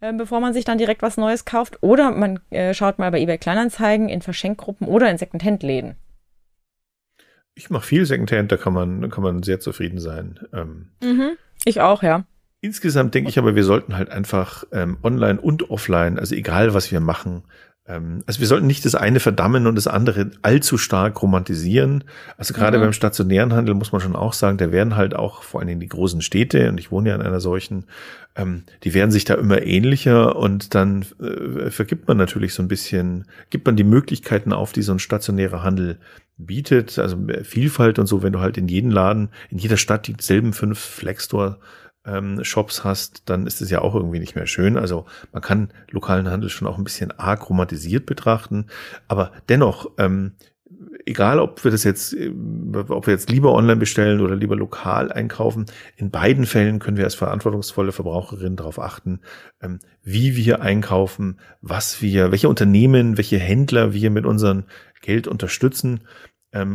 äh, 0.00 0.12
bevor 0.12 0.40
man 0.40 0.52
sich 0.52 0.64
dann 0.64 0.78
direkt 0.78 1.02
was 1.02 1.16
Neues 1.16 1.44
kauft. 1.44 1.82
Oder 1.82 2.10
man 2.10 2.40
äh, 2.50 2.74
schaut 2.74 2.98
mal 2.98 3.10
bei 3.10 3.20
eBay 3.20 3.38
Kleinanzeigen 3.38 4.08
in 4.08 4.22
Verschenkgruppen 4.22 4.86
oder 4.86 5.10
in 5.10 5.18
Secondhand-Läden. 5.18 5.96
Ich 7.54 7.70
mache 7.70 7.86
viel 7.86 8.04
Secondhand, 8.04 8.50
da 8.50 8.56
kann 8.56 8.72
man, 8.72 9.10
kann 9.10 9.22
man 9.22 9.42
sehr 9.42 9.60
zufrieden 9.60 10.00
sein. 10.00 10.40
Ähm, 10.52 10.88
mhm, 11.02 11.36
ich 11.64 11.80
auch, 11.80 12.02
ja. 12.02 12.24
Insgesamt 12.60 13.14
denke 13.14 13.28
ich 13.28 13.38
aber, 13.38 13.54
wir 13.54 13.64
sollten 13.64 13.96
halt 13.96 14.08
einfach 14.08 14.64
ähm, 14.72 14.96
online 15.02 15.40
und 15.40 15.70
offline, 15.70 16.18
also 16.18 16.34
egal 16.34 16.74
was 16.74 16.90
wir 16.90 17.00
machen, 17.00 17.44
also 17.86 18.40
wir 18.40 18.46
sollten 18.46 18.66
nicht 18.66 18.86
das 18.86 18.94
eine 18.94 19.20
verdammen 19.20 19.66
und 19.66 19.74
das 19.74 19.86
andere 19.86 20.30
allzu 20.40 20.78
stark 20.78 21.20
romantisieren. 21.20 22.04
Also 22.38 22.54
gerade 22.54 22.78
mhm. 22.78 22.82
beim 22.82 22.92
stationären 22.94 23.52
Handel 23.52 23.74
muss 23.74 23.92
man 23.92 24.00
schon 24.00 24.16
auch 24.16 24.32
sagen, 24.32 24.56
da 24.56 24.72
werden 24.72 24.96
halt 24.96 25.14
auch 25.14 25.42
vor 25.42 25.60
allen 25.60 25.68
Dingen 25.68 25.80
die 25.80 25.88
großen 25.88 26.22
Städte, 26.22 26.70
und 26.70 26.78
ich 26.78 26.90
wohne 26.90 27.10
ja 27.10 27.14
in 27.14 27.20
einer 27.20 27.40
solchen, 27.40 27.84
ähm, 28.36 28.62
die 28.84 28.94
werden 28.94 29.10
sich 29.10 29.26
da 29.26 29.34
immer 29.34 29.62
ähnlicher 29.62 30.34
und 30.36 30.74
dann 30.74 31.04
äh, 31.20 31.70
vergibt 31.70 32.08
man 32.08 32.16
natürlich 32.16 32.54
so 32.54 32.62
ein 32.62 32.68
bisschen, 32.68 33.26
gibt 33.50 33.66
man 33.66 33.76
die 33.76 33.84
Möglichkeiten 33.84 34.54
auf, 34.54 34.72
die 34.72 34.82
so 34.82 34.92
ein 34.92 34.98
stationärer 34.98 35.62
Handel 35.62 35.98
bietet, 36.38 36.98
also 36.98 37.18
Vielfalt 37.42 37.98
und 37.98 38.06
so, 38.06 38.22
wenn 38.22 38.32
du 38.32 38.40
halt 38.40 38.56
in 38.56 38.66
jedem 38.66 38.90
Laden, 38.90 39.28
in 39.50 39.58
jeder 39.58 39.76
Stadt 39.76 40.08
dieselben 40.08 40.54
fünf 40.54 40.78
Flexstore 40.78 41.58
ähm, 42.06 42.42
Shops 42.44 42.84
hast, 42.84 43.28
dann 43.28 43.46
ist 43.46 43.60
es 43.60 43.70
ja 43.70 43.80
auch 43.80 43.94
irgendwie 43.94 44.18
nicht 44.18 44.34
mehr 44.34 44.46
schön. 44.46 44.76
Also 44.76 45.06
man 45.32 45.42
kann 45.42 45.70
lokalen 45.90 46.30
Handel 46.30 46.50
schon 46.50 46.68
auch 46.68 46.78
ein 46.78 46.84
bisschen 46.84 47.12
arg 47.12 47.48
betrachten, 48.06 48.66
aber 49.08 49.32
dennoch, 49.48 49.90
ähm, 49.98 50.32
egal 51.06 51.38
ob 51.38 51.62
wir 51.64 51.70
das 51.70 51.84
jetzt, 51.84 52.14
äh, 52.14 52.32
ob 52.88 53.06
wir 53.06 53.12
jetzt 53.12 53.30
lieber 53.30 53.52
online 53.52 53.76
bestellen 53.76 54.20
oder 54.20 54.36
lieber 54.36 54.56
lokal 54.56 55.12
einkaufen, 55.12 55.66
in 55.96 56.10
beiden 56.10 56.46
Fällen 56.46 56.78
können 56.78 56.96
wir 56.96 57.04
als 57.04 57.14
verantwortungsvolle 57.14 57.92
Verbraucherinnen 57.92 58.56
darauf 58.56 58.78
achten, 58.78 59.20
ähm, 59.62 59.78
wie 60.02 60.36
wir 60.36 60.62
einkaufen, 60.62 61.38
was 61.60 62.02
wir, 62.02 62.30
welche 62.30 62.48
Unternehmen, 62.48 63.16
welche 63.16 63.38
Händler 63.38 63.92
wir 63.92 64.10
mit 64.10 64.26
unserem 64.26 64.64
Geld 65.00 65.28
unterstützen 65.28 66.00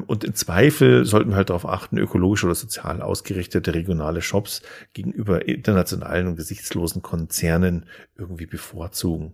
und 0.08 0.24
im 0.24 0.36
Zweifel 0.36 1.06
sollten 1.06 1.30
wir 1.30 1.38
halt 1.38 1.50
darauf 1.50 1.66
achten, 1.66 1.98
ökologisch 1.98 2.44
oder 2.44 2.56
sozial 2.56 3.02
ausgerichtete 3.02 3.74
regionale 3.74 4.22
Shops 4.22 4.62
gegenüber 4.94 5.48
internationalen 5.48 6.28
und 6.28 6.36
gesichtslosen 6.36 7.02
Konzernen 7.02 7.86
irgendwie 8.18 8.46
bevorzugen. 8.46 9.34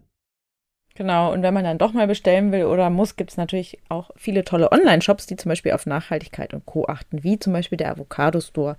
Genau, 0.94 1.34
und 1.34 1.44
wenn 1.44 1.54
man 1.54 1.66
dann 1.66 1.78
doch 1.78 1.92
mal 1.92 2.08
bestellen 2.08 2.54
will 2.54 2.66
oder 2.66 2.90
muss, 2.90 3.18
gibt 3.18 3.32
es 3.32 3.38
natürlich 3.38 3.80
auch 3.90 4.12
viele 4.16 4.46
tolle 4.46 4.72
Online-Shops, 4.72 5.26
die 5.26 5.36
zum 5.36 5.50
Beispiel 5.50 5.74
auf 5.74 5.86
Nachhaltigkeit 5.86 6.54
und 6.54 6.66
Co. 6.66 6.86
achten, 6.88 7.24
wie 7.24 7.38
zum 7.38 7.52
Beispiel 7.52 7.78
der 7.78 7.92
Avocado 7.92 8.40
Store. 8.40 8.78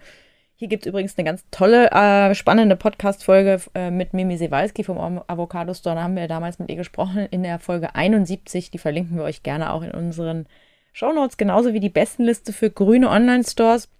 Hier 0.55 0.69
gibt 0.69 0.87
es 0.87 0.89
übrigens 0.89 1.19
eine 1.19 1.27
ganz 1.27 1.45
tolle, 1.51 1.91
äh, 1.91 2.35
spannende 2.35 2.77
Podcast-Folge 2.77 3.61
äh, 3.75 3.91
mit 3.91 4.15
Mimi 4.15 4.39
Sewalski 4.39 4.85
vom 4.85 5.21
Avocado 5.27 5.75
Store. 5.75 5.97
Da 5.97 6.03
haben 6.05 6.17
wir 6.17 6.29
damals 6.29 6.59
mit 6.59 6.71
ihr 6.71 6.77
gesprochen 6.77 7.27
in 7.31 7.43
der 7.43 7.59
Folge 7.59 7.95
71. 7.95 8.71
Die 8.71 8.79
verlinken 8.79 9.19
wir 9.19 9.25
euch 9.25 9.43
gerne 9.43 9.71
auch 9.71 9.83
in 9.83 9.91
unseren 9.91 10.47
Shownotes, 10.97 11.37
genauso 11.37 11.75
wie 11.75 11.81
die 11.81 11.91
Bestenliste 11.91 12.55
für 12.55 12.71
grüne 12.71 13.11
Online-Stores. 13.11 13.91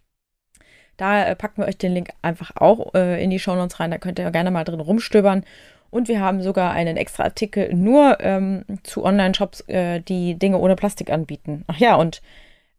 Da 0.97 1.27
äh, 1.27 1.37
packen 1.37 1.61
wir 1.61 1.69
euch 1.69 1.77
den 1.77 1.93
Link 1.93 2.09
einfach 2.23 2.53
auch 2.57 2.95
äh, 2.95 3.23
in 3.23 3.29
die 3.29 3.39
Shownotes 3.39 3.79
rein. 3.81 3.91
Da 3.91 3.99
könnt 3.99 4.19
ihr 4.19 4.31
gerne 4.31 4.51
mal 4.51 4.65
drin 4.65 4.81
rumstöbern. 4.81 5.45
Und 5.91 6.09
wir 6.09 6.21
haben 6.21 6.41
sogar 6.41 6.73
einen 6.73 6.97
extra 6.97 7.25
Artikel 7.25 7.75
nur 7.75 8.17
ähm, 8.21 8.65
zu 8.83 9.05
Online-Shops, 9.05 9.61
äh, 9.69 10.01
die 10.01 10.39
Dinge 10.39 10.57
ohne 10.57 10.75
Plastik 10.75 11.11
anbieten. 11.11 11.65
Ach 11.67 11.77
ja, 11.77 11.97
und 11.97 12.23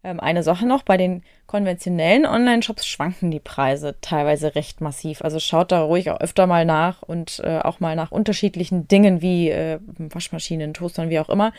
ähm, 0.04 0.20
eine 0.20 0.42
Sache 0.42 0.66
noch, 0.66 0.82
bei 0.82 0.98
den 0.98 1.22
konventionellen 1.46 2.26
Online-Shops 2.26 2.88
schwanken 2.88 3.30
die 3.30 3.40
Preise 3.40 3.98
teilweise 4.02 4.56
recht 4.56 4.82
massiv. 4.82 5.22
Also 5.22 5.40
schaut 5.40 5.72
da 5.72 5.84
ruhig 5.84 6.10
auch 6.10 6.22
öfter 6.22 6.48
mal 6.48 6.66
nach 6.66 7.04
und 7.04 7.40
äh, 7.44 7.60
auch 7.60 7.80
mal 7.80 7.96
nach 7.96 8.12
unterschiedlichen 8.12 8.88
Dingen 8.88 9.22
wie 9.22 9.52
äh, 9.52 9.78
Waschmaschinen, 10.00 10.74
Toastern, 10.74 11.12
wie 11.12 11.20
auch 11.20 11.30
immer. 11.30 11.54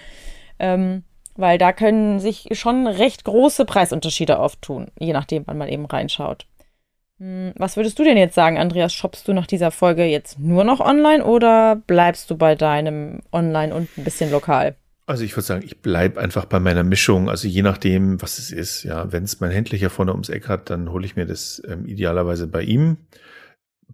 Ähm, 0.58 1.04
weil 1.38 1.56
da 1.56 1.72
können 1.72 2.18
sich 2.18 2.48
schon 2.52 2.86
recht 2.86 3.24
große 3.24 3.64
Preisunterschiede 3.64 4.38
auftun, 4.38 4.88
je 4.98 5.12
nachdem, 5.12 5.44
wann 5.46 5.56
man 5.56 5.68
eben 5.68 5.86
reinschaut. 5.86 6.46
Hm, 7.18 7.52
was 7.56 7.76
würdest 7.76 7.98
du 7.98 8.04
denn 8.04 8.16
jetzt 8.16 8.34
sagen, 8.34 8.58
Andreas? 8.58 8.92
Shoppst 8.92 9.26
du 9.26 9.32
nach 9.32 9.46
dieser 9.46 9.70
Folge 9.70 10.04
jetzt 10.04 10.38
nur 10.38 10.64
noch 10.64 10.80
online 10.80 11.24
oder 11.24 11.76
bleibst 11.86 12.30
du 12.30 12.36
bei 12.36 12.54
deinem 12.54 13.20
Online 13.32 13.74
und 13.74 13.88
ein 13.96 14.04
bisschen 14.04 14.30
lokal? 14.30 14.76
Also 15.06 15.24
ich 15.24 15.34
würde 15.34 15.46
sagen, 15.46 15.64
ich 15.64 15.80
bleibe 15.80 16.20
einfach 16.20 16.44
bei 16.44 16.60
meiner 16.60 16.84
Mischung. 16.84 17.30
Also 17.30 17.48
je 17.48 17.62
nachdem, 17.62 18.20
was 18.20 18.38
es 18.38 18.50
ist. 18.50 18.82
Ja, 18.82 19.10
wenn 19.10 19.24
es 19.24 19.40
mein 19.40 19.50
Händler 19.50 19.90
vorne 19.90 20.12
ums 20.12 20.28
Eck 20.28 20.48
hat, 20.48 20.70
dann 20.70 20.92
hole 20.92 21.06
ich 21.06 21.16
mir 21.16 21.24
das 21.24 21.62
ähm, 21.66 21.86
idealerweise 21.86 22.46
bei 22.46 22.62
ihm. 22.62 22.98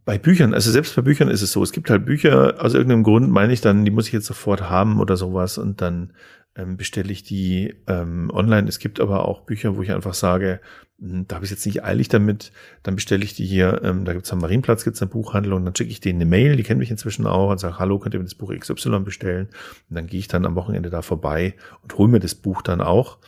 Bei 0.05 0.19
Büchern, 0.19 0.53
also 0.53 0.71
selbst 0.71 0.97
bei 0.97 1.03
Büchern 1.03 1.29
ist 1.29 1.41
es 1.41 1.53
so, 1.53 1.63
es 1.63 1.73
gibt 1.73 1.89
halt 1.89 2.05
Bücher, 2.05 2.57
aus 2.59 2.75
irgendeinem 2.75 3.05
Grund 3.05 3.31
meine 3.31 3.53
ich 3.53 3.61
dann, 3.61 3.85
die 3.85 3.91
muss 3.91 4.09
ich 4.09 4.13
jetzt 4.13 4.27
sofort 4.27 4.69
haben 4.69 5.01
oder 5.01 5.17
sowas 5.17 5.57
und 5.57 5.81
dann 5.81 6.13
ähm, 6.57 6.77
bestelle 6.77 7.13
ich 7.13 7.23
die 7.23 7.75
ähm, 7.87 8.31
online. 8.33 8.69
Es 8.69 8.79
gibt 8.79 9.01
aber 9.01 9.27
auch 9.29 9.41
Bücher, 9.41 9.77
wo 9.77 9.83
ich 9.83 9.93
einfach 9.93 10.15
sage, 10.15 10.61
hm, 11.01 11.27
da 11.27 11.37
habe 11.37 11.45
ich 11.45 11.51
jetzt 11.51 11.67
nicht 11.67 11.85
eilig 11.85 12.09
damit, 12.09 12.53
dann 12.83 12.95
bestelle 12.95 13.25
ich 13.25 13.35
die 13.35 13.45
hier, 13.45 13.83
ähm, 13.83 14.05
da 14.05 14.13
gibt 14.13 14.27
es 14.27 14.33
am 14.33 14.39
Marienplatz, 14.39 14.85
gibt 14.85 14.97
es 14.97 15.03
eine 15.03 15.11
Buchhandlung, 15.11 15.65
dann 15.65 15.75
schicke 15.75 15.91
ich 15.91 16.01
denen 16.01 16.21
eine 16.21 16.31
Mail, 16.31 16.57
die 16.57 16.63
kennen 16.63 16.79
mich 16.79 16.91
inzwischen 16.91 17.27
auch 17.27 17.51
und 17.51 17.59
sage, 17.59 17.79
hallo, 17.79 17.99
könnt 17.99 18.15
ihr 18.15 18.21
mir 18.21 18.25
das 18.25 18.37
Buch 18.37 18.55
XY 18.55 19.01
bestellen? 19.01 19.49
Und 19.89 19.97
dann 19.97 20.07
gehe 20.07 20.21
ich 20.21 20.29
dann 20.29 20.47
am 20.47 20.55
Wochenende 20.55 20.91
da 20.91 21.03
vorbei 21.03 21.55
und 21.83 21.97
hole 21.99 22.11
mir 22.11 22.21
das 22.21 22.35
Buch 22.35 22.63
dann 22.63 22.81
auch. 22.81 23.19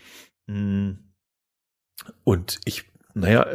Hm. 0.47 0.99
Und 2.23 2.61
ich, 2.65 2.85
naja, 3.15 3.47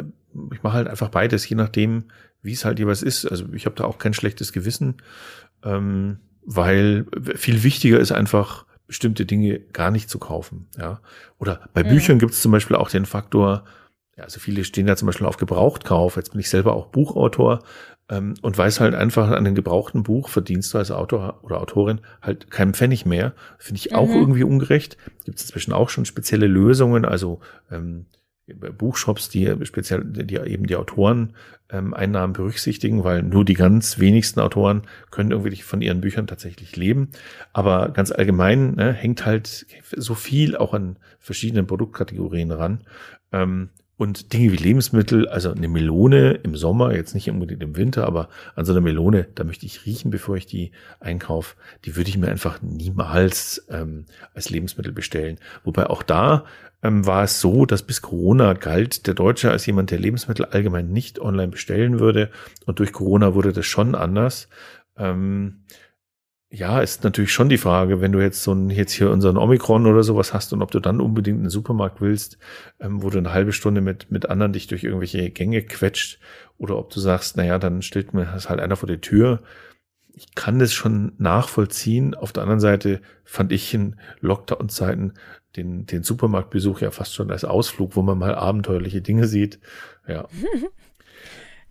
ich 0.52 0.64
mache 0.64 0.74
halt 0.74 0.88
einfach 0.88 1.10
beides, 1.10 1.48
je 1.48 1.56
nachdem, 1.56 2.06
wie 2.42 2.54
es 2.54 2.66
halt 2.66 2.80
jeweils 2.80 3.04
ist. 3.04 3.26
Also 3.26 3.46
ich 3.54 3.66
habe 3.66 3.76
da 3.76 3.86
auch 3.86 4.00
kein 4.00 4.14
schlechtes 4.14 4.52
Gewissen, 4.52 4.98
ähm, 5.64 6.20
weil 6.44 7.06
viel 7.36 7.64
wichtiger 7.64 8.00
ist 8.00 8.12
einfach, 8.12 8.66
bestimmte 8.92 9.26
Dinge 9.26 9.58
gar 9.58 9.90
nicht 9.90 10.10
zu 10.10 10.20
kaufen. 10.20 10.68
Ja. 10.78 11.00
Oder 11.40 11.62
bei 11.74 11.82
mhm. 11.82 11.88
Büchern 11.88 12.20
gibt 12.20 12.34
es 12.34 12.42
zum 12.42 12.52
Beispiel 12.52 12.76
auch 12.76 12.90
den 12.90 13.06
Faktor, 13.06 13.64
ja, 14.18 14.26
also 14.26 14.42
viele 14.42 14.66
stehen 14.66 14.86
da 14.86 14.98
zum 14.98 15.06
Beispiel 15.06 15.26
auf 15.26 15.38
Gebrauchtkauf. 15.38 16.18
Jetzt 16.18 16.32
bin 16.32 16.42
ich 16.42 16.50
selber 16.50 16.74
auch 16.74 16.88
Buchautor 16.88 17.60
ähm, 18.10 18.34
und 18.42 18.58
weiß 18.58 18.82
halt 18.82 18.94
einfach, 18.94 19.30
an 19.30 19.38
einem 19.38 19.56
gebrauchten 19.56 20.04
Buch 20.04 20.28
verdienst 20.28 20.74
du 20.74 20.78
als 20.78 20.92
Autor 20.92 21.40
oder 21.42 21.62
Autorin 21.62 22.02
halt 22.22 22.52
keinen 22.52 22.74
Pfennig 22.74 23.06
mehr. 23.06 23.32
Finde 23.60 23.80
ich 23.80 23.96
auch 23.96 24.10
mhm. 24.10 24.16
irgendwie 24.16 24.44
ungerecht. 24.44 24.98
Gibt 25.24 25.40
es 25.40 25.46
inzwischen 25.46 25.72
auch 25.72 25.88
schon 25.88 26.04
spezielle 26.04 26.48
Lösungen, 26.48 27.06
also 27.06 27.40
ähm, 27.72 28.08
Buchshops, 28.54 29.30
die 29.30 29.54
speziell, 29.64 30.04
die 30.04 30.36
eben 30.36 30.68
die 30.68 30.76
Autoren 30.76 31.34
ähm, 31.70 31.94
Einnahmen 31.94 32.34
berücksichtigen, 32.34 33.04
weil 33.04 33.24
nur 33.24 33.46
die 33.46 33.54
ganz 33.54 34.00
wenigsten 34.00 34.40
Autoren 34.40 34.84
können 35.10 35.32
irgendwie 35.32 35.56
von 35.58 35.82
ihren 35.82 36.02
Büchern 36.02 36.28
tatsächlich 36.28 36.76
leben. 36.76 37.10
Aber 37.54 37.90
ganz 37.90 38.12
allgemein 38.12 38.76
ne, 38.76 38.94
hängt 38.94 39.26
halt 39.26 39.66
so 39.96 40.16
viel 40.16 40.56
auch 40.58 40.74
an 40.74 40.98
verschiedenen 41.20 41.68
Produktkategorien 41.68 42.52
ran. 42.52 42.84
Ähm, 43.32 43.70
und 44.02 44.34
Dinge 44.34 44.52
wie 44.52 44.58
Lebensmittel, 44.58 45.28
also 45.28 45.52
eine 45.52 45.68
Melone 45.68 46.32
im 46.42 46.56
Sommer, 46.56 46.96
jetzt 46.96 47.14
nicht 47.14 47.30
unbedingt 47.30 47.62
im 47.62 47.76
Winter, 47.76 48.08
aber 48.08 48.30
an 48.56 48.66
so 48.66 48.72
einer 48.72 48.82
Melone, 48.82 49.28
da 49.36 49.44
möchte 49.44 49.68
ich 49.68 49.86
riechen, 49.86 50.10
bevor 50.10 50.36
ich 50.38 50.48
die 50.48 50.72
einkaufe. 51.00 51.56
Die 51.86 51.96
würde 51.96 52.10
ich 52.10 52.18
mir 52.18 52.28
einfach 52.28 52.64
niemals 52.64 53.64
ähm, 53.70 54.06
als 54.34 54.50
Lebensmittel 54.50 54.92
bestellen. 54.92 55.38
Wobei 55.64 55.86
auch 55.86 56.02
da 56.02 56.46
ähm, 56.82 57.06
war 57.06 57.26
es 57.26 57.42
so, 57.42 57.68
dass 57.68 57.84
bis 57.84 58.02
Corona 58.02 58.54
galt 58.54 59.06
der 59.06 59.14
Deutsche 59.14 59.52
als 59.52 59.68
jemand, 59.68 59.92
der 59.92 60.00
Lebensmittel 60.00 60.46
allgemein 60.46 60.90
nicht 60.90 61.20
online 61.20 61.50
bestellen 61.50 62.00
würde. 62.00 62.32
Und 62.66 62.80
durch 62.80 62.94
Corona 62.94 63.36
wurde 63.36 63.54
das 63.54 63.68
schon 63.68 63.94
anders. 63.94 64.50
Ähm, 64.98 65.60
ja, 66.54 66.82
ist 66.82 67.06
natürlich 67.06 67.32
schon 67.32 67.48
die 67.48 67.58
Frage, 67.58 68.02
wenn 68.02 68.12
du 68.12 68.20
jetzt 68.20 68.44
so 68.44 68.52
ein, 68.54 68.70
jetzt 68.70 68.92
hier 68.92 69.10
unseren 69.10 69.38
Omikron 69.38 69.88
oder 69.88 70.04
sowas 70.04 70.34
hast 70.34 70.52
und 70.52 70.62
ob 70.62 70.70
du 70.70 70.82
dann 70.82 71.00
unbedingt 71.00 71.40
einen 71.40 71.50
Supermarkt 71.50 72.02
willst, 72.02 72.38
ähm, 72.82 73.02
wo 73.02 73.10
du 73.10 73.20
eine 73.20 73.32
halbe 73.32 73.54
Stunde 73.54 73.80
mit, 73.80 74.12
mit 74.12 74.30
anderen 74.30 74.52
dich 74.52 74.68
durch 74.68 74.84
irgendwelche 74.84 75.30
Gänge 75.30 75.62
quetscht 75.64 76.20
oder 76.58 76.78
ob 76.78 76.90
du 76.90 77.00
sagst, 77.00 77.38
naja, 77.38 77.58
dann 77.58 77.82
stellt 77.82 78.14
mir 78.14 78.26
das 78.26 78.50
halt 78.50 78.60
einer 78.60 78.76
vor 78.76 78.88
die 78.88 79.00
Tür. 79.00 79.42
Ich 80.14 80.36
kann 80.36 80.60
das 80.60 80.74
schon 80.74 81.14
nachvollziehen. 81.18 82.16
Auf 82.16 82.34
der 82.34 82.44
anderen 82.44 82.60
Seite 82.60 83.02
fand 83.24 83.54
ich 83.54 83.74
in 83.74 83.96
Lockdown-Zeiten 84.20 85.14
den, 85.56 85.86
den 85.86 86.04
Supermarktbesuch 86.04 86.82
ja 86.82 86.92
fast 86.92 87.16
schon 87.16 87.32
als 87.32 87.46
Ausflug, 87.46 87.96
wo 87.96 88.02
man 88.02 88.18
mal 88.18 88.36
abenteuerliche 88.36 89.02
Dinge 89.02 89.28
sieht. 89.28 89.60
Ja. 90.06 90.28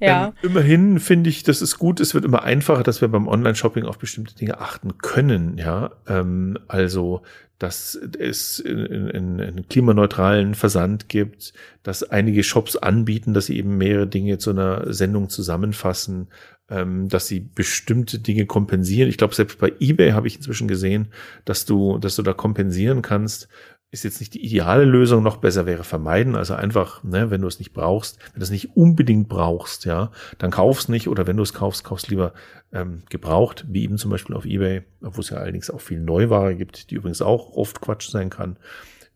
Ja. 0.01 0.33
Ähm, 0.43 0.51
immerhin 0.51 1.01
finde 1.01 1.31
ich, 1.31 1.43
das 1.43 1.63
ist 1.63 1.79
gut. 1.79 2.01
Es 2.01 2.15
wird 2.15 2.25
immer 2.25 2.43
einfacher, 2.43 2.83
dass 2.83 3.01
wir 3.01 3.09
beim 3.09 3.29
Online-Shopping 3.29 3.85
auf 3.85 3.99
bestimmte 3.99 4.35
Dinge 4.35 4.59
achten 4.61 4.99
können. 4.99 5.59
Ja, 5.59 5.93
ähm, 6.09 6.59
also 6.67 7.23
dass 7.61 7.95
es 8.19 8.65
einen 8.65 9.67
klimaneutralen 9.69 10.55
Versand 10.55 11.11
gibt, 11.11 11.53
dass 11.83 12.03
einige 12.03 12.43
Shops 12.43 12.75
anbieten, 12.75 13.35
dass 13.35 13.47
sie 13.47 13.59
eben 13.59 13.77
mehrere 13.77 14.07
Dinge 14.07 14.39
zu 14.39 14.49
einer 14.51 14.95
Sendung 14.95 15.29
zusammenfassen, 15.29 16.29
ähm, 16.71 17.11
dass 17.11 17.27
sie 17.27 17.41
bestimmte 17.41 18.19
Dinge 18.19 18.47
kompensieren. 18.47 19.11
Ich 19.11 19.19
glaube, 19.19 19.35
selbst 19.35 19.59
bei 19.59 19.75
eBay 19.79 20.13
habe 20.13 20.27
ich 20.27 20.37
inzwischen 20.37 20.69
gesehen, 20.69 21.09
dass 21.45 21.67
du, 21.67 21.99
dass 21.99 22.17
du 22.17 22.23
da 22.23 22.33
kompensieren 22.33 23.03
kannst, 23.03 23.47
ist 23.93 24.05
jetzt 24.05 24.21
nicht 24.21 24.35
die 24.35 24.45
ideale 24.45 24.85
Lösung, 24.85 25.23
noch 25.23 25.39
besser 25.39 25.67
wäre 25.67 25.83
vermeiden. 25.83 26.37
Also 26.37 26.55
einfach, 26.55 27.03
ne, 27.03 27.31
wenn 27.31 27.41
du 27.41 27.49
es 27.49 27.59
nicht 27.59 27.73
brauchst, 27.73 28.19
wenn 28.33 28.41
du 28.41 28.45
es 28.45 28.51
nicht 28.51 28.77
unbedingt 28.77 29.29
brauchst, 29.29 29.85
ja, 29.85 30.13
dann 30.39 30.53
kauf's 30.53 30.89
nicht 30.89 31.09
oder 31.09 31.27
wenn 31.27 31.37
du 31.37 31.43
es 31.43 31.55
kaufst, 31.55 31.83
kaufst 31.83 32.09
lieber 32.09 32.33
ähm, 32.73 33.03
gebraucht, 33.11 33.65
wie 33.69 33.83
eben 33.83 33.99
zum 33.99 34.11
Beispiel 34.11 34.37
auf 34.37 34.45
Ebay, 34.45 34.85
wo 35.01 35.21
es 35.21 35.31
ja 35.31 35.39
allerdings 35.39 35.71
auch 35.71 35.81
viel 35.81 36.01
Neuware 36.01 36.55
gibt, 36.55 36.91
die 36.91 36.95
übrigens 36.95 37.21
auch 37.21 37.51
oft 37.57 37.81
Quatsch 37.81 38.09
sein 38.09 38.31
kann. 38.31 38.59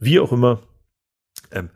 Wie 0.00 0.18
auch 0.18 0.32
immer, 0.32 0.60
ähm, 1.52 1.70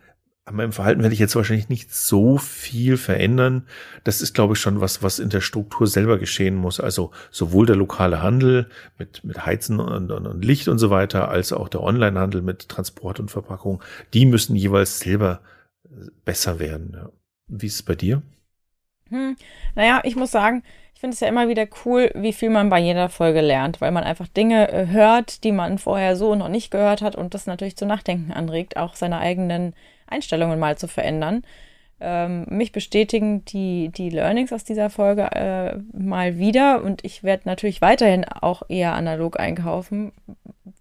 an 0.49 0.57
meinem 0.57 0.73
Verhalten 0.73 1.03
werde 1.03 1.13
ich 1.13 1.21
jetzt 1.21 1.37
wahrscheinlich 1.37 1.69
nicht 1.69 1.95
so 1.95 2.39
viel 2.39 2.97
verändern. 2.97 3.67
Das 4.05 4.23
ist, 4.23 4.33
glaube 4.33 4.55
ich, 4.55 4.61
schon 4.61 4.81
was, 4.81 5.03
was 5.03 5.19
in 5.19 5.29
der 5.29 5.43
Struktur 5.43 5.87
selber 5.87 6.19
geschehen 6.19 6.57
muss. 6.57 6.81
Also 6.81 7.11
sowohl 7.31 7.67
der 7.67 7.77
lokale 7.77 8.23
Handel 8.23 8.71
mit, 8.97 9.23
mit 9.25 9.45
Heizen 9.45 9.79
und, 9.79 10.11
und, 10.11 10.27
und 10.27 10.45
Licht 10.45 10.69
und 10.69 10.79
so 10.79 10.89
weiter, 10.89 11.29
als 11.29 11.53
auch 11.53 11.69
der 11.69 11.83
Onlinehandel 11.83 12.41
mit 12.41 12.69
Transport 12.71 13.21
und 13.21 13.31
Verpackung. 13.31 13.83
Die 14.15 14.25
müssen 14.25 14.57
jeweils 14.57 15.01
selber 15.01 15.41
äh, 15.85 16.07
besser 16.25 16.59
werden. 16.59 16.97
Wie 17.47 17.67
ist 17.67 17.75
es 17.75 17.83
bei 17.83 17.95
dir? 17.95 18.23
Hm, 19.11 19.37
naja, 19.75 20.01
ich 20.05 20.17
muss 20.17 20.31
sagen, 20.31 20.63
ich 20.95 21.01
finde 21.01 21.15
es 21.15 21.21
ja 21.21 21.29
immer 21.29 21.49
wieder 21.49 21.67
cool, 21.85 22.11
wie 22.15 22.33
viel 22.33 22.49
man 22.49 22.71
bei 22.71 22.79
jeder 22.79 23.11
Folge 23.11 23.43
lernt, 23.43 23.83
weil 23.83 23.93
man 23.93 24.05
einfach 24.05 24.29
Dinge 24.29 24.73
äh, 24.73 24.87
hört, 24.87 25.45
die 25.45 25.53
man 25.53 25.77
vorher 25.77 26.17
so 26.17 26.35
noch 26.35 26.49
nicht 26.49 26.71
gehört 26.71 27.03
hat 27.03 27.17
und 27.17 27.35
das 27.35 27.47
natürlich 27.47 27.77
zu 27.77 27.85
Nachdenken 27.85 28.33
anregt, 28.33 28.79
auch 28.79 28.95
seine 28.95 29.19
eigenen 29.19 29.75
Einstellungen 30.09 30.59
mal 30.59 30.77
zu 30.79 30.89
verändern. 30.89 31.43
Ähm, 32.01 32.47
mich 32.49 32.71
bestätigen 32.71 33.45
die, 33.45 33.89
die 33.89 34.11
Learnings 34.11 34.53
aus 34.53 34.63
dieser 34.63 34.89
Folge 34.89 35.23
äh, 35.33 35.79
mal 35.93 36.39
wieder 36.39 36.83
und 36.85 37.05
ich 37.05 37.25
werde 37.25 37.43
natürlich 37.47 37.81
weiterhin 37.81 38.25
auch 38.25 38.63
eher 38.69 38.95
analog 38.95 39.41
einkaufen, 39.41 40.13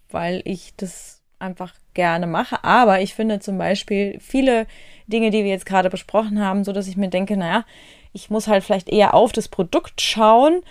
weil 0.09 0.41
ich 0.45 0.75
das 0.77 1.23
einfach 1.39 1.73
gerne 1.95 2.27
mache. 2.27 2.63
Aber 2.63 3.01
ich 3.01 3.15
finde 3.15 3.39
zum 3.39 3.57
Beispiel 3.57 4.19
viele 4.19 4.67
Dinge, 5.07 5.31
die 5.31 5.43
wir 5.43 5.49
jetzt 5.49 5.65
gerade 5.65 5.89
besprochen 5.89 6.39
haben, 6.39 6.63
so 6.63 6.71
dass 6.71 6.87
ich 6.87 6.97
mir 6.97 7.09
denke, 7.09 7.35
naja, 7.35 7.65
ich 8.13 8.29
muss 8.29 8.47
halt 8.47 8.63
vielleicht 8.63 8.89
eher 8.89 9.13
auf 9.13 9.31
das 9.31 9.47
Produkt 9.47 10.01
schauen 10.01 10.61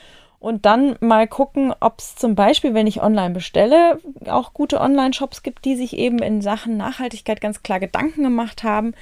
und 0.46 0.64
dann 0.64 0.94
mal 1.00 1.26
gucken, 1.26 1.74
ob 1.80 1.98
es 1.98 2.14
zum 2.14 2.36
Beispiel, 2.36 2.72
wenn 2.72 2.86
ich 2.86 3.02
online 3.02 3.34
bestelle, 3.34 3.98
auch 4.28 4.54
gute 4.54 4.80
Online-Shops 4.80 5.42
gibt, 5.42 5.64
die 5.64 5.74
sich 5.74 5.96
eben 5.96 6.20
in 6.20 6.40
Sachen 6.40 6.76
Nachhaltigkeit 6.76 7.40
ganz 7.40 7.64
klar 7.64 7.80
Gedanken 7.80 8.22
gemacht 8.22 8.62
haben. 8.62 8.94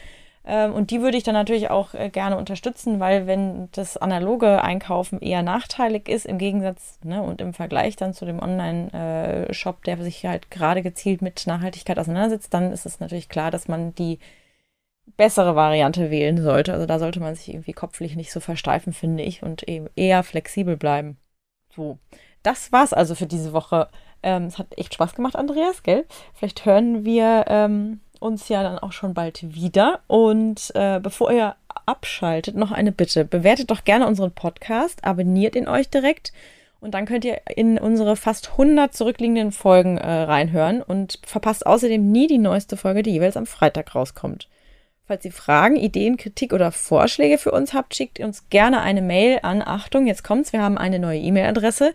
Ähm, 0.47 0.73
und 0.73 0.91
die 0.91 1.03
würde 1.03 1.19
ich 1.19 1.23
dann 1.23 1.35
natürlich 1.35 1.69
auch 1.69 1.93
äh, 1.93 2.09
gerne 2.09 2.39
unterstützen, 2.39 2.99
weil 2.99 3.27
wenn 3.27 3.69
das 3.73 3.99
analoge 3.99 4.63
Einkaufen 4.63 5.21
eher 5.21 5.43
nachteilig 5.43 6.09
ist, 6.09 6.25
im 6.25 6.39
Gegensatz 6.39 6.99
ne, 7.03 7.23
und 7.23 7.43
im 7.43 7.53
Vergleich 7.53 7.97
dann 7.97 8.15
zu 8.15 8.25
dem 8.25 8.41
Online-Shop, 8.41 9.85
der 9.85 10.03
sich 10.03 10.25
halt 10.25 10.51
gerade 10.51 10.81
gezielt 10.81 11.21
mit 11.21 11.47
Nachhaltigkeit 11.47 11.99
auseinandersetzt, 11.99 12.55
dann 12.55 12.73
ist 12.73 12.87
es 12.87 13.01
natürlich 13.01 13.29
klar, 13.29 13.51
dass 13.51 13.69
man 13.69 13.95
die 13.95 14.19
bessere 15.19 15.55
Variante 15.55 16.11
wählen 16.11 16.43
sollte. 16.43 16.73
Also 16.73 16.87
da 16.87 16.99
sollte 16.99 17.21
man 17.21 17.35
sich 17.35 17.51
irgendwie 17.51 17.75
kopflich 17.75 18.17
nicht 18.17 18.33
so 18.33 18.41
versteifen, 18.41 18.95
finde 18.95 19.25
ich, 19.25 19.43
und 19.43 19.63
eben 19.65 19.89
eher 19.95 20.23
flexibel 20.23 20.79
bleiben. 20.79 21.19
So, 21.75 21.99
das 22.43 22.73
war's 22.73 22.93
also 22.93 23.15
für 23.15 23.27
diese 23.27 23.53
Woche. 23.53 23.89
Ähm, 24.23 24.45
es 24.45 24.59
hat 24.59 24.79
echt 24.79 24.95
Spaß 24.95 25.15
gemacht, 25.15 25.37
Andreas, 25.37 25.83
gell? 25.83 26.07
Vielleicht 26.35 26.65
hören 26.65 27.05
wir 27.05 27.45
ähm, 27.49 28.01
uns 28.21 28.49
ja 28.49 28.63
dann 28.63 28.79
auch 28.79 28.93
schon 28.93 29.15
bald 29.15 29.55
wieder. 29.55 30.01
Und 30.07 30.73
äh, 30.75 31.01
bevor 31.01 31.33
ihr 31.33 31.57
abschaltet, 31.87 32.57
noch 32.57 32.73
eine 32.73 32.93
Bitte. 32.93 33.25
Bewertet 33.25 33.71
doch 33.71 33.85
gerne 33.85 34.07
unseren 34.07 34.33
Podcast, 34.33 35.05
abonniert 35.05 35.57
ihn 35.57 35.69
euch 35.69 35.89
direkt. 35.91 36.33
Und 36.81 36.93
dann 36.93 37.07
könnt 37.07 37.25
ihr 37.25 37.41
in 37.57 37.79
unsere 37.79 38.15
fast 38.15 38.53
100 38.53 38.95
zurückliegenden 38.95 39.53
Folgen 39.53 39.97
äh, 39.97 40.07
reinhören 40.07 40.83
und 40.83 41.19
verpasst 41.25 41.67
außerdem 41.67 42.13
nie 42.13 42.27
die 42.27 42.39
neueste 42.39 42.77
Folge, 42.77 43.03
die 43.03 43.13
jeweils 43.13 43.37
am 43.39 43.47
Freitag 43.47 43.95
rauskommt. 43.95 44.49
Falls 45.07 45.23
ihr 45.27 45.33
Fragen, 45.33 45.77
Ideen, 45.77 46.17
Kritik 46.17 46.55
oder 46.55 46.73
Vorschläge 46.73 47.37
für 47.37 47.53
uns 47.53 47.75
habt, 47.75 47.95
schickt 47.95 48.21
uns 48.21 48.49
gerne 48.49 48.81
eine 48.81 49.03
Mail 49.03 49.41
an 49.43 49.61
Achtung, 49.61 50.07
jetzt 50.07 50.25
kommt's, 50.25 50.55
wir 50.55 50.63
haben 50.63 50.79
eine 50.79 50.99
neue 50.99 51.19
E-Mail-Adresse 51.19 51.93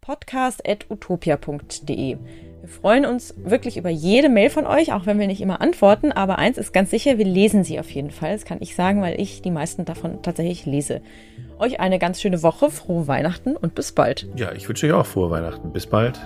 podcast.utopia.de. 0.00 2.18
Wir 2.60 2.68
freuen 2.68 3.04
uns 3.04 3.34
wirklich 3.36 3.76
über 3.76 3.90
jede 3.90 4.28
Mail 4.28 4.48
von 4.48 4.64
euch, 4.66 4.92
auch 4.92 5.06
wenn 5.06 5.18
wir 5.18 5.26
nicht 5.26 5.40
immer 5.40 5.60
antworten, 5.60 6.12
aber 6.12 6.38
eins 6.38 6.56
ist 6.56 6.72
ganz 6.72 6.90
sicher, 6.90 7.18
wir 7.18 7.24
lesen 7.24 7.64
sie 7.64 7.80
auf 7.80 7.90
jeden 7.90 8.12
Fall. 8.12 8.34
Das 8.34 8.44
kann 8.44 8.58
ich 8.60 8.76
sagen, 8.76 9.02
weil 9.02 9.20
ich 9.20 9.42
die 9.42 9.50
meisten 9.50 9.84
davon 9.84 10.22
tatsächlich 10.22 10.64
lese. 10.64 11.02
Euch 11.58 11.80
eine 11.80 11.98
ganz 11.98 12.20
schöne 12.20 12.44
Woche, 12.44 12.70
frohe 12.70 13.08
Weihnachten 13.08 13.56
und 13.56 13.74
bis 13.74 13.90
bald. 13.90 14.28
Ja, 14.36 14.52
ich 14.52 14.68
wünsche 14.68 14.86
euch 14.86 14.92
auch 14.92 15.06
frohe 15.06 15.30
Weihnachten. 15.30 15.72
Bis 15.72 15.88
bald. 15.88 16.20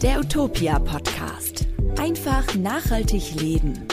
Der 0.00 0.20
Utopia 0.20 0.78
Podcast. 0.78 1.66
Einfach 1.98 2.54
nachhaltig 2.54 3.34
leben. 3.40 3.88